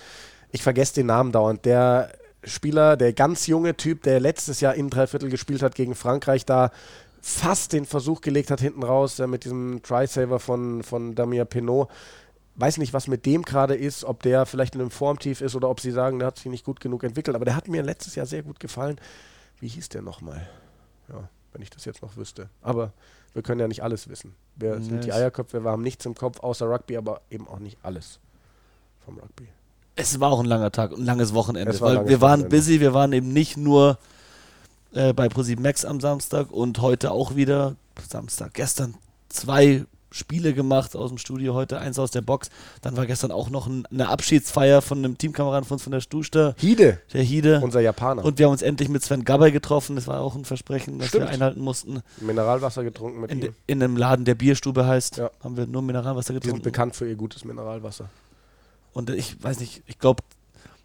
Ich 0.51 0.63
vergesse 0.63 0.95
den 0.95 1.07
Namen 1.07 1.31
dauernd. 1.31 1.65
Der 1.65 2.11
Spieler, 2.43 2.97
der 2.97 3.13
ganz 3.13 3.47
junge 3.47 3.75
Typ, 3.75 4.03
der 4.03 4.19
letztes 4.19 4.61
Jahr 4.61 4.75
in 4.75 4.89
Dreiviertel 4.89 5.29
gespielt 5.29 5.61
hat 5.61 5.75
gegen 5.75 5.95
Frankreich, 5.95 6.45
da 6.45 6.71
fast 7.21 7.73
den 7.73 7.85
Versuch 7.85 8.21
gelegt 8.21 8.49
hat 8.49 8.61
hinten 8.61 8.83
raus, 8.83 9.17
der 9.17 9.27
mit 9.27 9.43
diesem 9.43 9.81
Try-Saver 9.83 10.39
von, 10.39 10.83
von 10.83 11.15
Damien 11.15 11.47
Pinot. 11.47 11.89
Weiß 12.59 12.77
nicht, 12.77 12.91
was 12.91 13.07
mit 13.07 13.25
dem 13.25 13.43
gerade 13.43 13.73
ist, 13.73 14.03
ob 14.03 14.21
der 14.21 14.45
vielleicht 14.45 14.75
in 14.75 14.81
einem 14.81 14.91
Formtief 14.91 15.39
ist 15.39 15.55
oder 15.55 15.69
ob 15.69 15.79
sie 15.79 15.91
sagen, 15.91 16.19
der 16.19 16.27
hat 16.27 16.37
sich 16.37 16.47
nicht 16.47 16.65
gut 16.65 16.81
genug 16.81 17.05
entwickelt. 17.05 17.35
Aber 17.35 17.45
der 17.45 17.55
hat 17.55 17.69
mir 17.69 17.81
letztes 17.81 18.15
Jahr 18.15 18.25
sehr 18.25 18.43
gut 18.43 18.59
gefallen. 18.59 18.99
Wie 19.61 19.69
hieß 19.69 19.87
der 19.87 20.01
nochmal? 20.01 20.49
Ja, 21.07 21.29
wenn 21.53 21.61
ich 21.61 21.69
das 21.69 21.85
jetzt 21.85 22.01
noch 22.01 22.17
wüsste. 22.17 22.49
Aber 22.61 22.91
wir 23.33 23.43
können 23.43 23.61
ja 23.61 23.67
nicht 23.69 23.81
alles 23.81 24.09
wissen. 24.09 24.35
Wir 24.57 24.75
yes. 24.75 24.85
sind 24.85 25.05
die 25.05 25.13
Eierköpfe, 25.13 25.63
wir 25.63 25.71
haben 25.71 25.83
nichts 25.83 26.05
im 26.05 26.15
Kopf 26.15 26.41
außer 26.41 26.65
Rugby, 26.65 26.97
aber 26.97 27.21
eben 27.29 27.47
auch 27.47 27.59
nicht 27.59 27.77
alles 27.81 28.19
vom 29.05 29.17
Rugby. 29.17 29.47
Es 29.95 30.19
war 30.19 30.31
auch 30.31 30.41
ein 30.41 30.45
langer 30.45 30.71
Tag, 30.71 30.91
ein 30.91 31.05
langes 31.05 31.33
Wochenende. 31.33 31.79
War 31.79 31.95
weil 31.95 32.09
wir 32.09 32.19
waren 32.19 32.41
Wochenende. 32.41 32.57
busy, 32.57 32.81
wir 32.81 32.93
waren 32.93 33.13
eben 33.13 33.31
nicht 33.31 33.55
nur 33.55 33.97
äh, 34.93 35.13
bei 35.13 35.29
ProSieben 35.29 35.63
Max 35.63 35.85
am 35.85 36.01
Samstag 36.01 36.51
und 36.51 36.81
heute 36.81 37.11
auch 37.11 37.35
wieder 37.35 37.77
Samstag. 38.05 38.53
Gestern 38.53 38.95
zwei 39.29 39.85
Spiele 40.11 40.53
gemacht 40.53 40.95
aus 40.95 41.09
dem 41.09 41.17
Studio, 41.17 41.53
heute 41.53 41.79
eins 41.79 41.99
aus 41.99 42.11
der 42.11 42.21
Box. 42.21 42.49
Dann 42.81 42.97
war 42.97 43.05
gestern 43.05 43.31
auch 43.31 43.49
noch 43.49 43.67
ein, 43.67 43.85
eine 43.87 44.09
Abschiedsfeier 44.09 44.81
von 44.81 44.99
einem 44.99 45.17
Teamkameraden 45.17 45.65
von 45.65 45.75
uns 45.75 45.83
von 45.83 45.91
der 45.91 46.01
Stuster. 46.01 46.55
Hide. 46.57 46.99
Der 47.13 47.23
Hide. 47.23 47.61
Unser 47.63 47.81
Japaner. 47.81 48.23
Und 48.23 48.39
wir 48.39 48.45
haben 48.45 48.51
uns 48.51 48.61
endlich 48.61 48.89
mit 48.89 49.03
Sven 49.03 49.23
Gabay 49.23 49.51
getroffen. 49.51 49.95
Das 49.95 50.07
war 50.07 50.21
auch 50.21 50.35
ein 50.35 50.45
Versprechen, 50.45 50.99
das 50.99 51.09
Stimmt. 51.09 51.25
wir 51.25 51.29
einhalten 51.29 51.61
mussten. 51.61 52.01
Mineralwasser 52.21 52.83
getrunken 52.83 53.21
mit 53.21 53.31
in, 53.31 53.41
ihm. 53.41 53.55
In 53.67 53.83
einem 53.83 53.97
Laden, 53.97 54.25
der 54.25 54.35
Bierstube 54.35 54.85
heißt, 54.85 55.17
ja. 55.17 55.31
haben 55.43 55.57
wir 55.57 55.67
nur 55.67 55.81
Mineralwasser 55.81 56.33
getrunken. 56.33 56.57
Die 56.57 56.57
sind 56.57 56.63
bekannt 56.63 56.95
für 56.95 57.07
ihr 57.07 57.15
gutes 57.15 57.45
Mineralwasser. 57.45 58.09
Und 58.93 59.09
ich 59.11 59.41
weiß 59.41 59.59
nicht, 59.59 59.83
ich 59.85 59.99
glaube, 59.99 60.23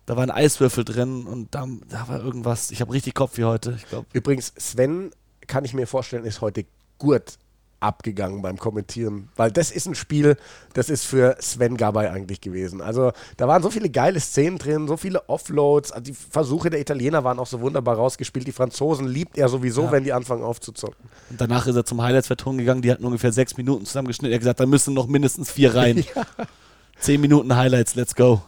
da 0.06 0.16
waren 0.16 0.30
Eiswürfel 0.30 0.84
drin 0.84 1.26
und 1.26 1.54
da, 1.54 1.66
da 1.88 2.08
war 2.08 2.22
irgendwas. 2.22 2.70
Ich 2.70 2.80
habe 2.80 2.92
richtig 2.92 3.14
Kopf 3.14 3.38
wie 3.38 3.44
heute. 3.44 3.74
Ich 3.76 3.88
glaub. 3.88 4.04
Übrigens, 4.12 4.52
Sven, 4.58 5.10
kann 5.46 5.64
ich 5.64 5.72
mir 5.72 5.86
vorstellen, 5.86 6.24
ist 6.24 6.40
heute 6.40 6.66
gut 6.98 7.38
abgegangen 7.84 8.42
beim 8.42 8.56
Kommentieren, 8.56 9.28
weil 9.36 9.52
das 9.52 9.70
ist 9.70 9.86
ein 9.86 9.94
Spiel, 9.94 10.36
das 10.72 10.88
ist 10.88 11.04
für 11.04 11.36
Sven 11.38 11.76
Gabay 11.76 12.08
eigentlich 12.08 12.40
gewesen. 12.40 12.80
Also 12.80 13.12
da 13.36 13.46
waren 13.46 13.62
so 13.62 13.70
viele 13.70 13.90
geile 13.90 14.18
Szenen 14.18 14.58
drin, 14.58 14.88
so 14.88 14.96
viele 14.96 15.28
Offloads, 15.28 15.92
also 15.92 16.02
die 16.02 16.14
Versuche 16.14 16.70
der 16.70 16.80
Italiener 16.80 17.24
waren 17.24 17.38
auch 17.38 17.46
so 17.46 17.60
wunderbar 17.60 17.96
rausgespielt. 17.96 18.46
Die 18.46 18.52
Franzosen 18.52 19.06
liebt 19.06 19.36
er 19.36 19.48
sowieso, 19.48 19.84
ja. 19.84 19.92
wenn 19.92 20.04
die 20.04 20.12
anfangen 20.12 20.42
aufzuzocken. 20.42 20.96
Und 21.30 21.40
danach 21.40 21.66
ist 21.66 21.76
er 21.76 21.84
zum 21.84 22.02
Highlights-Verton 22.02 22.58
gegangen, 22.58 22.82
die 22.82 22.90
hatten 22.90 23.04
ungefähr 23.04 23.32
sechs 23.32 23.56
Minuten 23.56 23.84
zusammengeschnitten. 23.84 24.32
Er 24.32 24.36
hat 24.36 24.40
gesagt, 24.40 24.60
da 24.60 24.66
müssen 24.66 24.94
noch 24.94 25.06
mindestens 25.06 25.50
vier 25.50 25.74
rein. 25.74 25.98
ja. 26.14 26.24
Zehn 26.98 27.20
Minuten 27.20 27.54
Highlights, 27.54 27.94
let's 27.94 28.14
go. 28.14 28.42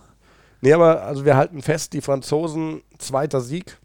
Nee, 0.62 0.72
aber 0.72 1.02
also 1.02 1.24
wir 1.26 1.36
halten 1.36 1.60
fest, 1.60 1.92
die 1.92 2.00
Franzosen, 2.00 2.80
zweiter 2.98 3.42
Sieg. 3.42 3.76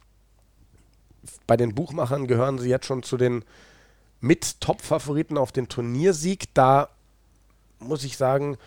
Bei 1.46 1.58
den 1.58 1.76
Buchmachern 1.76 2.28
gehören 2.28 2.58
sie 2.58 2.70
jetzt 2.70 2.86
schon 2.86 3.04
zu 3.04 3.18
den 3.18 3.44
mit 4.22 4.62
Top-Favoriten 4.62 5.38
auf 5.38 5.52
den 5.52 5.68
Turniersieg. 5.68 6.54
Da 6.54 6.90
muss 7.80 8.04
ich 8.04 8.18
sagen, 8.18 8.58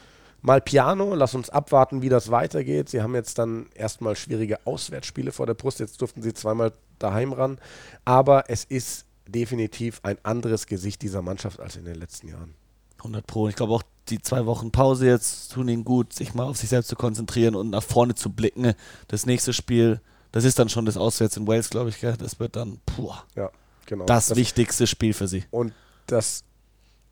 mal 0.42 0.60
Piano, 0.60 1.14
lass 1.14 1.34
uns 1.34 1.48
abwarten, 1.48 2.02
wie 2.02 2.08
das 2.08 2.30
weitergeht. 2.30 2.90
Sie 2.90 3.00
haben 3.00 3.14
jetzt 3.14 3.38
dann 3.38 3.66
erstmal 3.74 4.16
schwierige 4.16 4.66
Auswärtsspiele 4.66 5.32
vor 5.32 5.46
der 5.46 5.54
Brust. 5.54 5.80
Jetzt 5.80 6.00
durften 6.02 6.20
sie 6.20 6.34
zweimal 6.34 6.72
daheim 6.98 7.32
ran. 7.32 7.58
Aber 8.04 8.50
es 8.50 8.64
ist 8.64 9.06
definitiv 9.26 10.00
ein 10.02 10.18
anderes 10.22 10.66
Gesicht 10.66 11.02
dieser 11.02 11.22
Mannschaft 11.22 11.60
als 11.60 11.76
in 11.76 11.84
den 11.84 11.94
letzten 11.94 12.28
Jahren. 12.28 12.54
100 12.98 13.26
Pro. 13.26 13.48
Ich 13.48 13.56
glaube 13.56 13.72
auch 13.72 13.82
die 14.08 14.20
zwei 14.20 14.44
Wochen 14.46 14.70
Pause 14.70 15.06
jetzt 15.06 15.52
tun 15.52 15.68
ihnen 15.68 15.84
gut, 15.84 16.12
sich 16.12 16.34
mal 16.34 16.44
auf 16.44 16.56
sich 16.56 16.68
selbst 16.68 16.88
zu 16.88 16.96
konzentrieren 16.96 17.54
und 17.54 17.70
nach 17.70 17.82
vorne 17.82 18.14
zu 18.14 18.30
blicken. 18.30 18.74
Das 19.08 19.24
nächste 19.24 19.52
Spiel, 19.52 20.00
das 20.32 20.44
ist 20.44 20.58
dann 20.58 20.68
schon 20.68 20.84
das 20.84 20.96
Auswärts 20.96 21.36
in 21.36 21.46
Wales, 21.46 21.70
glaube 21.70 21.90
ich. 21.90 22.00
Gell? 22.00 22.16
Das 22.18 22.38
wird 22.38 22.56
dann 22.56 22.80
puh, 22.84 23.12
ja, 23.34 23.50
genau. 23.86 24.04
das, 24.04 24.28
das 24.28 24.36
wichtigste 24.36 24.86
Spiel 24.86 25.14
für 25.14 25.28
sie. 25.28 25.44
Und 25.50 25.72
das 26.06 26.44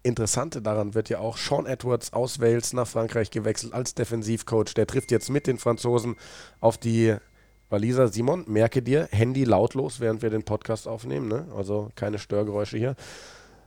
Interessante 0.05 0.61
daran 0.61 0.95
wird 0.95 1.09
ja 1.11 1.21
auch 1.21 1.37
Sean 1.37 1.67
Edwards 1.67 2.13
aus 2.13 2.41
Wales 2.41 2.73
nach 2.73 2.89
Frankreich 2.89 3.31
gewechselt 3.31 3.73
als 3.73 3.95
Defensivcoach. 3.95 4.75
Der 4.75 4.87
trifft 4.87 5.13
jetzt 5.13 5.31
mit 5.31 5.47
den 5.47 5.59
Franzosen 5.59 6.17
auf 6.61 6.77
die 6.77 7.15
Waliser. 7.71 8.09
Simon, 8.09 8.45
merke 8.49 8.83
dir, 8.83 9.09
Handy 9.13 9.45
lautlos, 9.45 10.01
während 10.01 10.23
wir 10.23 10.31
den 10.31 10.43
Podcast 10.43 10.89
aufnehmen. 10.89 11.29
Ne? 11.29 11.47
Also 11.57 11.91
keine 11.95 12.19
Störgeräusche 12.19 12.79
hier. 12.79 12.97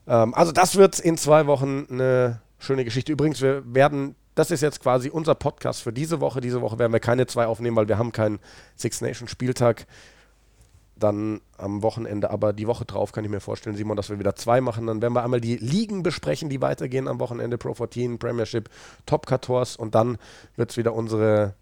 Ähm, 0.08 0.34
also 0.34 0.52
das 0.52 0.76
wird 0.76 1.00
in 1.00 1.18
zwei 1.18 1.48
Wochen 1.48 1.88
eine 1.90 2.42
schöne 2.60 2.84
Geschichte. 2.84 3.14
Übrigens, 3.14 3.42
wir 3.42 3.64
werden, 3.66 4.16
das 4.36 4.52
ist 4.52 4.62
jetzt 4.62 4.82
quasi 4.82 5.10
unser 5.10 5.36
Podcast 5.36 5.82
für 5.82 5.94
diese 5.94 6.20
Woche. 6.20 6.42
Diese 6.42 6.62
Woche 6.62 6.78
werden 6.80 6.92
wir 6.92 7.00
keine 7.00 7.28
zwei 7.28 7.46
aufnehmen, 7.46 7.78
weil 7.78 7.88
wir 7.88 7.98
haben 7.98 8.12
keinen 8.12 8.40
Six 8.76 9.00
Nation 9.02 9.28
Spieltag. 9.28 9.88
Dann 10.98 11.42
am 11.58 11.82
Wochenende, 11.84 12.30
aber 12.30 12.54
die 12.54 12.68
Woche 12.68 12.86
drauf 12.86 13.12
kann 13.12 13.26
ich 13.26 13.30
mir 13.30 13.42
vorstellen, 13.42 13.76
Simon, 13.76 13.98
dass 13.98 14.10
wir 14.10 14.20
wieder 14.20 14.36
zwei 14.36 14.62
machen. 14.62 14.88
Dann 14.88 15.02
werden 15.02 15.14
wir 15.14 15.24
einmal 15.24 15.42
die 15.42 15.58
Ligen 15.58 16.04
besprechen, 16.04 16.50
die 16.50 16.62
weitergehen 16.62 17.08
am 17.08 17.20
Wochenende. 17.20 17.58
Pro 17.58 17.74
14, 17.74 18.18
Premiership, 18.18 18.70
Top 19.06 19.28
14 19.28 19.78
und 19.78 19.96
dann 19.96 20.18
wird 20.56 20.72
es 20.72 20.78
wieder 20.78 20.94
unsere 20.94 21.54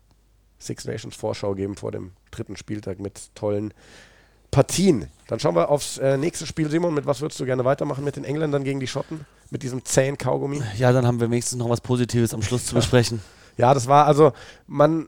Six 0.59 0.85
Nations 0.85 1.15
Vorschau 1.15 1.55
geben 1.55 1.75
vor 1.75 1.91
dem 1.91 2.11
dritten 2.31 2.55
Spieltag 2.55 2.99
mit 2.99 3.33
tollen 3.35 3.73
Partien. 4.51 5.07
Dann 5.27 5.39
schauen 5.39 5.55
wir 5.55 5.69
aufs 5.69 5.97
äh, 5.97 6.17
nächste 6.17 6.45
Spiel, 6.45 6.69
Simon. 6.69 6.93
Mit 6.93 7.05
was 7.05 7.21
würdest 7.21 7.39
du 7.39 7.45
gerne 7.45 7.65
weitermachen 7.65 8.03
mit 8.03 8.15
den 8.15 8.23
Engländern 8.23 8.63
gegen 8.63 8.79
die 8.79 8.87
Schotten? 8.87 9.25
Mit 9.49 9.63
diesem 9.63 9.83
zähen 9.83 10.17
Kaugummi? 10.17 10.61
Ja, 10.77 10.91
dann 10.93 11.05
haben 11.05 11.19
wir 11.19 11.29
wenigstens 11.29 11.57
noch 11.57 11.69
was 11.69 11.81
Positives 11.81 12.33
am 12.33 12.41
Schluss 12.41 12.67
zu 12.67 12.75
besprechen. 12.75 13.21
Ja, 13.57 13.73
das 13.73 13.87
war 13.87 14.05
also, 14.05 14.31
man 14.67 15.07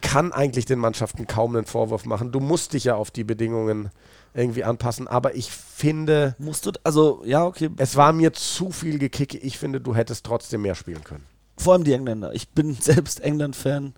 kann 0.00 0.32
eigentlich 0.32 0.64
den 0.64 0.78
Mannschaften 0.78 1.26
kaum 1.26 1.56
einen 1.56 1.66
Vorwurf 1.66 2.04
machen. 2.04 2.32
Du 2.32 2.40
musst 2.40 2.72
dich 2.72 2.84
ja 2.84 2.94
auf 2.96 3.10
die 3.10 3.24
Bedingungen 3.24 3.90
irgendwie 4.34 4.64
anpassen, 4.64 5.08
aber 5.08 5.34
ich 5.34 5.50
finde. 5.50 6.34
Musst 6.38 6.66
du, 6.66 6.72
also, 6.82 7.22
ja, 7.24 7.44
okay. 7.44 7.70
Es 7.76 7.96
war 7.96 8.12
mir 8.12 8.32
zu 8.32 8.70
viel 8.70 8.98
Gekicke. 8.98 9.38
Ich 9.38 9.58
finde, 9.58 9.80
du 9.80 9.94
hättest 9.94 10.26
trotzdem 10.26 10.62
mehr 10.62 10.74
spielen 10.74 11.04
können. 11.04 11.24
Vor 11.56 11.74
allem 11.74 11.84
die 11.84 11.92
Engländer. 11.92 12.34
Ich 12.34 12.48
bin 12.48 12.74
selbst 12.80 13.20
England-Fan. 13.20 13.94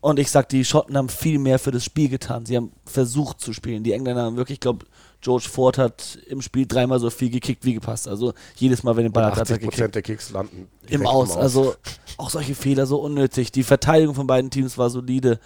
Und 0.00 0.18
ich 0.18 0.30
sag, 0.30 0.48
die 0.48 0.64
Schotten 0.64 0.96
haben 0.96 1.08
viel 1.08 1.38
mehr 1.38 1.58
für 1.58 1.72
das 1.72 1.84
Spiel 1.84 2.08
getan. 2.08 2.46
Sie 2.46 2.56
haben 2.56 2.72
versucht 2.84 3.40
zu 3.40 3.52
spielen. 3.52 3.82
Die 3.82 3.92
Engländer 3.92 4.22
haben 4.22 4.36
wirklich, 4.36 4.56
ich 4.56 4.60
glaube, 4.60 4.86
George 5.26 5.48
Ford 5.50 5.76
hat 5.76 6.20
im 6.28 6.40
Spiel 6.40 6.66
dreimal 6.68 7.00
so 7.00 7.10
viel 7.10 7.30
gekickt 7.30 7.64
wie 7.64 7.74
gepasst. 7.74 8.06
Also 8.06 8.32
jedes 8.54 8.84
Mal, 8.84 8.94
wenn 8.94 9.02
den 9.02 9.12
Ball 9.12 9.24
hat, 9.24 9.36
hat 9.36 9.50
er 9.50 9.58
gekickt. 9.58 9.92
der 9.92 10.02
Kicks 10.02 10.30
landen 10.30 10.68
im 10.86 11.04
Aus. 11.04 11.32
Aus. 11.32 11.36
Also 11.36 11.74
auch 12.16 12.30
solche 12.30 12.54
Fehler 12.54 12.86
so 12.86 12.98
unnötig. 12.98 13.50
Die 13.50 13.64
Verteidigung 13.64 14.14
von 14.14 14.28
beiden 14.28 14.52
Teams 14.52 14.78
war 14.78 14.88
solide. 14.88 15.40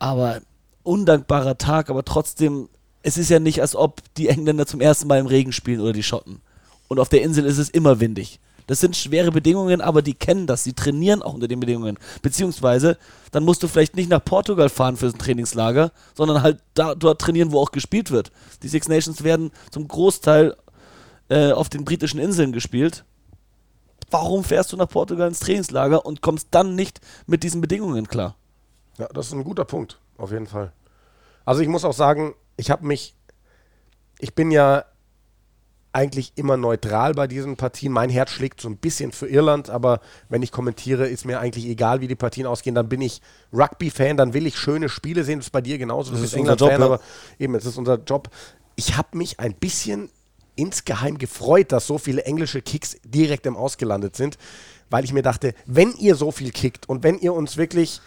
Aber 0.00 0.40
undankbarer 0.82 1.56
Tag, 1.56 1.88
aber 1.88 2.04
trotzdem, 2.04 2.68
es 3.04 3.16
ist 3.16 3.30
ja 3.30 3.38
nicht, 3.38 3.60
als 3.60 3.76
ob 3.76 4.02
die 4.16 4.26
Engländer 4.26 4.66
zum 4.66 4.80
ersten 4.80 5.06
Mal 5.06 5.20
im 5.20 5.26
Regen 5.26 5.52
spielen 5.52 5.80
oder 5.80 5.92
die 5.92 6.02
Schotten. 6.02 6.40
Und 6.88 6.98
auf 6.98 7.08
der 7.08 7.22
Insel 7.22 7.44
ist 7.44 7.58
es 7.58 7.70
immer 7.70 8.00
windig. 8.00 8.40
Das 8.66 8.80
sind 8.80 8.96
schwere 8.96 9.30
Bedingungen, 9.30 9.80
aber 9.80 10.02
die 10.02 10.14
kennen 10.14 10.46
das. 10.46 10.64
Sie 10.64 10.72
trainieren 10.72 11.22
auch 11.22 11.34
unter 11.34 11.48
den 11.48 11.60
Bedingungen. 11.60 11.98
Beziehungsweise, 12.22 12.98
dann 13.30 13.44
musst 13.44 13.62
du 13.62 13.68
vielleicht 13.68 13.96
nicht 13.96 14.10
nach 14.10 14.24
Portugal 14.24 14.68
fahren 14.68 14.96
für 14.96 15.06
ein 15.06 15.18
Trainingslager, 15.18 15.92
sondern 16.14 16.42
halt 16.42 16.58
da, 16.74 16.94
dort 16.94 17.20
trainieren, 17.20 17.52
wo 17.52 17.60
auch 17.60 17.70
gespielt 17.70 18.10
wird. 18.10 18.32
Die 18.62 18.68
Six 18.68 18.88
Nations 18.88 19.22
werden 19.22 19.52
zum 19.70 19.86
Großteil 19.86 20.56
äh, 21.28 21.52
auf 21.52 21.68
den 21.68 21.84
britischen 21.84 22.18
Inseln 22.18 22.52
gespielt. 22.52 23.04
Warum 24.10 24.44
fährst 24.44 24.72
du 24.72 24.76
nach 24.76 24.88
Portugal 24.88 25.28
ins 25.28 25.40
Trainingslager 25.40 26.04
und 26.04 26.20
kommst 26.20 26.48
dann 26.50 26.74
nicht 26.74 27.00
mit 27.26 27.42
diesen 27.42 27.60
Bedingungen 27.60 28.06
klar? 28.08 28.36
Ja, 28.98 29.08
das 29.08 29.26
ist 29.26 29.32
ein 29.32 29.44
guter 29.44 29.64
Punkt, 29.64 29.98
auf 30.16 30.32
jeden 30.32 30.46
Fall. 30.46 30.72
Also 31.44 31.60
ich 31.60 31.68
muss 31.68 31.84
auch 31.84 31.92
sagen, 31.92 32.34
ich 32.56 32.70
habe 32.70 32.86
mich, 32.86 33.14
ich 34.18 34.34
bin 34.34 34.50
ja 34.50 34.84
eigentlich 35.96 36.32
immer 36.36 36.58
neutral 36.58 37.14
bei 37.14 37.26
diesen 37.26 37.56
Partien. 37.56 37.90
Mein 37.90 38.10
Herz 38.10 38.30
schlägt 38.30 38.60
so 38.60 38.68
ein 38.68 38.76
bisschen 38.76 39.12
für 39.12 39.26
Irland, 39.26 39.70
aber 39.70 40.00
wenn 40.28 40.42
ich 40.42 40.52
kommentiere, 40.52 41.08
ist 41.08 41.24
mir 41.24 41.40
eigentlich 41.40 41.64
egal, 41.64 42.02
wie 42.02 42.06
die 42.06 42.14
Partien 42.14 42.46
ausgehen. 42.46 42.74
Dann 42.74 42.90
bin 42.90 43.00
ich 43.00 43.22
Rugby-Fan, 43.50 44.18
dann 44.18 44.34
will 44.34 44.46
ich 44.46 44.58
schöne 44.58 44.90
Spiele 44.90 45.24
sehen. 45.24 45.38
Das 45.38 45.46
ist 45.46 45.52
bei 45.52 45.62
dir 45.62 45.78
genauso. 45.78 46.12
Du 46.12 46.20
bist 46.20 46.34
England-Fan, 46.34 46.82
aber 46.82 47.00
eben, 47.38 47.54
es 47.54 47.64
ist 47.64 47.78
unser 47.78 47.98
Job. 47.98 48.28
Ich 48.76 48.98
habe 48.98 49.16
mich 49.16 49.40
ein 49.40 49.54
bisschen 49.54 50.10
insgeheim 50.54 51.16
gefreut, 51.16 51.72
dass 51.72 51.86
so 51.86 51.96
viele 51.96 52.24
englische 52.24 52.60
Kicks 52.60 52.98
direkt 53.02 53.46
im 53.46 53.56
Ausgelandet 53.56 54.16
sind, 54.16 54.36
weil 54.90 55.04
ich 55.04 55.14
mir 55.14 55.22
dachte, 55.22 55.54
wenn 55.64 55.94
ihr 55.94 56.14
so 56.14 56.30
viel 56.30 56.50
kickt 56.50 56.88
und 56.90 57.04
wenn 57.04 57.18
ihr 57.18 57.32
uns 57.32 57.56
wirklich 57.56 58.02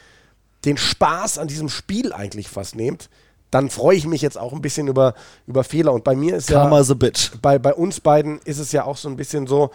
den 0.63 0.77
Spaß 0.77 1.39
an 1.39 1.47
diesem 1.47 1.69
Spiel 1.69 2.13
eigentlich 2.13 2.49
fast 2.49 2.75
nehmt, 2.75 3.09
dann 3.51 3.69
freue 3.69 3.97
ich 3.97 4.05
mich 4.05 4.21
jetzt 4.21 4.37
auch 4.37 4.53
ein 4.53 4.61
bisschen 4.61 4.87
über, 4.87 5.13
über 5.47 5.63
Fehler. 5.63 5.93
Und 5.93 6.03
bei 6.03 6.15
mir 6.15 6.35
ist 6.35 6.49
Karma 6.49 6.77
ja, 6.77 6.81
is 6.81 6.91
a 6.91 6.93
bitch. 6.93 7.31
bei, 7.41 7.59
bei 7.59 7.73
uns 7.73 7.99
beiden 7.99 8.39
ist 8.45 8.59
es 8.59 8.71
ja 8.71 8.85
auch 8.85 8.97
so 8.97 9.09
ein 9.09 9.15
bisschen 9.15 9.47
so, 9.47 9.71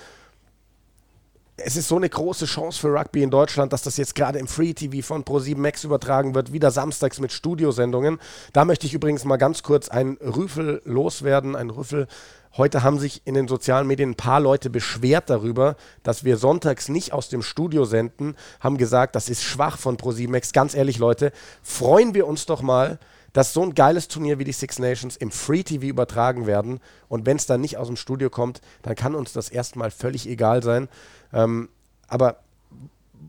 es 1.57 1.77
ist 1.77 1.89
so 1.89 1.97
eine 1.97 2.09
große 2.09 2.47
Chance 2.47 2.81
für 2.81 2.89
Rugby 2.89 3.23
in 3.23 3.31
Deutschland, 3.31 3.73
dass 3.73 3.83
das 3.83 3.97
jetzt 3.97 4.15
gerade 4.15 4.39
im 4.39 4.49
Free 4.49 4.75
TV 4.75 5.07
von 5.07 5.25
Pro7 5.25 5.57
Max 5.57 5.85
übertragen 5.85 6.35
wird, 6.35 6.53
wieder 6.53 6.71
samstags 6.71 7.21
mit 7.21 7.33
Studiosendungen. 7.33 8.19
Da 8.53 8.65
möchte 8.65 8.87
ich 8.87 8.95
übrigens 8.95 9.25
mal 9.25 9.37
ganz 9.37 9.63
kurz 9.63 9.89
einen 9.89 10.17
Rüffel 10.17 10.83
loswerden, 10.85 11.55
ein 11.55 11.71
Rüffel. 11.71 12.09
Heute 12.57 12.83
haben 12.83 12.99
sich 12.99 13.23
in 13.25 13.35
den 13.35 13.47
sozialen 13.47 13.87
Medien 13.87 14.11
ein 14.11 14.17
paar 14.17 14.41
Leute 14.41 14.69
beschwert 14.69 15.31
darüber, 15.31 15.77
dass 16.03 16.25
wir 16.25 16.37
sonntags 16.37 16.89
nicht 16.89 17.13
aus 17.13 17.29
dem 17.29 17.43
Studio 17.43 17.85
senden, 17.85 18.37
haben 18.61 18.77
gesagt, 18.77 19.15
das 19.15 19.29
ist 19.29 19.43
schwach 19.43 19.79
von 19.79 19.97
Pro7 19.97 20.31
Max. 20.31 20.53
Ganz 20.53 20.75
ehrlich, 20.75 20.99
Leute, 20.99 21.33
freuen 21.63 22.15
wir 22.15 22.27
uns 22.27 22.47
doch 22.47 22.63
mal, 22.63 22.99
dass 23.35 23.53
so 23.53 23.63
ein 23.63 23.75
geiles 23.75 24.09
Turnier 24.09 24.39
wie 24.39 24.45
die 24.45 24.53
Six 24.53 24.79
Nations 24.79 25.17
im 25.17 25.31
Free 25.31 25.65
TV 25.65 25.85
übertragen 25.85 26.47
werden. 26.47 26.81
Und 27.09 27.27
wenn 27.27 27.37
es 27.37 27.47
dann 27.47 27.61
nicht 27.61 27.77
aus 27.77 27.89
dem 27.89 27.97
Studio 27.97 28.31
kommt, 28.31 28.63
dann 28.83 28.95
kann 28.95 29.15
uns 29.15 29.35
das 29.35 29.51
erstmal 29.51 29.91
völlig 29.91 30.27
egal 30.27 30.63
sein. 30.63 30.89
Ähm, 31.33 31.69
aber 32.07 32.39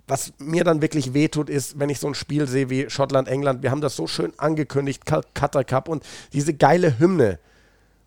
was 0.07 0.33
mir 0.37 0.63
dann 0.63 0.81
wirklich 0.81 1.13
wehtut, 1.15 1.49
ist, 1.49 1.79
wenn 1.79 1.89
ich 1.89 1.99
so 1.99 2.07
ein 2.07 2.13
Spiel 2.13 2.47
sehe 2.47 2.69
wie 2.69 2.89
Schottland, 2.89 3.27
England. 3.27 3.63
Wir 3.63 3.71
haben 3.71 3.81
das 3.81 3.95
so 3.95 4.05
schön 4.05 4.31
angekündigt, 4.37 5.05
Qatar 5.05 5.63
Cup 5.63 5.89
und 5.89 6.05
diese 6.33 6.53
geile 6.53 6.99
Hymne. 6.99 7.39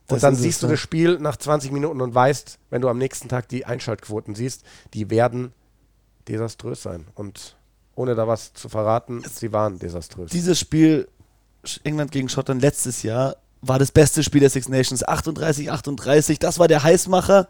Und 0.09 0.17
Das 0.17 0.21
dann 0.23 0.35
es, 0.35 0.41
siehst 0.41 0.63
du 0.63 0.69
das 0.69 0.79
Spiel 0.79 1.19
nach 1.19 1.37
20 1.37 1.73
Minuten 1.73 2.01
und 2.01 2.15
weißt, 2.15 2.59
wenn 2.71 2.81
du 2.81 2.89
am 2.89 2.99
nächsten 2.99 3.29
Tag 3.29 3.49
die 3.49 3.67
Einschaltquoten 3.67 4.37
siehst, 4.37 4.63
die 4.95 5.11
werden 5.11 5.53
desaströs 6.29 6.83
sein. 6.83 7.07
Und 7.15 7.57
ohne 7.97 8.15
da 8.15 8.29
was 8.29 8.53
zu 8.53 8.69
verraten, 8.69 9.25
sie 9.29 9.53
waren 9.53 9.81
desaströs. 9.81 10.31
Dieses 10.31 10.61
Spiel 10.61 11.09
England 11.85 12.13
gegen 12.13 12.29
Schottland 12.29 12.63
letztes 12.63 13.03
Jahr 13.03 13.37
war 13.61 13.79
das 13.79 13.91
beste 13.91 14.23
Spiel 14.23 14.41
der 14.41 14.51
Six 14.51 14.69
Nations. 14.69 15.07
38, 15.07 15.71
38, 15.71 16.39
das 16.39 16.59
war 16.59 16.69
der 16.69 16.83
Heißmacher. 16.83 17.49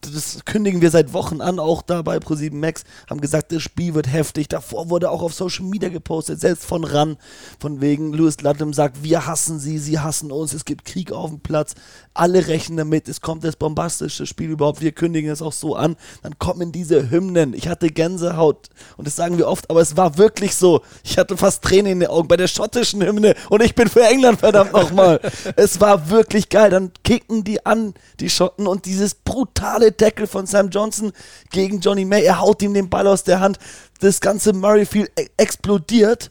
Das 0.00 0.44
kündigen 0.44 0.80
wir 0.80 0.90
seit 0.90 1.12
Wochen 1.12 1.40
an, 1.40 1.58
auch 1.58 1.82
da 1.82 2.02
bei 2.02 2.18
Pro7 2.18 2.54
Max. 2.54 2.84
Haben 3.10 3.20
gesagt, 3.20 3.50
das 3.50 3.62
Spiel 3.62 3.94
wird 3.94 4.06
heftig. 4.06 4.48
Davor 4.48 4.90
wurde 4.90 5.10
auch 5.10 5.22
auf 5.22 5.34
Social 5.34 5.64
Media 5.64 5.88
gepostet, 5.88 6.40
selbst 6.40 6.64
von 6.64 6.84
RAN. 6.84 7.16
Von 7.58 7.80
wegen, 7.80 8.12
Lewis 8.12 8.40
Ludlam 8.40 8.72
sagt, 8.72 9.02
wir 9.02 9.26
hassen 9.26 9.58
sie, 9.58 9.78
sie 9.78 9.98
hassen 9.98 10.30
uns, 10.30 10.52
es 10.52 10.64
gibt 10.64 10.84
Krieg 10.84 11.10
auf 11.10 11.30
dem 11.30 11.40
Platz. 11.40 11.74
Alle 12.14 12.46
rechnen 12.46 12.78
damit, 12.78 13.08
es 13.08 13.20
kommt 13.20 13.42
das 13.42 13.56
bombastische 13.56 14.26
Spiel 14.26 14.50
überhaupt. 14.50 14.80
Wir 14.80 14.92
kündigen 14.92 15.30
es 15.30 15.42
auch 15.42 15.52
so 15.52 15.74
an. 15.74 15.96
Dann 16.22 16.38
kommen 16.38 16.70
diese 16.70 17.10
Hymnen. 17.10 17.52
Ich 17.54 17.68
hatte 17.68 17.88
Gänsehaut. 17.88 18.68
Und 18.96 19.06
das 19.06 19.16
sagen 19.16 19.36
wir 19.36 19.48
oft, 19.48 19.68
aber 19.68 19.80
es 19.80 19.96
war 19.96 20.16
wirklich 20.16 20.54
so. 20.54 20.82
Ich 21.02 21.18
hatte 21.18 21.36
fast 21.36 21.64
Tränen 21.64 21.92
in 21.92 22.00
den 22.00 22.08
Augen 22.10 22.28
bei 22.28 22.36
der 22.36 22.48
schottischen 22.48 23.02
Hymne. 23.02 23.34
Und 23.50 23.62
ich 23.62 23.74
bin 23.74 23.88
für 23.88 24.02
England, 24.02 24.40
verdammt 24.40 24.72
nochmal. 24.72 25.20
es 25.56 25.80
war 25.80 26.08
wirklich 26.08 26.48
geil. 26.48 26.70
Dann 26.70 26.92
kicken 27.02 27.42
die 27.42 27.66
an, 27.66 27.94
die 28.20 28.30
Schotten. 28.30 28.68
Und 28.68 28.84
dieses 28.84 29.14
brutale 29.14 29.87
Tackle 29.96 30.26
von 30.26 30.46
Sam 30.46 30.68
Johnson 30.68 31.12
gegen 31.50 31.80
Johnny 31.80 32.04
May. 32.04 32.24
Er 32.24 32.40
haut 32.40 32.62
ihm 32.62 32.74
den 32.74 32.88
Ball 32.88 33.06
aus 33.06 33.24
der 33.24 33.40
Hand. 33.40 33.58
Das 34.00 34.20
ganze 34.20 34.52
Murrayfield 34.52 35.10
e 35.18 35.26
explodiert. 35.36 36.30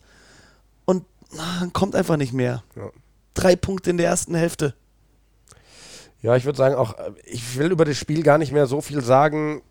Und 0.85 1.05
dann 1.59 1.73
kommt 1.73 1.95
einfach 1.95 2.17
nicht 2.17 2.33
mehr. 2.33 2.63
Ja. 2.75 2.89
Drei 3.33 3.55
Punkte 3.55 3.89
in 3.89 3.97
der 3.97 4.07
ersten 4.07 4.35
Hälfte. 4.35 4.73
Ja, 6.21 6.35
ich 6.35 6.45
würde 6.45 6.57
sagen, 6.57 6.75
auch, 6.75 6.97
äh, 6.97 7.11
ich 7.25 7.57
will 7.57 7.71
über 7.71 7.85
das 7.85 7.97
Spiel 7.97 8.23
gar 8.23 8.37
nicht 8.37 8.51
mehr 8.51 8.67
so 8.67 8.81
viel 8.81 9.01
sagen. 9.01 9.61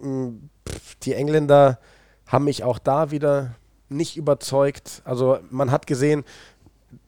Pff, 0.00 0.94
Die 1.02 1.14
Engländer 1.14 1.78
haben 2.26 2.44
mich 2.44 2.64
auch 2.64 2.78
da 2.78 3.10
wieder 3.10 3.54
nicht 3.88 4.16
überzeugt. 4.16 5.02
Also 5.04 5.38
man 5.50 5.70
hat 5.70 5.86
gesehen, 5.86 6.24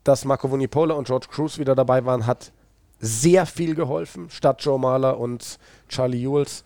dass 0.03 0.25
Marco 0.25 0.49
Vunipola 0.49 0.95
und 0.95 1.07
George 1.07 1.27
Cruz 1.29 1.57
wieder 1.57 1.75
dabei 1.75 2.05
waren, 2.05 2.25
hat 2.25 2.51
sehr 3.05 3.45
viel 3.45 3.75
geholfen, 3.75 4.29
statt 4.29 4.63
Joe 4.63 4.79
Mahler 4.79 5.19
und 5.19 5.59
Charlie 5.89 6.23
Ewells, 6.23 6.63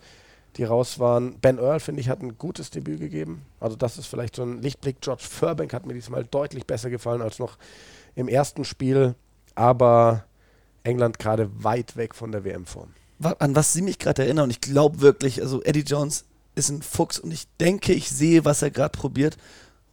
die 0.56 0.64
raus 0.64 0.98
waren. 0.98 1.38
Ben 1.38 1.58
Earl, 1.58 1.80
finde 1.80 2.00
ich, 2.00 2.08
hat 2.08 2.22
ein 2.22 2.38
gutes 2.38 2.70
Debüt 2.70 3.00
gegeben. 3.00 3.42
Also 3.60 3.76
das 3.76 3.98
ist 3.98 4.06
vielleicht 4.06 4.36
so 4.36 4.42
ein 4.42 4.62
Lichtblick. 4.62 5.00
George 5.00 5.22
Furbank 5.28 5.72
hat 5.72 5.86
mir 5.86 5.94
diesmal 5.94 6.24
deutlich 6.24 6.66
besser 6.66 6.90
gefallen 6.90 7.22
als 7.22 7.38
noch 7.38 7.56
im 8.14 8.28
ersten 8.28 8.64
Spiel. 8.64 9.14
Aber 9.54 10.24
England 10.82 11.18
gerade 11.18 11.50
weit 11.62 11.96
weg 11.96 12.14
von 12.14 12.32
der 12.32 12.44
WM-Form. 12.44 12.90
an 13.20 13.54
was 13.54 13.72
sie 13.72 13.82
mich 13.82 13.98
gerade 13.98 14.22
erinnern. 14.22 14.44
Und 14.44 14.50
ich 14.50 14.60
glaube 14.60 15.00
wirklich, 15.00 15.40
also 15.42 15.62
Eddie 15.62 15.80
Jones 15.80 16.24
ist 16.54 16.70
ein 16.70 16.82
Fuchs 16.82 17.18
und 17.18 17.30
ich 17.32 17.46
denke, 17.58 17.92
ich 17.92 18.08
sehe, 18.10 18.44
was 18.44 18.62
er 18.62 18.70
gerade 18.70 18.98
probiert. 18.98 19.36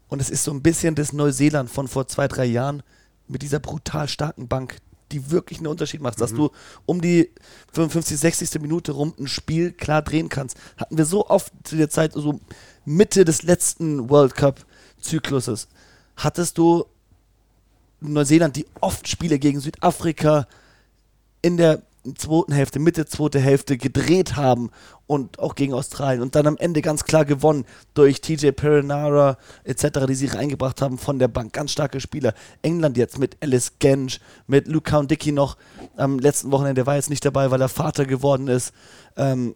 Und 0.08 0.22
es 0.22 0.30
ist 0.30 0.44
so 0.44 0.52
ein 0.52 0.62
bisschen 0.62 0.96
das 0.96 1.14
Neuseeland 1.14 1.70
von 1.70 1.88
vor 1.88 2.08
zwei, 2.08 2.28
drei 2.28 2.46
Jahren 2.46 2.82
mit 3.28 3.42
dieser 3.42 3.60
brutal 3.60 4.08
starken 4.08 4.48
Bank, 4.48 4.78
die 5.12 5.32
wirklich 5.32 5.60
einen 5.60 5.68
Unterschied 5.68 6.02
macht, 6.02 6.20
dass 6.22 6.34
du 6.34 6.52
um 6.86 7.02
die 7.02 7.30
55, 7.74 8.18
60. 8.18 8.62
Minute 8.62 8.92
rum 8.92 9.14
ein 9.20 9.28
Spiel 9.28 9.72
klar 9.72 10.02
drehen 10.02 10.30
kannst. 10.30 10.58
Hatten 10.78 10.98
wir 10.98 11.06
so 11.06 11.28
oft 11.28 11.52
zu 11.64 11.76
der 11.76 11.90
Zeit, 11.90 12.14
so 12.14 12.40
Mitte 12.86 13.26
des 13.26 13.44
letzten 13.44 14.10
World 14.10 14.36
Cup-Zykluses, 14.36 15.68
hattest 16.16 16.58
du 16.58 16.86
Neuseeland, 18.00 18.56
die 18.56 18.68
oft 18.80 19.08
Spiele 19.08 19.40
gegen 19.40 19.60
Südafrika 19.60 20.48
in 21.42 21.58
der 21.58 21.82
zweiten 22.16 22.52
Hälfte, 22.52 22.80
Mitte 22.80 23.06
zweite 23.06 23.40
Hälfte 23.40 23.78
gedreht 23.78 24.36
haben 24.36 24.72
und 25.08 25.40
auch 25.40 25.56
gegen 25.56 25.74
Australien 25.74 26.22
und 26.22 26.36
dann 26.36 26.48
am 26.48 26.58
Ende 26.58 26.82
ganz 26.82 27.04
klar 27.06 27.26
gewonnen 27.26 27.66
durch 27.94 28.22
TJ 28.22 28.52
Perinara 28.52 29.38
etc., 29.64 30.06
die 30.08 30.16
sie 30.16 30.28
reingebracht 30.28 30.82
haben 30.82 30.98
von 30.98 31.20
der 31.20 31.28
Bank. 31.28 31.54
Ganz 31.54 31.72
starke 31.72 32.00
Spieler. 32.00 32.34
England 32.62 32.98
jetzt 32.98 33.18
mit 33.18 33.38
Alice 33.42 33.74
Gensch, 33.80 34.20
mit 34.48 34.68
Luke 34.68 34.90
Count 34.90 35.12
Dickey 35.12 35.32
noch 35.32 35.58
am 35.96 36.20
letzten 36.20 36.52
Wochenende, 36.52 36.76
der 36.76 36.88
war 36.88 36.96
jetzt 36.96 37.10
nicht 37.10 37.26
dabei, 37.26 37.52
weil 37.52 37.62
er 37.62 37.70
Vater 37.70 38.06
geworden 38.06 38.48
ist. 38.48 38.74
Ähm, 39.16 39.56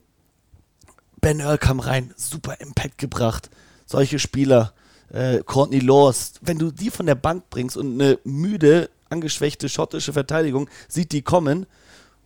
Ben 1.22 1.40
Earl 1.40 1.60
kam 1.60 1.80
rein, 1.80 2.14
super 2.18 2.60
Impact 2.60 2.98
gebracht. 2.98 3.50
Solche 3.86 4.18
Spieler, 4.18 4.74
äh, 5.14 5.44
Courtney 5.46 5.80
Laws, 5.80 6.34
wenn 6.42 6.58
du 6.58 6.72
die 6.72 6.90
von 6.90 7.06
der 7.06 7.16
Bank 7.16 7.50
bringst 7.50 7.78
und 7.78 8.02
eine 8.02 8.18
müde, 8.24 8.90
angeschwächte 9.10 9.70
schottische 9.70 10.14
Verteidigung 10.14 10.70
sieht 10.88 11.12
die 11.12 11.22
kommen, 11.22 11.68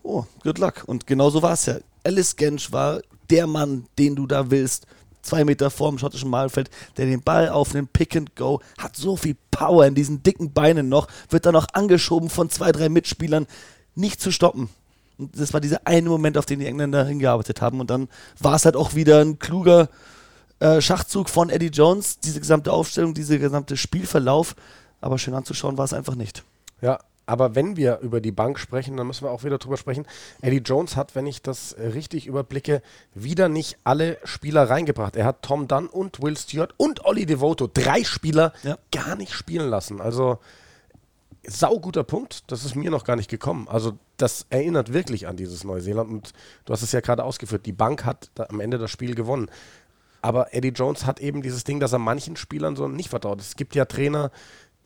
oh, 0.05 0.25
good 0.43 0.57
luck. 0.59 0.83
Und 0.85 1.07
genau 1.07 1.29
so 1.29 1.41
war 1.41 1.53
es 1.53 1.65
ja. 1.65 1.77
Alice 2.03 2.35
Gensch 2.35 2.71
war 2.71 3.01
der 3.29 3.47
Mann, 3.47 3.85
den 3.97 4.15
du 4.15 4.27
da 4.27 4.51
willst. 4.51 4.85
Zwei 5.21 5.43
Meter 5.43 5.71
vor 5.71 5.89
dem 5.89 5.97
schottischen 5.97 6.29
Mahlfeld, 6.29 6.69
der 6.97 7.07
den 7.07 7.23
Ball 7.23 7.49
aufnimmt, 7.49 7.93
Pick 7.93 8.15
and 8.15 8.35
Go, 8.35 8.61
hat 8.77 8.95
so 8.95 9.17
viel 9.17 9.35
Power 9.49 9.87
in 9.87 9.95
diesen 9.95 10.21
dicken 10.21 10.53
Beinen 10.53 10.87
noch, 10.87 11.07
wird 11.29 11.47
dann 11.47 11.53
noch 11.53 11.65
angeschoben 11.73 12.29
von 12.29 12.51
zwei, 12.51 12.71
drei 12.71 12.89
Mitspielern, 12.89 13.47
nicht 13.95 14.21
zu 14.21 14.31
stoppen. 14.31 14.69
Und 15.17 15.39
das 15.39 15.53
war 15.53 15.61
dieser 15.61 15.87
eine 15.87 16.09
Moment, 16.09 16.37
auf 16.37 16.45
den 16.45 16.59
die 16.59 16.67
Engländer 16.67 17.05
hingearbeitet 17.05 17.61
haben. 17.61 17.79
Und 17.79 17.89
dann 17.89 18.07
war 18.39 18.55
es 18.55 18.65
halt 18.65 18.75
auch 18.75 18.93
wieder 18.93 19.21
ein 19.21 19.39
kluger 19.39 19.89
äh, 20.59 20.79
Schachzug 20.79 21.29
von 21.29 21.49
Eddie 21.49 21.67
Jones, 21.67 22.19
diese 22.19 22.39
gesamte 22.39 22.71
Aufstellung, 22.71 23.15
dieser 23.15 23.39
gesamte 23.39 23.77
Spielverlauf. 23.77 24.55
Aber 25.01 25.17
schön 25.17 25.33
anzuschauen 25.33 25.77
war 25.77 25.85
es 25.85 25.93
einfach 25.93 26.15
nicht. 26.15 26.43
Ja, 26.81 26.99
aber 27.25 27.55
wenn 27.55 27.75
wir 27.77 27.99
über 27.99 28.21
die 28.21 28.31
Bank 28.31 28.59
sprechen, 28.59 28.97
dann 28.97 29.07
müssen 29.07 29.25
wir 29.25 29.31
auch 29.31 29.43
wieder 29.43 29.57
drüber 29.57 29.77
sprechen. 29.77 30.05
Eddie 30.41 30.57
Jones 30.63 30.95
hat, 30.95 31.15
wenn 31.15 31.25
ich 31.25 31.41
das 31.41 31.73
äh, 31.73 31.87
richtig 31.87 32.27
überblicke, 32.27 32.81
wieder 33.13 33.49
nicht 33.49 33.77
alle 33.83 34.17
Spieler 34.23 34.69
reingebracht. 34.69 35.15
Er 35.15 35.25
hat 35.25 35.41
Tom 35.41 35.67
Dunn 35.67 35.87
und 35.87 36.21
Will 36.21 36.37
Stewart 36.37 36.73
und 36.77 37.05
Olli 37.05 37.25
Devoto, 37.25 37.69
drei 37.71 38.03
Spieler, 38.03 38.53
Ja. 38.63 38.77
gar 38.91 39.15
nicht 39.15 39.33
spielen 39.33 39.69
lassen. 39.69 40.01
Also 40.01 40.39
sauguter 41.47 42.03
Punkt. 42.03 42.43
Das 42.51 42.65
ist 42.65 42.75
mir 42.75 42.91
noch 42.91 43.03
gar 43.03 43.15
nicht 43.15 43.29
gekommen. 43.29 43.67
Also 43.69 43.93
das 44.17 44.45
erinnert 44.49 44.93
wirklich 44.93 45.27
an 45.27 45.37
dieses 45.37 45.63
Neuseeland. 45.63 46.09
Und 46.09 46.33
du 46.65 46.73
hast 46.73 46.81
es 46.81 46.91
ja 46.91 47.01
gerade 47.01 47.23
ausgeführt. 47.23 47.65
Die 47.65 47.71
Bank 47.73 48.05
hat 48.05 48.29
am 48.49 48.59
Ende 48.59 48.77
das 48.77 48.91
Spiel 48.91 49.15
gewonnen. 49.15 49.49
Aber 50.21 50.55
Eddie 50.55 50.69
Jones 50.69 51.05
hat 51.05 51.19
eben 51.19 51.43
dieses 51.43 51.63
Ding, 51.65 51.79
dass 51.79 51.93
er 51.93 51.99
manchen 51.99 52.35
Spielern 52.35 52.75
so 52.75 52.87
nicht 52.87 53.09
vertraut. 53.09 53.39
Es 53.39 53.55
gibt 53.55 53.75
ja 53.75 53.85
Trainer, 53.85 54.31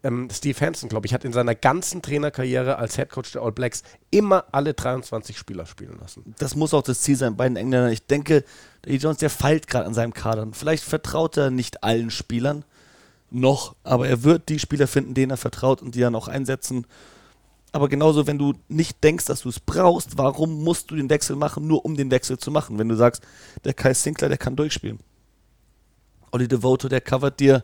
ähm, 0.03 0.29
Steve 0.31 0.59
Hansen, 0.65 0.89
glaube 0.89 1.07
ich, 1.07 1.13
hat 1.13 1.25
in 1.25 1.33
seiner 1.33 1.55
ganzen 1.55 2.01
Trainerkarriere 2.01 2.77
als 2.77 2.97
Headcoach 2.97 3.31
der 3.33 3.41
All 3.41 3.51
Blacks 3.51 3.83
immer 4.11 4.45
alle 4.51 4.73
23 4.73 5.37
Spieler 5.37 5.65
spielen 5.65 5.97
lassen. 5.99 6.33
das 6.37 6.55
muss 6.55 6.73
auch 6.73 6.81
das 6.81 7.01
Ziel 7.01 7.15
sein 7.15 7.35
bei 7.35 7.47
den 7.47 7.57
Engländern. 7.57 7.91
Ich 7.91 8.05
denke, 8.05 8.43
Eddie 8.85 8.97
Jones, 8.97 9.17
der 9.17 9.29
feilt 9.29 9.67
gerade 9.67 9.85
an 9.85 9.93
seinem 9.93 10.13
Kader. 10.13 10.47
Vielleicht 10.53 10.83
vertraut 10.83 11.37
er 11.37 11.51
nicht 11.51 11.83
allen 11.83 12.11
Spielern 12.11 12.63
noch, 13.31 13.75
aber 13.83 14.07
er 14.07 14.23
wird 14.23 14.49
die 14.49 14.59
Spieler 14.59 14.87
finden, 14.87 15.13
denen 15.13 15.31
er 15.31 15.37
vertraut 15.37 15.81
und 15.81 15.95
die 15.95 15.99
dann 15.99 16.15
auch 16.15 16.27
einsetzen. 16.27 16.85
Aber 17.71 17.87
genauso, 17.87 18.25
wenn 18.25 18.39
du 18.39 18.53
nicht 18.67 19.03
denkst, 19.03 19.25
dass 19.25 19.41
du 19.41 19.49
es 19.49 19.59
brauchst, 19.59 20.17
warum 20.17 20.63
musst 20.63 20.89
du 20.89 20.95
den 20.95 21.09
Wechsel 21.09 21.35
machen, 21.35 21.67
nur 21.67 21.85
um 21.85 21.95
den 21.95 22.09
Wechsel 22.09 22.37
zu 22.39 22.49
machen? 22.49 22.79
Wenn 22.79 22.89
du 22.89 22.95
sagst, 22.95 23.21
der 23.63 23.73
Kai 23.73 23.93
Sinclair, 23.93 24.29
der 24.29 24.39
kann 24.39 24.55
durchspielen. 24.55 24.99
Olli 26.31 26.47
Devoto, 26.47 26.87
der 26.87 27.01
covert 27.01 27.39
dir 27.39 27.63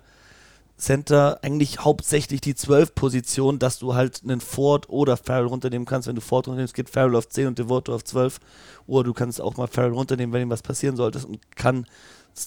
Center 0.78 1.40
eigentlich 1.42 1.80
hauptsächlich 1.80 2.42
die 2.42 2.54
12-Position, 2.54 3.60
dass 3.60 3.80
du 3.80 3.96
halt 3.96 4.22
einen 4.24 4.42
Ford 4.42 4.90
oder 4.90 5.16
Farrell 5.16 5.46
runternehmen 5.46 5.86
kannst. 5.86 6.08
Wenn 6.08 6.16
du 6.16 6.22
Ford 6.22 6.48
runternimmst, 6.48 6.74
geht 6.74 6.90
Farrell 6.90 7.16
auf 7.16 7.30
10 7.30 7.48
und 7.48 7.60
Devoto 7.60 7.96
auf 7.96 8.04
12. 8.04 8.40
Oder 8.86 9.06
du 9.06 9.14
kannst 9.14 9.40
auch 9.40 9.56
mal 9.56 9.68
Farrell 9.68 9.94
runternehmen, 9.94 10.34
wenn 10.34 10.42
ihm 10.42 10.50
was 10.50 10.64
passieren 10.64 10.98
sollte 10.98 11.26
und 11.26 11.40
kann 11.56 11.86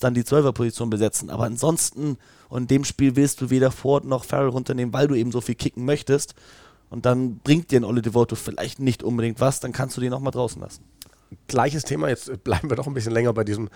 dann 0.01 0.13
die 0.13 0.23
12er-Position 0.23 0.91
besetzen. 0.91 1.31
Aber 1.31 1.45
ansonsten, 1.45 2.19
und 2.51 2.63
in 2.63 2.69
dem 2.69 2.85
Spiel 2.85 3.17
willst 3.17 3.41
du 3.41 3.49
weder 3.49 3.71
Ford 3.71 4.05
noch 4.05 4.25
Farrell 4.25 4.51
runternehmen, 4.51 4.93
weil 4.93 5.09
du 5.09 5.15
eben 5.15 5.33
so 5.33 5.41
viel 5.41 5.55
kicken 5.55 5.87
möchtest. 5.87 6.35
Und 6.91 7.07
dann 7.07 7.39
bringt 7.39 7.71
dir 7.71 7.81
ein 7.81 7.85
Olli 7.85 8.03
Devoto 8.03 8.37
vielleicht 8.37 8.79
nicht 8.79 9.03
unbedingt 9.03 9.41
was, 9.41 9.61
dann 9.61 9.73
kannst 9.73 9.97
du 9.97 10.01
den 10.01 10.11
nochmal 10.11 10.33
draußen 10.33 10.61
lassen. 10.61 10.85
Gleiches 11.47 11.85
Thema, 11.85 12.09
jetzt 12.09 12.45
bleiben 12.45 12.71
wir 12.71 12.77
doch 12.77 12.87
ein 12.87 12.95
bisschen 12.95 13.13
länger 13.13 13.33
bei 13.33 13.45
diesem 13.45 13.69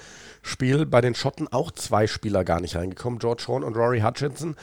Spiel. 0.43 0.87
Bei 0.87 1.01
den 1.01 1.15
Schotten 1.15 1.49
auch 1.49 1.71
zwei 1.71 2.07
Spieler 2.07 2.45
gar 2.45 2.61
nicht 2.61 2.77
reingekommen, 2.77 3.19
George 3.19 3.45
Horn 3.47 3.65
und 3.65 3.77
Rory 3.77 4.01
Hutchinson. 4.01 4.57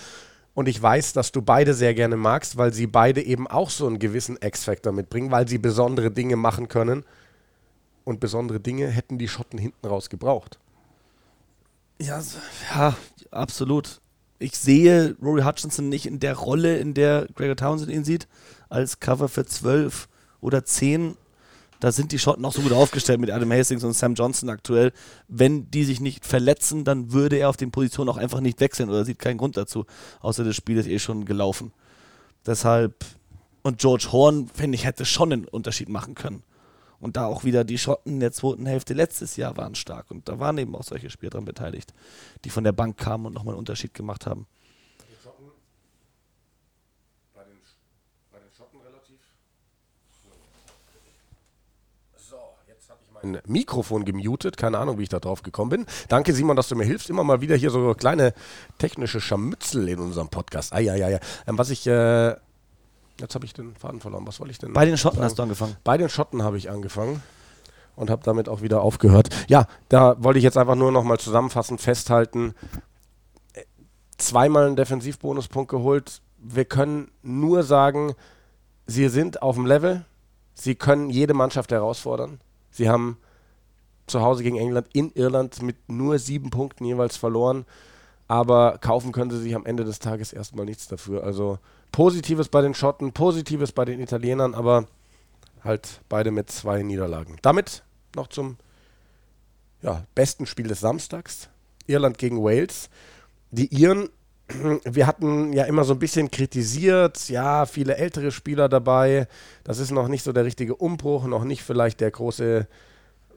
Und 0.56 0.68
ich 0.68 0.82
weiß, 0.82 1.14
dass 1.14 1.32
du 1.32 1.42
beide 1.42 1.74
sehr 1.74 1.94
gerne 1.94 2.18
magst, 2.18 2.58
weil 2.58 2.74
sie 2.74 2.88
beide 2.88 3.22
eben 3.22 3.48
auch 3.48 3.70
so 3.70 3.88
einen 3.88 4.00
gewissen 4.00 4.38
X-Factor 4.42 4.92
mitbringen, 4.92 5.32
weil 5.32 5.48
sie 5.48 5.58
besondere 5.58 6.12
Dinge 6.12 6.36
machen 6.36 6.68
können. 6.68 7.06
Und 8.04 8.20
besondere 8.20 8.60
Dinge 8.60 8.88
hätten 8.88 9.20
die 9.20 9.28
Schotten 9.28 9.60
hinten 9.60 9.88
raus 9.88 10.10
gebraucht. 10.10 10.60
Ja, 12.02 12.22
ja, 12.74 12.96
absolut. 13.30 14.02
Ich 14.40 14.58
sehe 14.58 15.16
Rory 15.22 15.44
Hutchinson 15.44 15.90
nicht 15.90 16.06
in 16.06 16.20
der 16.20 16.36
Rolle, 16.36 16.78
in 16.78 16.94
der 16.94 17.28
Gregor 17.36 17.58
Townsend 17.58 17.92
ihn 17.92 18.04
sieht, 18.04 18.28
als 18.70 19.00
Cover 19.00 19.28
für 19.28 19.46
12 19.46 20.08
oder 20.42 20.64
10. 20.64 21.18
Da 21.80 21.92
sind 21.92 22.12
die 22.12 22.20
Schotten 22.20 22.44
auch 22.44 22.52
so 22.52 22.62
gut 22.62 22.74
aufgestellt 22.74 23.22
mit 23.22 23.32
Adam 23.32 23.52
Hastings 23.52 23.84
und 23.84 23.94
Sam 23.94 24.14
Johnson 24.14 24.50
aktuell. 24.50 24.92
Wenn 25.28 25.72
die 25.72 25.86
sich 25.86 26.02
nicht 26.02 26.26
verletzen, 26.26 26.84
dann 26.84 27.14
würde 27.14 27.38
er 27.38 27.50
auf 27.50 27.58
den 27.58 27.72
Positionen 27.72 28.10
auch 28.10 28.18
einfach 28.18 28.42
nicht 28.42 28.60
wechseln 28.60 28.90
oder 28.90 29.06
sieht 29.06 29.20
keinen 29.20 29.38
Grund 29.38 29.56
dazu. 29.56 29.86
Außer 30.20 30.44
das 30.44 30.56
Spiel 30.56 30.78
ist 30.78 30.88
eh 30.88 31.00
schon 31.00 31.26
gelaufen. 31.26 31.72
Deshalb, 32.46 33.06
und 33.64 33.80
George 33.80 34.10
Horn, 34.12 34.50
finde 34.54 34.76
ich, 34.76 34.86
hätte 34.86 35.06
schon 35.06 35.32
einen 35.32 35.46
Unterschied 35.46 35.90
machen 35.90 36.16
können. 36.16 36.44
Und 37.00 37.16
da 37.16 37.28
auch 37.28 37.44
wieder 37.46 37.64
die 37.64 37.78
Schotten 37.78 38.14
in 38.14 38.20
der 38.20 38.34
zweiten 38.34 38.66
Hälfte 38.66 38.94
letztes 38.94 39.38
Jahr 39.38 39.56
waren 39.56 39.76
stark. 39.76 40.12
Und 40.12 40.28
da 40.28 40.40
waren 40.40 40.58
eben 40.58 40.76
auch 40.76 40.84
solche 40.84 41.10
Spieler 41.10 41.30
dran 41.30 41.46
beteiligt, 41.46 41.94
die 42.44 42.50
von 42.50 42.64
der 42.64 42.74
Bank 42.74 42.98
kamen 42.98 43.26
und 43.28 43.34
nochmal 43.34 43.54
einen 43.54 43.60
Unterschied 43.60 43.94
gemacht 43.94 44.26
haben. 44.26 44.48
Die 45.10 45.24
Schotten 45.24 45.46
bei 47.34 47.44
den, 47.44 47.58
bei 48.32 48.40
den 48.40 48.52
Schotten 48.52 48.82
relativ. 48.82 49.20
So, 52.18 52.36
jetzt 52.68 52.90
habe 52.90 53.00
ich 53.06 53.09
mein 53.24 53.40
Mikrofon 53.48 54.06
gemutet. 54.06 54.58
Keine 54.58 54.78
Ahnung, 54.78 54.98
wie 54.98 55.04
ich 55.04 55.10
da 55.10 55.20
drauf 55.20 55.44
gekommen 55.44 55.70
bin. 55.70 55.86
Danke, 56.08 56.34
Simon, 56.34 56.56
dass 56.56 56.68
du 56.68 56.76
mir 56.76 56.86
hilfst. 56.86 57.10
Immer 57.10 57.24
mal 57.24 57.42
wieder 57.42 57.56
hier 57.56 57.72
so 57.72 57.94
kleine 57.94 58.34
technische 58.78 59.22
Scharmützel 59.22 59.88
in 59.90 60.00
unserem 60.00 60.30
Podcast. 60.30 60.74
Ah, 60.74 60.80
ja, 60.80 60.96
ja, 60.96 61.10
ja. 61.10 61.20
Ähm, 61.48 61.58
was 61.58 61.70
ich. 61.70 61.86
Äh, 61.88 62.36
Jetzt 63.20 63.36
habe 63.36 63.46
ich 63.46 63.54
den 63.54 63.76
Faden 63.76 64.00
verloren. 64.00 64.26
Was 64.26 64.40
wollte 64.40 64.52
ich 64.52 64.60
denn? 64.60 64.72
Bei 64.74 64.86
den 64.86 64.98
Schotten 64.98 65.18
sagen? 65.18 65.26
hast 65.26 65.38
du 65.40 65.44
angefangen. 65.44 65.76
Bei 65.84 65.98
den 65.98 66.08
Schotten 66.08 66.42
habe 66.44 66.58
ich 66.58 66.70
angefangen 66.70 67.22
und 67.96 68.10
habe 68.10 68.24
damit 68.24 68.48
auch 68.48 68.62
wieder 68.62 68.82
aufgehört. 68.82 69.28
Ja, 69.50 69.68
da 69.90 70.16
wollte 70.24 70.38
ich 70.40 70.44
jetzt 70.44 70.58
einfach 70.58 70.76
nur 70.76 70.92
noch 70.92 71.04
mal 71.04 71.20
zusammenfassend 71.20 71.82
festhalten. 71.82 72.56
Zweimal 74.18 74.68
einen 74.68 74.76
Defensivbonuspunkt 74.78 75.70
geholt. 75.70 76.22
Wir 76.38 76.64
können 76.66 77.12
nur 77.22 77.64
sagen, 77.64 78.14
sie 78.86 79.10
sind 79.10 79.42
auf 79.42 79.56
dem 79.56 79.66
Level. 79.66 80.06
Sie 80.54 80.76
können 80.76 81.10
jede 81.10 81.34
Mannschaft 81.34 81.72
herausfordern. 81.72 82.40
Sie 82.72 82.90
haben 82.90 83.18
zu 84.08 84.22
Hause 84.22 84.44
gegen 84.44 84.58
England 84.58 84.88
in 84.94 85.12
Irland 85.12 85.62
mit 85.62 85.78
nur 85.88 86.20
sieben 86.20 86.50
Punkten 86.50 86.86
jeweils 86.86 87.18
verloren. 87.18 87.66
Aber 88.28 88.78
kaufen 88.78 89.12
können 89.12 89.32
sie 89.32 89.40
sich 89.40 89.56
am 89.56 89.66
Ende 89.66 89.84
des 89.84 90.00
Tages 90.00 90.34
erstmal 90.34 90.66
nichts 90.66 90.88
dafür. 90.88 91.24
Also 91.24 91.58
Positives 91.92 92.50
bei 92.50 92.62
den 92.62 92.76
Schotten, 92.76 93.12
Positives 93.12 93.72
bei 93.72 93.86
den 93.86 94.00
Italienern, 94.00 94.54
aber 94.54 94.86
halt 95.64 96.02
beide 96.10 96.32
mit 96.32 96.52
zwei 96.52 96.84
Niederlagen. 96.84 97.38
Damit 97.42 97.84
noch 98.16 98.28
zum 98.28 98.58
ja, 99.82 100.04
besten 100.14 100.46
Spiel 100.46 100.68
des 100.68 100.80
Samstags. 100.80 101.50
Irland 101.88 102.18
gegen 102.18 102.44
Wales. 102.44 102.90
Die 103.52 103.74
Iren, 103.74 104.10
wir 104.84 105.08
hatten 105.08 105.54
ja 105.54 105.66
immer 105.66 105.84
so 105.84 105.94
ein 105.94 106.00
bisschen 106.00 106.32
kritisiert, 106.32 107.30
ja, 107.30 107.66
viele 107.66 107.98
ältere 107.98 108.32
Spieler 108.32 108.70
dabei. 108.70 109.28
Das 109.64 109.80
ist 109.80 109.92
noch 109.92 110.08
nicht 110.08 110.24
so 110.24 110.34
der 110.34 110.46
richtige 110.46 110.76
Umbruch, 110.76 111.26
noch 111.26 111.44
nicht 111.44 111.64
vielleicht 111.64 112.02
der 112.02 112.12
große 112.12 112.68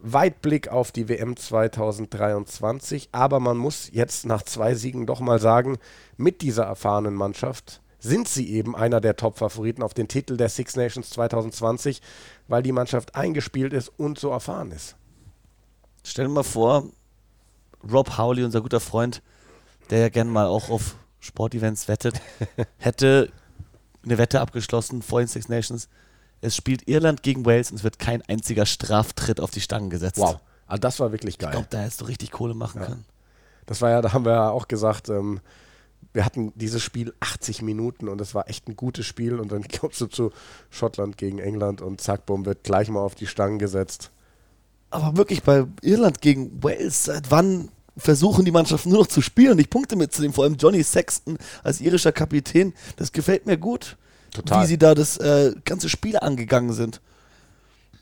Weitblick 0.01 0.69
auf 0.69 0.91
die 0.91 1.09
WM 1.09 1.37
2023. 1.37 3.11
Aber 3.13 3.41
man 3.41 3.57
muss 3.57 3.91
jetzt 3.93 4.27
nach 4.27 4.43
zwei 4.43 4.75
Siegen 4.75 5.07
doch 5.07 5.21
mal 5.21 5.39
sagen, 5.39 5.79
mit 6.17 6.41
dieser 6.41 6.65
erfahrenen 6.65 7.15
Mannschaft 7.15 7.81
sind 7.99 8.27
sie 8.27 8.51
eben 8.51 8.75
einer 8.75 9.01
der 9.01 9.17
Top-Favoriten 9.17 9.83
auf 9.83 9.95
den 9.95 10.09
Titel 10.09 10.37
der 10.37 10.49
Six 10.49 10.75
Nations 10.77 11.11
2020, 11.11 12.03
weil 12.49 12.63
die 12.63 12.73
Mannschaft 12.73 13.15
eingespielt 13.15 13.73
ist 13.73 13.93
und 13.97 14.19
so 14.19 14.31
erfahren 14.31 14.73
ist. 14.73 14.97
Stell 16.03 16.27
dir 16.27 16.33
mal 16.33 16.43
vor, 16.43 16.89
Rob 17.91 18.19
Howley, 18.19 18.43
unser 18.43 18.61
guter 18.61 18.81
Freund, 18.81 19.23
der 19.91 20.01
ja 20.01 20.09
gerne 20.09 20.31
mal 20.31 20.47
auch 20.47 20.69
auf 20.69 20.97
Sportevents 21.23 21.89
wettet, 21.89 22.21
hätte 22.79 23.31
eine 24.05 24.19
Wette 24.19 24.41
abgeschlossen 24.41 25.01
vor 25.03 25.21
den 25.21 25.29
Six 25.29 25.49
Nations. 25.49 25.89
Es 26.41 26.57
spielt 26.57 26.89
Irland 26.89 27.23
gegen 27.23 27.47
Wales 27.47 27.71
und 27.71 27.77
es 27.77 27.85
wird 27.85 28.01
kein 28.01 28.23
einziger 28.23 28.67
Straftritt 28.67 29.41
auf 29.41 29.53
die 29.53 29.61
Stangen 29.61 29.89
gesetzt. 29.89 30.19
Wow, 30.19 30.41
also 30.67 30.81
das 30.81 30.99
war 30.99 31.13
wirklich 31.13 31.39
geil. 31.39 31.51
Ich 31.51 31.53
glaube, 31.53 31.69
da 31.71 31.79
hättest 31.79 32.01
du 32.01 32.07
richtig 32.07 32.33
Kohle 32.33 32.55
machen 32.55 32.81
ja. 32.81 32.89
können. 32.89 33.05
Das 33.67 33.81
war 33.81 33.91
ja, 33.91 34.03
da 34.03 34.13
haben 34.13 34.25
wir 34.25 34.33
ja 34.33 34.51
auch 34.51 34.67
gesagt, 34.67 35.09
ähm, 35.09 35.41
wir 36.13 36.25
hatten 36.25 36.53
dieses 36.57 36.83
Spiel 36.83 37.15
80 37.21 37.63
Minuten 37.63 38.09
und 38.09 38.21
es 38.21 38.35
war 38.35 38.51
echt 38.51 38.69
ein 38.69 38.75
gutes 38.75 39.07
Spiel 39.07 39.39
und 39.39 39.53
dann 39.53 39.65
kommst 39.81 40.01
du 40.01 40.07
zu 40.07 40.33
Schottland 40.71 41.17
gegen 41.17 41.39
England 41.39 41.81
und 41.81 42.01
zack, 42.01 42.27
bumm, 42.27 42.45
wird 42.45 42.65
gleich 42.65 42.89
mal 42.89 43.01
auf 43.01 43.15
die 43.15 43.29
Stangen 43.29 43.61
gesetzt. 43.61 44.11
Aber 44.91 45.17
wirklich 45.17 45.45
bei 45.45 45.65
Irland 45.83 46.21
gegen 46.21 46.63
Wales, 46.63 47.05
seit 47.05 47.31
wann 47.31 47.71
versuchen 47.97 48.45
die 48.45 48.51
Mannschaften 48.51 48.91
nur 48.91 49.01
noch 49.01 49.07
zu 49.07 49.21
spielen 49.21 49.53
und 49.53 49.57
nicht 49.59 49.71
Punkte 49.71 49.97
mitzunehmen? 49.97 50.35
Vor 50.35 50.45
allem 50.45 50.57
Johnny 50.57 50.83
Sexton 50.83 51.39
als 51.63 51.81
irischer 51.81 52.13
Kapitän, 52.13 52.75
das 52.97 53.13
gefällt 53.13 53.47
mir 53.47 53.57
gut. 53.57 53.97
Total. 54.33 54.63
Wie 54.63 54.67
sie 54.67 54.79
da 54.79 54.95
das 54.95 55.19
äh, 55.19 55.55
ganze 55.65 55.89
Spiel 55.89 56.17
angegangen 56.17 56.73
sind. 56.73 57.01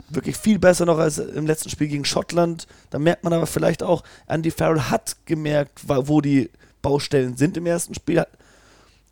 Wirklich 0.08 0.36
viel 0.36 0.58
besser 0.58 0.86
noch 0.86 0.98
als 0.98 1.18
im 1.18 1.46
letzten 1.46 1.70
Spiel 1.70 1.88
gegen 1.88 2.04
Schottland. 2.04 2.66
Da 2.90 2.98
merkt 2.98 3.24
man 3.24 3.32
aber 3.32 3.46
vielleicht 3.46 3.82
auch, 3.82 4.02
Andy 4.28 4.50
Farrell 4.50 4.82
hat 4.82 5.16
gemerkt, 5.24 5.80
wo 5.86 6.20
die 6.20 6.50
Baustellen 6.82 7.36
sind 7.36 7.56
im 7.56 7.66
ersten 7.66 7.94
Spiel 7.94 8.24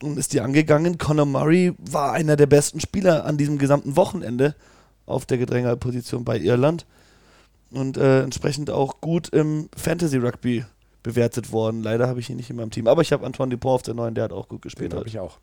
und 0.02 0.16
ist 0.16 0.32
die 0.32 0.40
angegangen. 0.40 0.98
Conor 0.98 1.26
Murray 1.26 1.74
war 1.78 2.12
einer 2.12 2.36
der 2.36 2.46
besten 2.46 2.80
Spieler 2.80 3.24
an 3.24 3.36
diesem 3.36 3.58
gesamten 3.58 3.96
Wochenende 3.96 4.54
auf 5.06 5.26
der 5.26 5.38
Gedrängerposition 5.38 6.24
bei 6.24 6.38
Irland 6.38 6.86
und 7.70 7.96
äh, 7.96 8.22
entsprechend 8.22 8.70
auch 8.70 9.00
gut 9.00 9.28
im 9.28 9.68
Fantasy 9.76 10.18
Rugby 10.18 10.64
bewertet 11.02 11.52
worden. 11.52 11.82
Leider 11.82 12.08
habe 12.08 12.20
ich 12.20 12.30
ihn 12.30 12.36
nicht 12.36 12.50
in 12.50 12.56
meinem 12.56 12.70
Team, 12.70 12.86
aber 12.86 13.02
ich 13.02 13.12
habe 13.12 13.24
Antoine 13.24 13.50
Dupont 13.50 13.74
auf 13.74 13.82
der 13.82 13.94
neuen, 13.94 14.14
der 14.14 14.24
hat 14.24 14.32
auch 14.32 14.48
gut 14.48 14.62
gespielt. 14.62 14.92
Den 14.92 14.98
habe 14.98 15.08
ich 15.08 15.18
auch. 15.18 15.38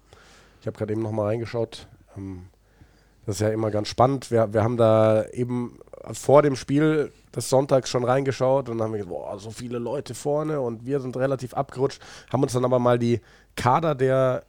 Ich 0.62 0.68
habe 0.68 0.78
gerade 0.78 0.94
eben 0.94 1.02
noch 1.02 1.12
mal 1.12 1.26
reingeschaut. 1.26 1.88
Ähm, 2.18 2.48
das 3.26 3.36
ist 3.36 3.42
ja 3.42 3.50
immer 3.50 3.72
ganz 3.72 3.88
spannend. 3.88 4.30
Wir, 4.32 4.54
wir 4.54 4.64
haben 4.64 4.78
da 4.78 5.26
eben 5.32 5.80
vor 6.14 6.42
dem 6.42 6.56
Spiel 6.56 7.12
des 7.36 7.50
Sonntags 7.50 7.90
schon 7.90 8.04
reingeschaut 8.04 8.70
und 8.70 8.82
haben 8.82 8.92
gesagt, 8.94 9.10
boah, 9.10 9.38
so 9.40 9.50
viele 9.50 9.80
Leute 9.80 10.14
vorne 10.14 10.62
und 10.62 10.86
wir 10.86 11.00
sind 11.00 11.18
relativ 11.18 11.54
abgerutscht, 11.54 12.02
haben 12.32 12.44
uns 12.44 12.54
dann 12.54 12.66
aber 12.66 12.80
mal 12.80 13.00
die 13.00 13.22
Kader 13.56 13.96
der, 13.96 14.44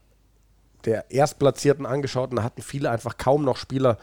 der 0.84 1.10
Erstplatzierten 1.10 1.86
angeschaut 1.86 2.30
und 2.30 2.36
da 2.36 2.42
hatten 2.42 2.62
viele 2.62 2.90
einfach 2.90 3.16
kaum 3.16 3.44
noch 3.44 3.56
Spieler 3.56 3.98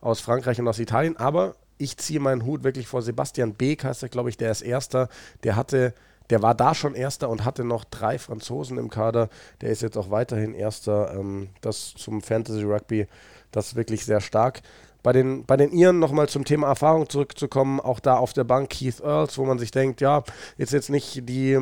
aus 0.00 0.20
Frankreich 0.20 0.60
und 0.60 0.68
aus 0.68 0.78
Italien, 0.78 1.16
aber 1.16 1.56
ich 1.78 1.96
ziehe 1.96 2.20
meinen 2.20 2.44
Hut 2.44 2.64
wirklich 2.64 2.86
vor 2.86 3.02
Sebastian 3.02 3.54
Beek, 3.54 3.84
heißt 3.84 4.02
er, 4.02 4.08
glaube 4.08 4.28
ich, 4.28 4.36
der 4.36 4.50
ist 4.50 4.62
Erster, 4.62 5.08
der 5.44 5.56
hatte 5.56 5.94
der 6.30 6.42
war 6.42 6.54
da 6.54 6.74
schon 6.74 6.94
Erster 6.94 7.28
und 7.28 7.44
hatte 7.44 7.64
noch 7.64 7.84
drei 7.84 8.18
Franzosen 8.18 8.78
im 8.78 8.90
Kader. 8.90 9.28
Der 9.60 9.70
ist 9.70 9.82
jetzt 9.82 9.96
auch 9.96 10.10
weiterhin 10.10 10.54
Erster. 10.54 11.14
Ähm, 11.14 11.48
das 11.60 11.94
zum 11.94 12.20
Fantasy 12.20 12.62
Rugby, 12.64 13.06
das 13.50 13.68
ist 13.68 13.76
wirklich 13.76 14.04
sehr 14.04 14.20
stark. 14.20 14.60
Bei 15.02 15.12
den, 15.12 15.46
bei 15.46 15.56
den 15.56 15.72
Iren 15.72 15.98
nochmal 15.98 16.28
zum 16.28 16.44
Thema 16.44 16.66
Erfahrung 16.66 17.08
zurückzukommen, 17.08 17.80
auch 17.80 18.00
da 18.00 18.16
auf 18.16 18.32
der 18.32 18.44
Bank 18.44 18.70
Keith 18.70 19.00
Earls, 19.00 19.38
wo 19.38 19.44
man 19.44 19.58
sich 19.58 19.70
denkt, 19.70 20.00
ja, 20.00 20.22
ist 20.56 20.72
jetzt 20.72 20.90
nicht 20.90 21.28
die 21.28 21.58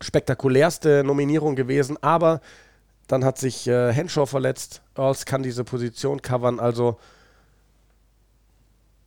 spektakulärste 0.00 1.02
Nominierung 1.02 1.56
gewesen, 1.56 1.96
aber 2.02 2.40
dann 3.08 3.24
hat 3.24 3.38
sich 3.38 3.66
äh, 3.66 3.92
Henshaw 3.92 4.26
verletzt. 4.26 4.82
Earls 4.96 5.24
kann 5.24 5.42
diese 5.42 5.64
Position 5.64 6.22
covern, 6.22 6.60
also 6.60 6.98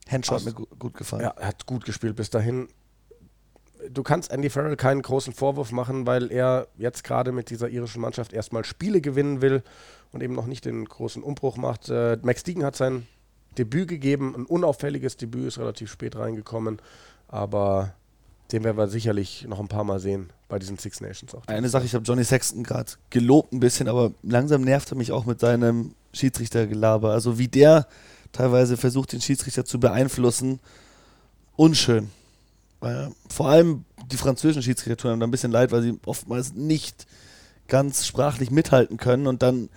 Henshaw 0.07 0.35
hat 0.35 0.45
mir 0.45 0.53
gut, 0.53 0.93
gefallen. 0.93 1.23
Ja, 1.23 1.29
er 1.37 1.47
hat 1.47 1.65
gut 1.65 1.85
gespielt 1.85 2.15
bis 2.15 2.29
dahin. 2.29 2.67
Du 3.89 4.03
kannst 4.03 4.31
Andy 4.31 4.49
Farrell 4.49 4.75
keinen 4.75 5.01
großen 5.01 5.33
Vorwurf 5.33 5.71
machen, 5.71 6.07
weil 6.07 6.31
er 6.31 6.67
jetzt 6.77 7.03
gerade 7.03 7.31
mit 7.31 7.49
dieser 7.49 7.69
irischen 7.69 8.01
Mannschaft 8.01 8.33
erstmal 8.33 8.65
Spiele 8.65 9.01
gewinnen 9.01 9.41
will 9.41 9.63
und 10.11 10.23
eben 10.23 10.33
noch 10.33 10.47
nicht 10.47 10.65
den 10.65 10.85
großen 10.85 11.21
Umbruch 11.21 11.57
macht. 11.57 11.89
Äh, 11.89 12.17
Max 12.23 12.43
Deegan 12.43 12.63
hat 12.63 12.75
sein 12.75 13.05
Debüt 13.57 13.87
gegeben. 13.87 14.33
Ein 14.35 14.45
unauffälliges 14.45 15.17
Debüt 15.17 15.47
ist 15.47 15.59
relativ 15.59 15.91
spät 15.91 16.15
reingekommen, 16.15 16.79
aber 17.27 17.93
den 18.51 18.63
werden 18.63 18.77
wir 18.77 18.87
sicherlich 18.87 19.45
noch 19.47 19.59
ein 19.59 19.67
paar 19.67 19.83
Mal 19.83 19.99
sehen 19.99 20.29
bei 20.47 20.59
diesen 20.59 20.77
Six 20.77 21.01
Nations 21.01 21.33
auch. 21.33 21.47
Eine 21.47 21.69
Sache, 21.69 21.85
ich 21.85 21.95
habe 21.95 22.05
Johnny 22.05 22.23
Sexton 22.23 22.63
gerade 22.63 22.91
gelobt 23.09 23.53
ein 23.53 23.59
bisschen, 23.59 23.87
aber 23.87 24.11
langsam 24.21 24.61
nervt 24.61 24.91
er 24.91 24.97
mich 24.97 25.11
auch 25.11 25.25
mit 25.25 25.39
seinem 25.39 25.95
Schiedsrichtergelaber. 26.13 27.11
Also 27.11 27.39
wie 27.39 27.47
der 27.47 27.87
teilweise 28.35 28.77
versucht, 28.77 29.13
den 29.13 29.21
Schiedsrichter 29.21 29.65
zu 29.65 29.79
beeinflussen, 29.79 30.59
unschön. 31.55 32.09
Weil 32.79 33.11
vor 33.29 33.49
allem 33.49 33.85
die 34.11 34.17
französischen 34.17 34.61
Schiedsrichter 34.61 34.97
tun 34.97 35.11
einem 35.11 35.19
da 35.19 35.27
ein 35.27 35.31
bisschen 35.31 35.51
leid, 35.51 35.71
weil 35.71 35.81
sie 35.81 35.99
oftmals 36.05 36.53
nicht 36.53 37.07
ganz 37.67 38.05
sprachlich 38.05 38.51
mithalten 38.51 38.97
können 38.97 39.27
und 39.27 39.41
dann 39.41 39.69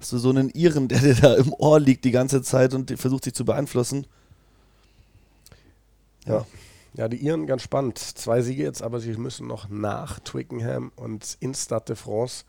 Hast 0.00 0.12
du 0.12 0.18
so 0.18 0.30
einen 0.30 0.50
Iren, 0.50 0.88
der 0.88 1.00
dir 1.00 1.14
da 1.14 1.34
im 1.34 1.52
Ohr 1.52 1.80
liegt 1.80 2.04
die 2.04 2.12
ganze 2.12 2.42
Zeit 2.42 2.72
und 2.72 2.96
versucht 2.98 3.24
sich 3.24 3.34
zu 3.34 3.44
beeinflussen? 3.44 4.06
Ja. 6.26 6.46
Ja, 6.94 7.08
die 7.08 7.16
Iren 7.16 7.46
ganz 7.46 7.62
spannend. 7.62 7.98
Zwei 7.98 8.42
Siege 8.42 8.62
jetzt, 8.62 8.82
aber 8.82 9.00
sie 9.00 9.12
müssen 9.12 9.46
noch 9.46 9.68
nach 9.68 10.18
Twickenham 10.20 10.90
und 10.96 11.36
in 11.40 11.54
Stade 11.54 11.84
de 11.88 11.96
France. 11.96 12.44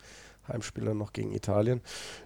Heimspieler 0.50 0.94
noch 0.94 1.14
gegen 1.14 1.34
Italien. 1.34 1.82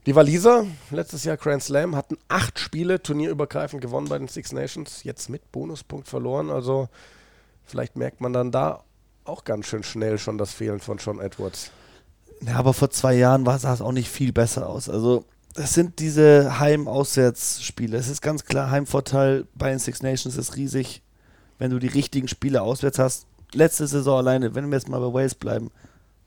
Die 0.05 0.15
Waliser, 0.15 0.65
letztes 0.91 1.24
Jahr 1.24 1.38
Grand 1.38 1.63
Slam, 1.63 1.95
hatten 1.95 2.17
acht 2.28 2.59
Spiele 2.59 3.01
turnierübergreifend 3.01 3.82
gewonnen 3.82 4.07
bei 4.07 4.17
den 4.17 4.28
Six 4.28 4.51
Nations, 4.51 5.03
jetzt 5.03 5.30
mit 5.30 5.51
Bonuspunkt 5.51 6.07
verloren. 6.07 6.49
Also 6.49 6.89
vielleicht 7.63 7.95
merkt 7.95 8.21
man 8.21 8.34
dann 8.34 8.51
da 8.51 8.84
auch 9.26 9.43
ganz 9.43 9.67
schön 9.67 9.84
schnell 9.84 10.17
schon 10.17 10.38
das 10.38 10.53
Fehlen 10.53 10.80
von 10.80 10.97
John 10.97 11.19
Edwards. 11.19 11.71
Ja, 12.41 12.55
aber 12.55 12.74
vor 12.74 12.89
zwei 12.89 13.13
Jahren 13.13 13.45
sah 13.45 13.74
es 13.74 13.82
auch 13.82 13.91
nicht 13.91 14.09
viel 14.09 14.34
besser 14.34 14.67
aus. 14.67 14.89
Also 14.89 15.26
es 15.55 15.74
sind 15.74 15.99
diese 15.99 16.59
Heim-Auswärtsspiele. 16.59 17.95
Es 17.95 18.09
ist 18.09 18.21
ganz 18.21 18.43
klar, 18.43 18.71
Heimvorteil 18.71 19.45
bei 19.53 19.69
den 19.69 19.80
Six 19.80 20.01
Nations 20.01 20.36
ist 20.36 20.55
riesig 20.55 21.03
wenn 21.63 21.71
du 21.71 21.80
die 21.80 21.88
richtigen 21.88 22.28
Spiele 22.28 22.61
auswärts 22.61 22.99
hast. 22.99 23.26
Letzte 23.53 23.88
Saison 23.88 24.17
alleine, 24.17 24.53
wenn 24.53 24.69
wir 24.69 24.78
jetzt 24.78 24.89
mal 24.89 24.99
bei 24.99 25.13
Wales 25.13 25.36
bleiben, 25.36 25.71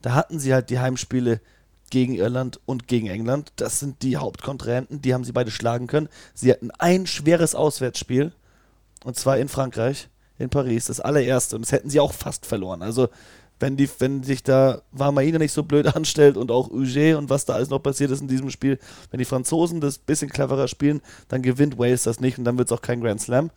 da 0.00 0.14
hatten 0.14 0.38
sie 0.38 0.54
halt 0.54 0.70
die 0.70 0.78
Heimspiele 0.78 1.42
gegen 1.90 2.14
Irland 2.14 2.60
und 2.66 2.88
gegen 2.88 3.06
England. 3.06 3.52
Das 3.56 3.80
sind 3.80 4.02
die 4.02 4.16
Hauptkontrahenten, 4.16 5.02
die 5.02 5.14
haben 5.14 5.24
sie 5.24 5.32
beide 5.32 5.50
schlagen 5.50 5.86
können. 5.86 6.08
Sie 6.34 6.50
hatten 6.50 6.70
ein 6.72 7.06
schweres 7.06 7.54
Auswärtsspiel 7.54 8.32
und 9.04 9.16
zwar 9.16 9.38
in 9.38 9.48
Frankreich, 9.48 10.08
in 10.38 10.50
Paris, 10.50 10.86
das 10.86 11.00
allererste. 11.00 11.56
Und 11.56 11.62
das 11.62 11.72
hätten 11.72 11.90
sie 11.90 12.00
auch 12.00 12.12
fast 12.12 12.46
verloren. 12.46 12.82
Also, 12.82 13.08
wenn, 13.58 13.78
die, 13.78 13.88
wenn 14.00 14.22
sich 14.22 14.42
da 14.42 14.82
Warmaina 14.92 15.38
nicht 15.38 15.52
so 15.52 15.62
blöd 15.62 15.86
anstellt 15.96 16.36
und 16.36 16.50
auch 16.50 16.70
Uge 16.70 17.16
und 17.16 17.30
was 17.30 17.46
da 17.46 17.54
alles 17.54 17.70
noch 17.70 17.82
passiert 17.82 18.10
ist 18.10 18.20
in 18.20 18.28
diesem 18.28 18.50
Spiel, 18.50 18.78
wenn 19.10 19.18
die 19.18 19.24
Franzosen 19.24 19.80
das 19.80 19.98
bisschen 19.98 20.28
cleverer 20.28 20.68
spielen, 20.68 21.00
dann 21.28 21.40
gewinnt 21.40 21.78
Wales 21.78 22.02
das 22.02 22.20
nicht 22.20 22.36
und 22.36 22.44
dann 22.44 22.58
wird 22.58 22.68
es 22.68 22.76
auch 22.76 22.82
kein 22.82 23.00
Grand 23.00 23.20
Slam 23.20 23.50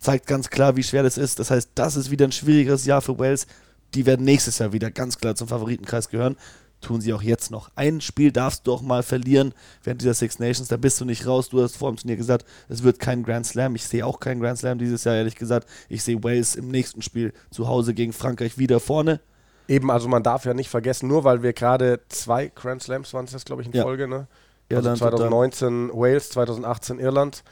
zeigt 0.00 0.26
ganz 0.26 0.50
klar, 0.50 0.76
wie 0.76 0.82
schwer 0.82 1.02
das 1.02 1.18
ist. 1.18 1.38
Das 1.38 1.50
heißt, 1.50 1.70
das 1.74 1.96
ist 1.96 2.10
wieder 2.10 2.26
ein 2.26 2.32
schwieriges 2.32 2.86
Jahr 2.86 3.02
für 3.02 3.18
Wales. 3.18 3.46
Die 3.94 4.06
werden 4.06 4.24
nächstes 4.24 4.58
Jahr 4.58 4.72
wieder 4.72 4.90
ganz 4.90 5.18
klar 5.18 5.34
zum 5.34 5.48
Favoritenkreis 5.48 6.08
gehören. 6.08 6.36
Tun 6.80 7.00
sie 7.00 7.12
auch 7.12 7.22
jetzt 7.22 7.50
noch. 7.50 7.70
Ein 7.74 8.00
Spiel 8.00 8.32
darfst 8.32 8.66
du 8.66 8.72
auch 8.72 8.80
mal 8.80 9.02
verlieren 9.02 9.52
während 9.84 10.00
dieser 10.00 10.14
Six 10.14 10.38
Nations. 10.38 10.68
Da 10.68 10.76
bist 10.76 11.00
du 11.00 11.04
nicht 11.04 11.26
raus. 11.26 11.50
Du 11.50 11.62
hast 11.62 11.76
vor 11.76 11.90
dem 11.90 11.96
Turnier 11.96 12.16
gesagt, 12.16 12.46
es 12.68 12.82
wird 12.82 12.98
kein 12.98 13.22
Grand 13.22 13.46
Slam. 13.46 13.74
Ich 13.74 13.84
sehe 13.84 14.06
auch 14.06 14.18
keinen 14.18 14.40
Grand 14.40 14.58
Slam 14.58 14.78
dieses 14.78 15.04
Jahr, 15.04 15.16
ehrlich 15.16 15.36
gesagt. 15.36 15.68
Ich 15.88 16.02
sehe 16.02 16.22
Wales 16.24 16.56
im 16.56 16.68
nächsten 16.68 17.02
Spiel 17.02 17.34
zu 17.50 17.68
Hause 17.68 17.92
gegen 17.92 18.12
Frankreich 18.12 18.56
wieder 18.56 18.80
vorne. 18.80 19.20
Eben, 19.68 19.90
also 19.90 20.08
man 20.08 20.22
darf 20.22 20.46
ja 20.46 20.54
nicht 20.54 20.70
vergessen, 20.70 21.06
nur 21.08 21.24
weil 21.24 21.42
wir 21.42 21.52
gerade 21.52 22.00
zwei 22.08 22.48
Grand 22.48 22.82
Slams 22.82 23.12
waren 23.14 23.26
es 23.26 23.32
das, 23.32 23.44
glaube 23.44 23.62
ich, 23.62 23.68
in 23.68 23.74
ja. 23.74 23.82
Folge, 23.82 24.08
ne? 24.08 24.26
Also 24.72 24.94
2019 24.94 25.90
Wales, 25.92 26.30
2018 26.30 26.98
Irland 26.98 27.42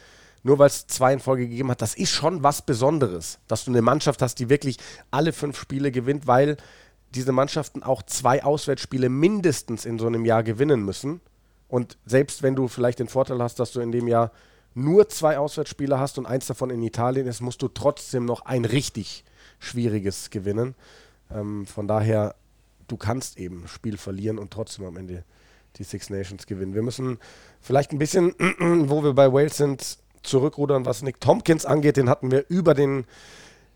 nur 0.43 0.59
weil 0.59 0.67
es 0.67 0.87
zwei 0.87 1.13
in 1.13 1.19
Folge 1.19 1.47
gegeben 1.47 1.71
hat, 1.71 1.81
das 1.81 1.95
ist 1.95 2.11
schon 2.11 2.43
was 2.43 2.61
Besonderes, 2.61 3.39
dass 3.47 3.65
du 3.65 3.71
eine 3.71 3.81
Mannschaft 3.81 4.21
hast, 4.21 4.35
die 4.39 4.49
wirklich 4.49 4.77
alle 5.11 5.33
fünf 5.33 5.59
Spiele 5.59 5.91
gewinnt, 5.91 6.27
weil 6.27 6.57
diese 7.15 7.31
Mannschaften 7.31 7.83
auch 7.83 8.03
zwei 8.03 8.43
Auswärtsspiele 8.43 9.09
mindestens 9.09 9.85
in 9.85 9.99
so 9.99 10.07
einem 10.07 10.25
Jahr 10.25 10.43
gewinnen 10.43 10.83
müssen. 10.83 11.21
Und 11.67 11.97
selbst 12.05 12.43
wenn 12.43 12.55
du 12.55 12.67
vielleicht 12.67 12.99
den 12.99 13.07
Vorteil 13.07 13.41
hast, 13.41 13.59
dass 13.59 13.71
du 13.71 13.79
in 13.79 13.91
dem 13.91 14.07
Jahr 14.07 14.31
nur 14.73 15.09
zwei 15.09 15.37
Auswärtsspiele 15.37 15.99
hast 15.99 16.17
und 16.17 16.25
eins 16.25 16.47
davon 16.47 16.69
in 16.69 16.81
Italien 16.83 17.27
ist, 17.27 17.41
musst 17.41 17.61
du 17.61 17.67
trotzdem 17.67 18.25
noch 18.25 18.45
ein 18.45 18.65
richtig 18.65 19.23
schwieriges 19.59 20.29
gewinnen. 20.29 20.75
Ähm, 21.31 21.65
von 21.65 21.87
daher, 21.87 22.35
du 22.87 22.97
kannst 22.97 23.37
eben 23.37 23.67
Spiel 23.67 23.97
verlieren 23.97 24.37
und 24.37 24.51
trotzdem 24.51 24.85
am 24.85 24.97
Ende 24.97 25.23
die 25.77 25.83
Six 25.83 26.09
Nations 26.09 26.45
gewinnen. 26.45 26.73
Wir 26.73 26.81
müssen 26.81 27.19
vielleicht 27.61 27.91
ein 27.91 27.99
bisschen, 27.99 28.33
wo 28.59 29.03
wir 29.03 29.13
bei 29.13 29.31
Wales 29.31 29.57
sind, 29.57 29.97
zurückrudern, 30.23 30.85
was 30.85 31.01
Nick 31.01 31.21
Tompkins 31.21 31.65
angeht. 31.65 31.97
Den 31.97 32.09
hatten 32.09 32.31
wir 32.31 32.45
über 32.49 32.73
den 32.73 33.05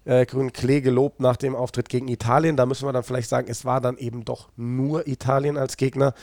äh, 0.06 0.26
grünen 0.26 0.54
Klee 0.54 0.82
gelobt 0.82 1.20
nach 1.20 1.38
dem 1.38 1.56
Auftritt 1.56 1.90
gegen 1.90 2.08
Italien. 2.08 2.58
Da 2.58 2.66
müssen 2.66 2.88
wir 2.88 2.94
dann 2.94 3.04
vielleicht 3.04 3.30
sagen, 3.30 3.48
es 3.50 3.66
war 3.66 3.82
dann 3.82 3.98
eben 3.98 4.26
doch 4.26 4.50
nur 4.56 5.08
Italien 5.08 5.58
als 5.58 5.78
Gegner, 5.78 6.14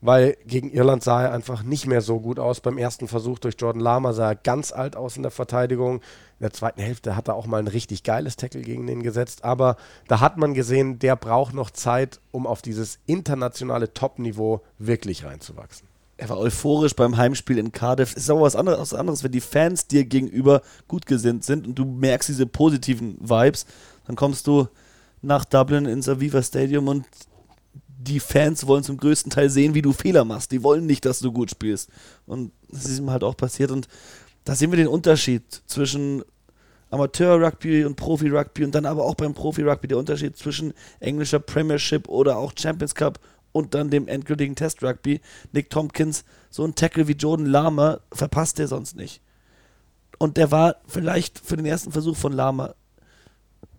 weil 0.00 0.36
gegen 0.46 0.70
Irland 0.70 1.02
sah 1.02 1.22
er 1.24 1.32
einfach 1.32 1.62
nicht 1.62 1.86
mehr 1.86 2.00
so 2.00 2.20
gut 2.20 2.38
aus. 2.38 2.60
Beim 2.60 2.78
ersten 2.78 3.08
Versuch 3.08 3.38
durch 3.38 3.56
Jordan 3.58 3.80
Lama 3.80 4.12
sah 4.12 4.30
er 4.30 4.36
ganz 4.36 4.72
alt 4.72 4.96
aus 4.96 5.16
in 5.16 5.22
der 5.22 5.32
Verteidigung. 5.32 5.96
In 5.96 6.42
der 6.42 6.52
zweiten 6.52 6.80
Hälfte 6.80 7.16
hat 7.16 7.28
er 7.28 7.34
auch 7.34 7.46
mal 7.46 7.58
ein 7.58 7.68
richtig 7.68 8.02
geiles 8.02 8.36
Tackle 8.36 8.62
gegen 8.62 8.86
den 8.86 9.02
gesetzt. 9.02 9.44
Aber 9.44 9.76
da 10.06 10.20
hat 10.20 10.36
man 10.36 10.54
gesehen, 10.54 10.98
der 10.98 11.16
braucht 11.16 11.54
noch 11.54 11.70
Zeit, 11.70 12.20
um 12.30 12.46
auf 12.46 12.62
dieses 12.62 12.98
internationale 13.06 13.92
Top-Niveau 13.92 14.60
wirklich 14.78 15.24
reinzuwachsen 15.24 15.88
er 16.18 16.28
war 16.28 16.38
euphorisch 16.38 16.94
beim 16.94 17.16
Heimspiel 17.16 17.58
in 17.58 17.72
Cardiff. 17.72 18.12
Es 18.12 18.24
ist 18.24 18.30
aber 18.30 18.42
was 18.42 18.56
anderes, 18.56 18.78
was 18.78 18.94
anderes, 18.94 19.22
wenn 19.22 19.32
die 19.32 19.40
Fans 19.40 19.86
dir 19.86 20.04
gegenüber 20.04 20.62
gut 20.88 21.06
gesinnt 21.06 21.44
sind 21.44 21.66
und 21.66 21.74
du 21.74 21.84
merkst 21.84 22.28
diese 22.28 22.46
positiven 22.46 23.18
Vibes. 23.20 23.66
Dann 24.06 24.16
kommst 24.16 24.46
du 24.46 24.68
nach 25.20 25.44
Dublin 25.44 25.84
ins 25.84 26.08
Aviva 26.08 26.42
Stadium 26.42 26.88
und 26.88 27.04
die 27.98 28.20
Fans 28.20 28.66
wollen 28.66 28.84
zum 28.84 28.96
größten 28.96 29.30
Teil 29.30 29.50
sehen, 29.50 29.74
wie 29.74 29.82
du 29.82 29.92
Fehler 29.92 30.24
machst. 30.24 30.52
Die 30.52 30.62
wollen 30.62 30.86
nicht, 30.86 31.04
dass 31.04 31.18
du 31.18 31.32
gut 31.32 31.50
spielst. 31.50 31.90
Und 32.24 32.52
das 32.70 32.84
ist 32.84 32.98
ihm 32.98 33.10
halt 33.10 33.24
auch 33.24 33.36
passiert. 33.36 33.70
Und 33.70 33.88
da 34.44 34.54
sehen 34.54 34.70
wir 34.70 34.76
den 34.76 34.88
Unterschied 34.88 35.42
zwischen 35.66 36.22
Amateur-Rugby 36.90 37.84
und 37.84 37.96
Profi-Rugby 37.96 38.64
und 38.64 38.74
dann 38.74 38.86
aber 38.86 39.04
auch 39.04 39.16
beim 39.16 39.34
Profi-Rugby 39.34 39.88
der 39.88 39.98
Unterschied 39.98 40.36
zwischen 40.36 40.72
englischer 41.00 41.40
Premiership 41.40 42.08
oder 42.08 42.38
auch 42.38 42.52
Champions 42.56 42.94
Cup 42.94 43.18
und 43.56 43.74
dann 43.74 43.88
dem 43.88 44.06
endgültigen 44.06 44.54
Test 44.54 44.82
Rugby. 44.82 45.22
Nick 45.52 45.70
Tompkins, 45.70 46.24
so 46.50 46.62
ein 46.62 46.74
Tackle 46.74 47.08
wie 47.08 47.12
Jordan 47.12 47.46
Lama 47.46 48.00
verpasst 48.12 48.60
er 48.60 48.68
sonst 48.68 48.96
nicht. 48.96 49.22
Und 50.18 50.36
der 50.36 50.50
war 50.50 50.76
vielleicht 50.86 51.38
für 51.38 51.56
den 51.56 51.64
ersten 51.64 51.90
Versuch 51.90 52.16
von 52.16 52.34
Lama 52.34 52.74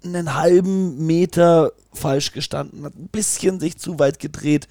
einen 0.03 0.34
halben 0.34 1.05
Meter 1.05 1.73
falsch 1.93 2.32
gestanden, 2.32 2.86
hat 2.86 2.95
ein 2.95 3.09
bisschen 3.09 3.59
sich 3.59 3.78
zu 3.78 3.99
weit 3.99 4.17
gedreht, 4.19 4.67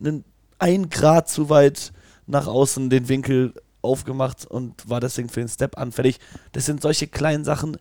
einen 0.00 0.24
ein 0.58 0.88
Grad 0.88 1.28
zu 1.28 1.50
weit 1.50 1.92
nach 2.26 2.46
außen 2.46 2.88
den 2.88 3.10
Winkel 3.10 3.52
aufgemacht 3.82 4.46
und 4.46 4.88
war 4.88 5.00
deswegen 5.00 5.28
für 5.28 5.40
den 5.40 5.50
Step 5.50 5.76
anfällig. 5.76 6.18
Das 6.52 6.64
sind 6.64 6.80
solche 6.80 7.08
kleinen 7.08 7.44
Sachen. 7.44 7.76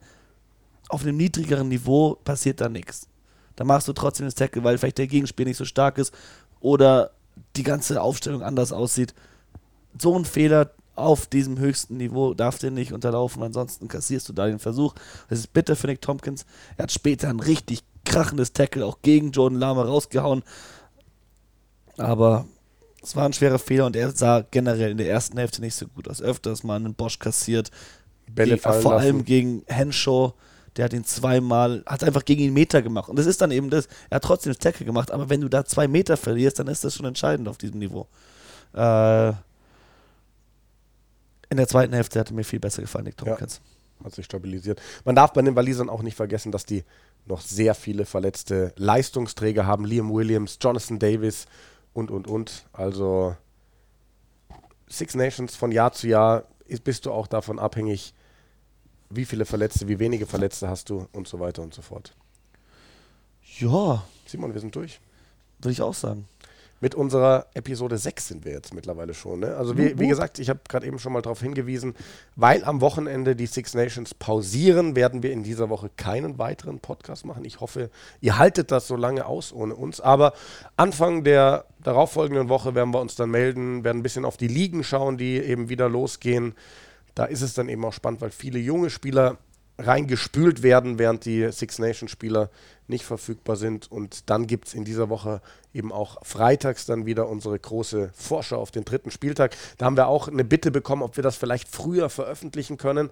Auf 0.90 1.04
einem 1.04 1.16
niedrigeren 1.16 1.70
Niveau 1.70 2.16
passiert 2.16 2.60
da 2.60 2.68
nichts. 2.68 3.08
Da 3.56 3.64
machst 3.64 3.88
du 3.88 3.94
trotzdem 3.94 4.26
das 4.26 4.36
Tackle, 4.36 4.64
weil 4.66 4.78
vielleicht 4.78 4.98
der 4.98 5.08
Gegenspiel 5.08 5.46
nicht 5.46 5.58
so 5.58 5.64
stark 5.64 5.98
ist 5.98 6.14
oder 6.66 7.12
die 7.56 7.62
ganze 7.62 8.02
Aufstellung 8.02 8.42
anders 8.42 8.72
aussieht. 8.72 9.14
So 10.02 10.18
ein 10.18 10.26
Fehler 10.26 10.72
auf 10.96 11.28
diesem 11.28 11.60
höchsten 11.60 11.98
Niveau 11.98 12.34
darf 12.34 12.58
dir 12.58 12.72
nicht 12.72 12.92
unterlaufen, 12.92 13.44
ansonsten 13.44 13.88
kassierst 13.88 14.28
du 14.30 14.34
da 14.34 14.48
den 14.48 14.58
Versuch. 14.58 14.96
Das 15.30 15.38
ist 15.38 15.54
bitter 15.54 15.76
für 15.76 15.86
Nick 15.86 16.02
Tompkins. 16.02 16.44
Er 16.76 16.84
hat 16.84 16.92
später 16.92 17.30
ein 17.30 17.40
richtig 17.40 17.84
krachendes 18.04 18.52
Tackle 18.52 18.84
auch 18.84 19.04
gegen 19.04 19.30
Jordan 19.30 19.60
Lama 19.60 19.84
rausgehauen. 19.84 20.42
Aber 21.98 22.48
es 23.04 23.16
war 23.16 23.26
ein 23.26 23.34
schwerer 23.34 23.60
Fehler 23.60 23.86
und 23.86 23.96
er 23.96 24.10
sah 24.12 24.42
generell 24.50 24.90
in 24.90 24.98
der 24.98 25.10
ersten 25.10 25.38
Hälfte 25.38 25.62
nicht 25.62 25.76
so 25.76 25.86
gut 25.88 26.08
aus. 26.08 26.20
Öfters 26.20 26.64
mal 26.64 26.78
einen 26.78 26.96
Bosch 26.96 27.20
kassiert. 27.20 27.70
Bälle 28.28 28.58
vor 28.58 28.74
lassen. 28.74 28.88
allem 28.88 29.26
gegen 29.26 29.62
Henshaw 29.68 30.34
der 30.76 30.86
hat 30.86 30.94
ihn 30.94 31.06
zweimal, 31.06 31.84
hat 31.86 32.04
einfach 32.04 32.26
gegen 32.26 32.42
ihn 32.42 32.54
Meter 32.54 32.82
gemacht. 32.82 33.10
Und 33.10 33.18
das 33.18 33.26
ist 33.26 33.42
dann 33.42 33.52
eben 33.52 33.70
das, 33.70 33.88
er 34.10 34.18
hat 34.18 34.24
trotzdem 34.24 34.52
das 34.52 34.60
Tackle 34.60 34.86
gemacht, 34.86 35.12
aber 35.12 35.30
wenn 35.30 35.42
du 35.42 35.50
da 35.50 35.64
zwei 35.66 35.88
Meter 35.88 36.18
verlierst, 36.18 36.60
dann 36.60 36.68
ist 36.68 36.84
das 36.84 36.96
schon 36.96 37.06
entscheidend 37.06 37.48
auf 37.48 37.58
diesem 37.58 37.80
Niveau. 37.80 38.08
Äh, 38.74 39.30
in 41.50 41.58
der 41.58 41.68
zweiten 41.68 41.94
Hälfte 41.94 42.20
hat 42.20 42.32
er 42.32 42.36
mir 42.36 42.44
viel 42.44 42.60
besser 42.60 42.82
gefallen, 42.82 43.06
Nick 43.06 43.18
Tompkins. 43.18 43.62
Ja, 44.00 44.06
hat 44.06 44.16
sich 44.16 44.26
stabilisiert. 44.26 44.82
Man 45.06 45.16
darf 45.16 45.32
bei 45.32 45.42
den 45.42 45.56
Walisern 45.56 45.90
auch 45.90 46.02
nicht 46.02 46.18
vergessen, 46.18 46.52
dass 46.52 46.66
die 46.66 46.84
noch 47.26 47.42
sehr 47.42 47.74
viele 47.74 48.06
verletzte 48.06 48.74
Leistungsträger 48.76 49.66
haben. 49.66 49.86
Liam 49.86 50.14
Williams, 50.14 50.58
Jonathan 50.62 51.00
Davis 51.00 51.46
und, 51.94 52.12
und, 52.12 52.28
und. 52.28 52.66
Also 52.74 53.36
Six 54.88 55.16
Nations 55.16 55.56
von 55.56 55.72
Jahr 55.72 55.94
zu 55.94 56.08
Jahr 56.08 56.44
bist 56.84 57.06
du 57.06 57.12
auch 57.12 57.28
davon 57.28 57.60
abhängig, 57.60 58.14
wie 59.10 59.26
viele 59.26 59.46
Verletzte, 59.46 59.88
wie 59.88 60.00
wenige 60.00 60.26
Verletzte 60.26 60.68
hast 60.68 60.90
du 60.90 61.08
und 61.12 61.28
so 61.28 61.40
weiter 61.40 61.62
und 61.62 61.74
so 61.74 61.82
fort. 61.82 62.14
Ja. 63.60 64.04
Simon, 64.26 64.54
wir 64.54 64.62
sind 64.62 64.76
durch. 64.76 65.00
Würde 65.60 65.72
ich 65.72 65.82
auch 65.82 65.94
sagen. 65.94 66.28
Mit 66.82 66.94
unserer 66.94 67.46
Episode 67.54 67.98
6 67.98 68.28
sind 68.28 68.46
wir 68.46 68.52
jetzt 68.52 68.74
mittlerweile 68.74 69.14
schon. 69.14 69.40
Ne? 69.40 69.56
Also 69.56 69.78
wie, 69.78 69.98
wie, 69.98 70.10
gesagt, 70.10 70.40
ich 70.40 70.50
habe 70.50 70.60
gerade 70.68 70.86
eben 70.86 71.00
schon 71.00 71.14
mal 71.14 71.22
darauf 71.22 71.42
hingewiesen, 71.42 71.96
weil 72.36 72.66
am 72.66 72.82
Wochenende 72.82 73.36
die 73.36 73.46
Six 73.46 73.74
Nations 73.76 74.14
pausieren, 74.14 74.96
werden 74.96 75.24
wir 75.24 75.32
in 75.32 75.42
dieser 75.42 75.70
Woche 75.70 75.90
keinen 75.96 76.38
weiteren 76.38 76.80
Podcast 76.80 77.26
machen. 77.26 77.46
Ich 77.46 77.62
hoffe, 77.62 77.90
ihr 78.20 78.38
haltet 78.38 78.72
das 78.72 78.88
so 78.88 78.98
lange 78.98 79.26
aus 79.26 79.54
ohne 79.54 79.74
uns. 79.74 80.02
Aber 80.02 80.34
Anfang 80.76 81.24
der 81.24 81.66
darauffolgenden 81.82 82.50
Woche 82.50 82.76
werden 82.76 82.94
wir 82.94 83.00
uns 83.00 83.16
dann 83.16 83.32
melden, 83.32 83.86
werden 83.86 84.00
ein 84.00 84.04
bisschen 84.04 84.26
auf 84.26 84.36
die 84.36 84.50
Ligen 84.50 84.84
schauen, 84.84 85.18
die 85.18 85.38
eben 85.38 85.70
wieder 85.70 85.88
losgehen 85.88 86.56
da 87.16 87.26
ist 87.26 87.42
es 87.42 87.54
dann 87.54 87.70
eben 87.70 87.84
auch 87.86 87.94
spannend, 87.94 88.22
weil 88.22 88.32
viele 88.32 88.60
junge 88.60 88.90
Spieler 88.90 89.38
reingespült 89.78 90.64
werden, 90.64 91.00
während 91.00 91.26
die 91.26 91.52
Six 91.52 91.80
Nations 91.80 92.12
Spieler 92.12 92.50
nicht 92.88 93.04
verfügbar 93.04 93.56
sind. 93.56 93.92
Und 93.92 94.30
dann 94.30 94.48
gibt 94.48 94.68
es 94.68 94.74
in 94.74 94.86
dieser 94.86 95.10
Woche 95.10 95.42
eben 95.74 95.92
auch 95.92 96.26
freitags 96.26 96.86
dann 96.86 97.06
wieder 97.06 97.28
unsere 97.28 97.60
große 97.60 98.12
Vorschau 98.14 98.58
auf 98.58 98.72
den 98.72 98.86
dritten 98.86 99.12
Spieltag. 99.12 99.56
Da 99.78 99.86
haben 99.86 99.98
wir 99.98 100.08
auch 100.08 100.28
eine 100.28 100.46
Bitte 100.46 100.72
bekommen, 100.72 101.02
ob 101.02 101.18
wir 101.18 101.24
das 101.24 101.36
vielleicht 101.36 101.68
früher 101.68 102.10
veröffentlichen 102.10 102.78
können. 102.78 103.10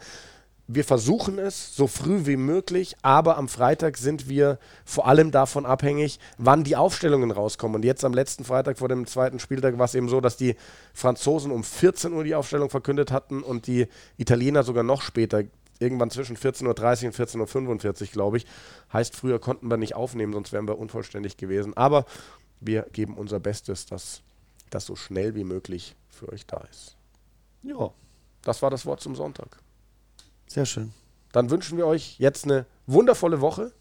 Wir 0.68 0.86
versuchen 0.86 1.40
es 1.40 1.76
so 1.76 1.88
früh 1.88 2.26
wie 2.26 2.38
möglich, 2.38 2.96
aber 3.02 3.38
am 3.38 3.50
Freitag 3.50 3.98
sind 3.98 4.30
wir 4.30 4.60
vor 4.86 5.08
allem 5.08 5.30
davon 5.30 5.66
abhängig, 5.66 6.20
wann 6.38 6.64
die 6.64 6.78
Aufstellungen 6.78 7.32
rauskommen. 7.32 7.76
Und 7.76 7.86
jetzt 7.86 8.06
am 8.06 8.14
letzten 8.14 8.46
Freitag 8.46 8.78
vor 8.78 8.88
dem 8.88 9.06
zweiten 9.06 9.40
Spieltag 9.40 9.78
war 9.78 9.86
es 9.86 9.96
eben 9.96 10.08
so, 10.08 10.22
dass 10.22 10.38
die 10.38 10.56
Franzosen 10.94 11.52
um 11.52 11.66
14 11.66 12.14
Uhr 12.14 12.24
die 12.24 12.34
Aufstellung 12.34 12.70
verkündet 12.70 13.12
hatten 13.12 13.44
und 13.44 13.68
die 13.68 13.88
Italiener 14.18 14.64
sogar 14.64 14.84
noch 14.84 15.02
später 15.02 15.44
irgendwann 15.80 16.12
zwischen 16.12 16.38
14.30 16.38 16.64
Uhr 16.64 16.70
und 16.70 17.50
14.45 17.50 18.02
Uhr, 18.02 18.08
glaube 18.08 18.38
ich. 18.38 18.46
Heißt, 18.94 19.18
früher 19.18 19.40
konnten 19.40 19.70
wir 19.70 19.76
nicht 19.76 19.96
aufnehmen, 19.96 20.32
sonst 20.32 20.54
wären 20.54 20.68
wir 20.68 20.80
unvollständig 20.80 21.36
gewesen. 21.36 21.76
Aber 21.76 22.06
wir 22.62 22.84
geben 22.94 23.18
unser 23.18 23.42
Bestes, 23.42 23.86
dass 23.86 24.22
das 24.70 24.86
so 24.86 24.96
schnell 24.96 25.36
wie 25.36 25.44
möglich 25.44 25.98
für 26.10 26.30
euch 26.30 26.46
da 26.46 26.64
ist. 26.72 26.96
Ja, 27.64 27.92
das 28.44 28.62
war 28.62 28.70
das 28.70 28.86
Wort 28.86 29.02
zum 29.02 29.16
Sonntag. 29.16 29.58
Sehr 30.54 30.68
schön. 30.68 30.94
Dann 31.32 31.50
wünschen 31.50 31.80
wir 31.80 31.88
euch 31.88 32.20
jetzt 32.20 32.44
eine 32.44 32.68
wundervolle 32.86 33.42
Woche. 33.42 33.72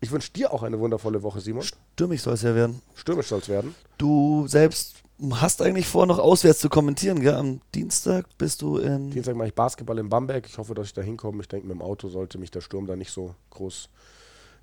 Ich 0.00 0.10
wünsche 0.10 0.32
dir 0.32 0.52
auch 0.52 0.64
eine 0.64 0.80
wundervolle 0.80 1.22
Woche, 1.22 1.40
Simon. 1.40 1.62
Stürmisch 1.62 2.22
soll 2.22 2.34
es 2.34 2.42
ja 2.42 2.52
werden. 2.52 2.82
Stürmisch 2.96 3.28
soll 3.28 3.38
es 3.38 3.48
werden. 3.48 3.76
Du 3.96 4.48
selbst 4.48 5.04
hast 5.34 5.62
eigentlich 5.62 5.86
vor, 5.86 6.06
noch 6.06 6.18
auswärts 6.18 6.58
zu 6.58 6.68
kommentieren, 6.68 7.20
gell? 7.20 7.36
Am 7.36 7.60
Dienstag 7.76 8.26
bist 8.38 8.62
du 8.62 8.78
in. 8.78 9.12
Dienstag 9.12 9.36
mache 9.36 9.46
ich 9.46 9.54
Basketball 9.54 9.96
in 10.00 10.08
Bamberg. 10.08 10.48
Ich 10.48 10.58
hoffe, 10.58 10.74
dass 10.74 10.88
ich 10.88 10.94
da 10.94 11.00
hinkomme. 11.00 11.42
Ich 11.42 11.48
denke, 11.48 11.68
mit 11.68 11.76
dem 11.76 11.80
Auto 11.80 12.08
sollte 12.08 12.38
mich 12.38 12.50
der 12.50 12.60
Sturm 12.60 12.88
da 12.88 12.96
nicht 12.96 13.12
so 13.12 13.36
groß 13.50 13.88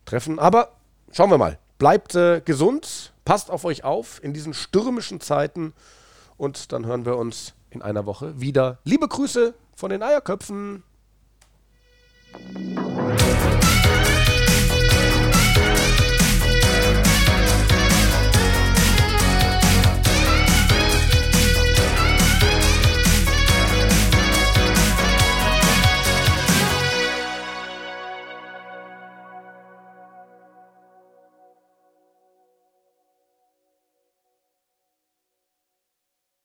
treffen. 0.03 0.37
Aber 0.37 0.73
schauen 1.13 1.29
wir 1.29 1.37
mal. 1.37 1.59
Bleibt 1.77 2.13
äh, 2.13 2.41
gesund, 2.43 3.13
passt 3.23 3.49
auf 3.49 3.63
euch 3.63 3.85
auf 3.85 4.21
in 4.21 4.33
diesen 4.33 4.53
stürmischen 4.53 5.21
Zeiten 5.21 5.71
und 6.35 6.73
dann 6.73 6.85
hören 6.85 7.05
wir 7.05 7.15
uns 7.15 7.53
in 7.69 7.81
einer 7.81 8.05
Woche 8.05 8.41
wieder. 8.41 8.79
Liebe 8.83 9.07
Grüße 9.07 9.53
von 9.77 9.91
den 9.91 10.03
Eierköpfen. 10.03 10.83
Thank 12.33 13.21
you. 13.21 13.30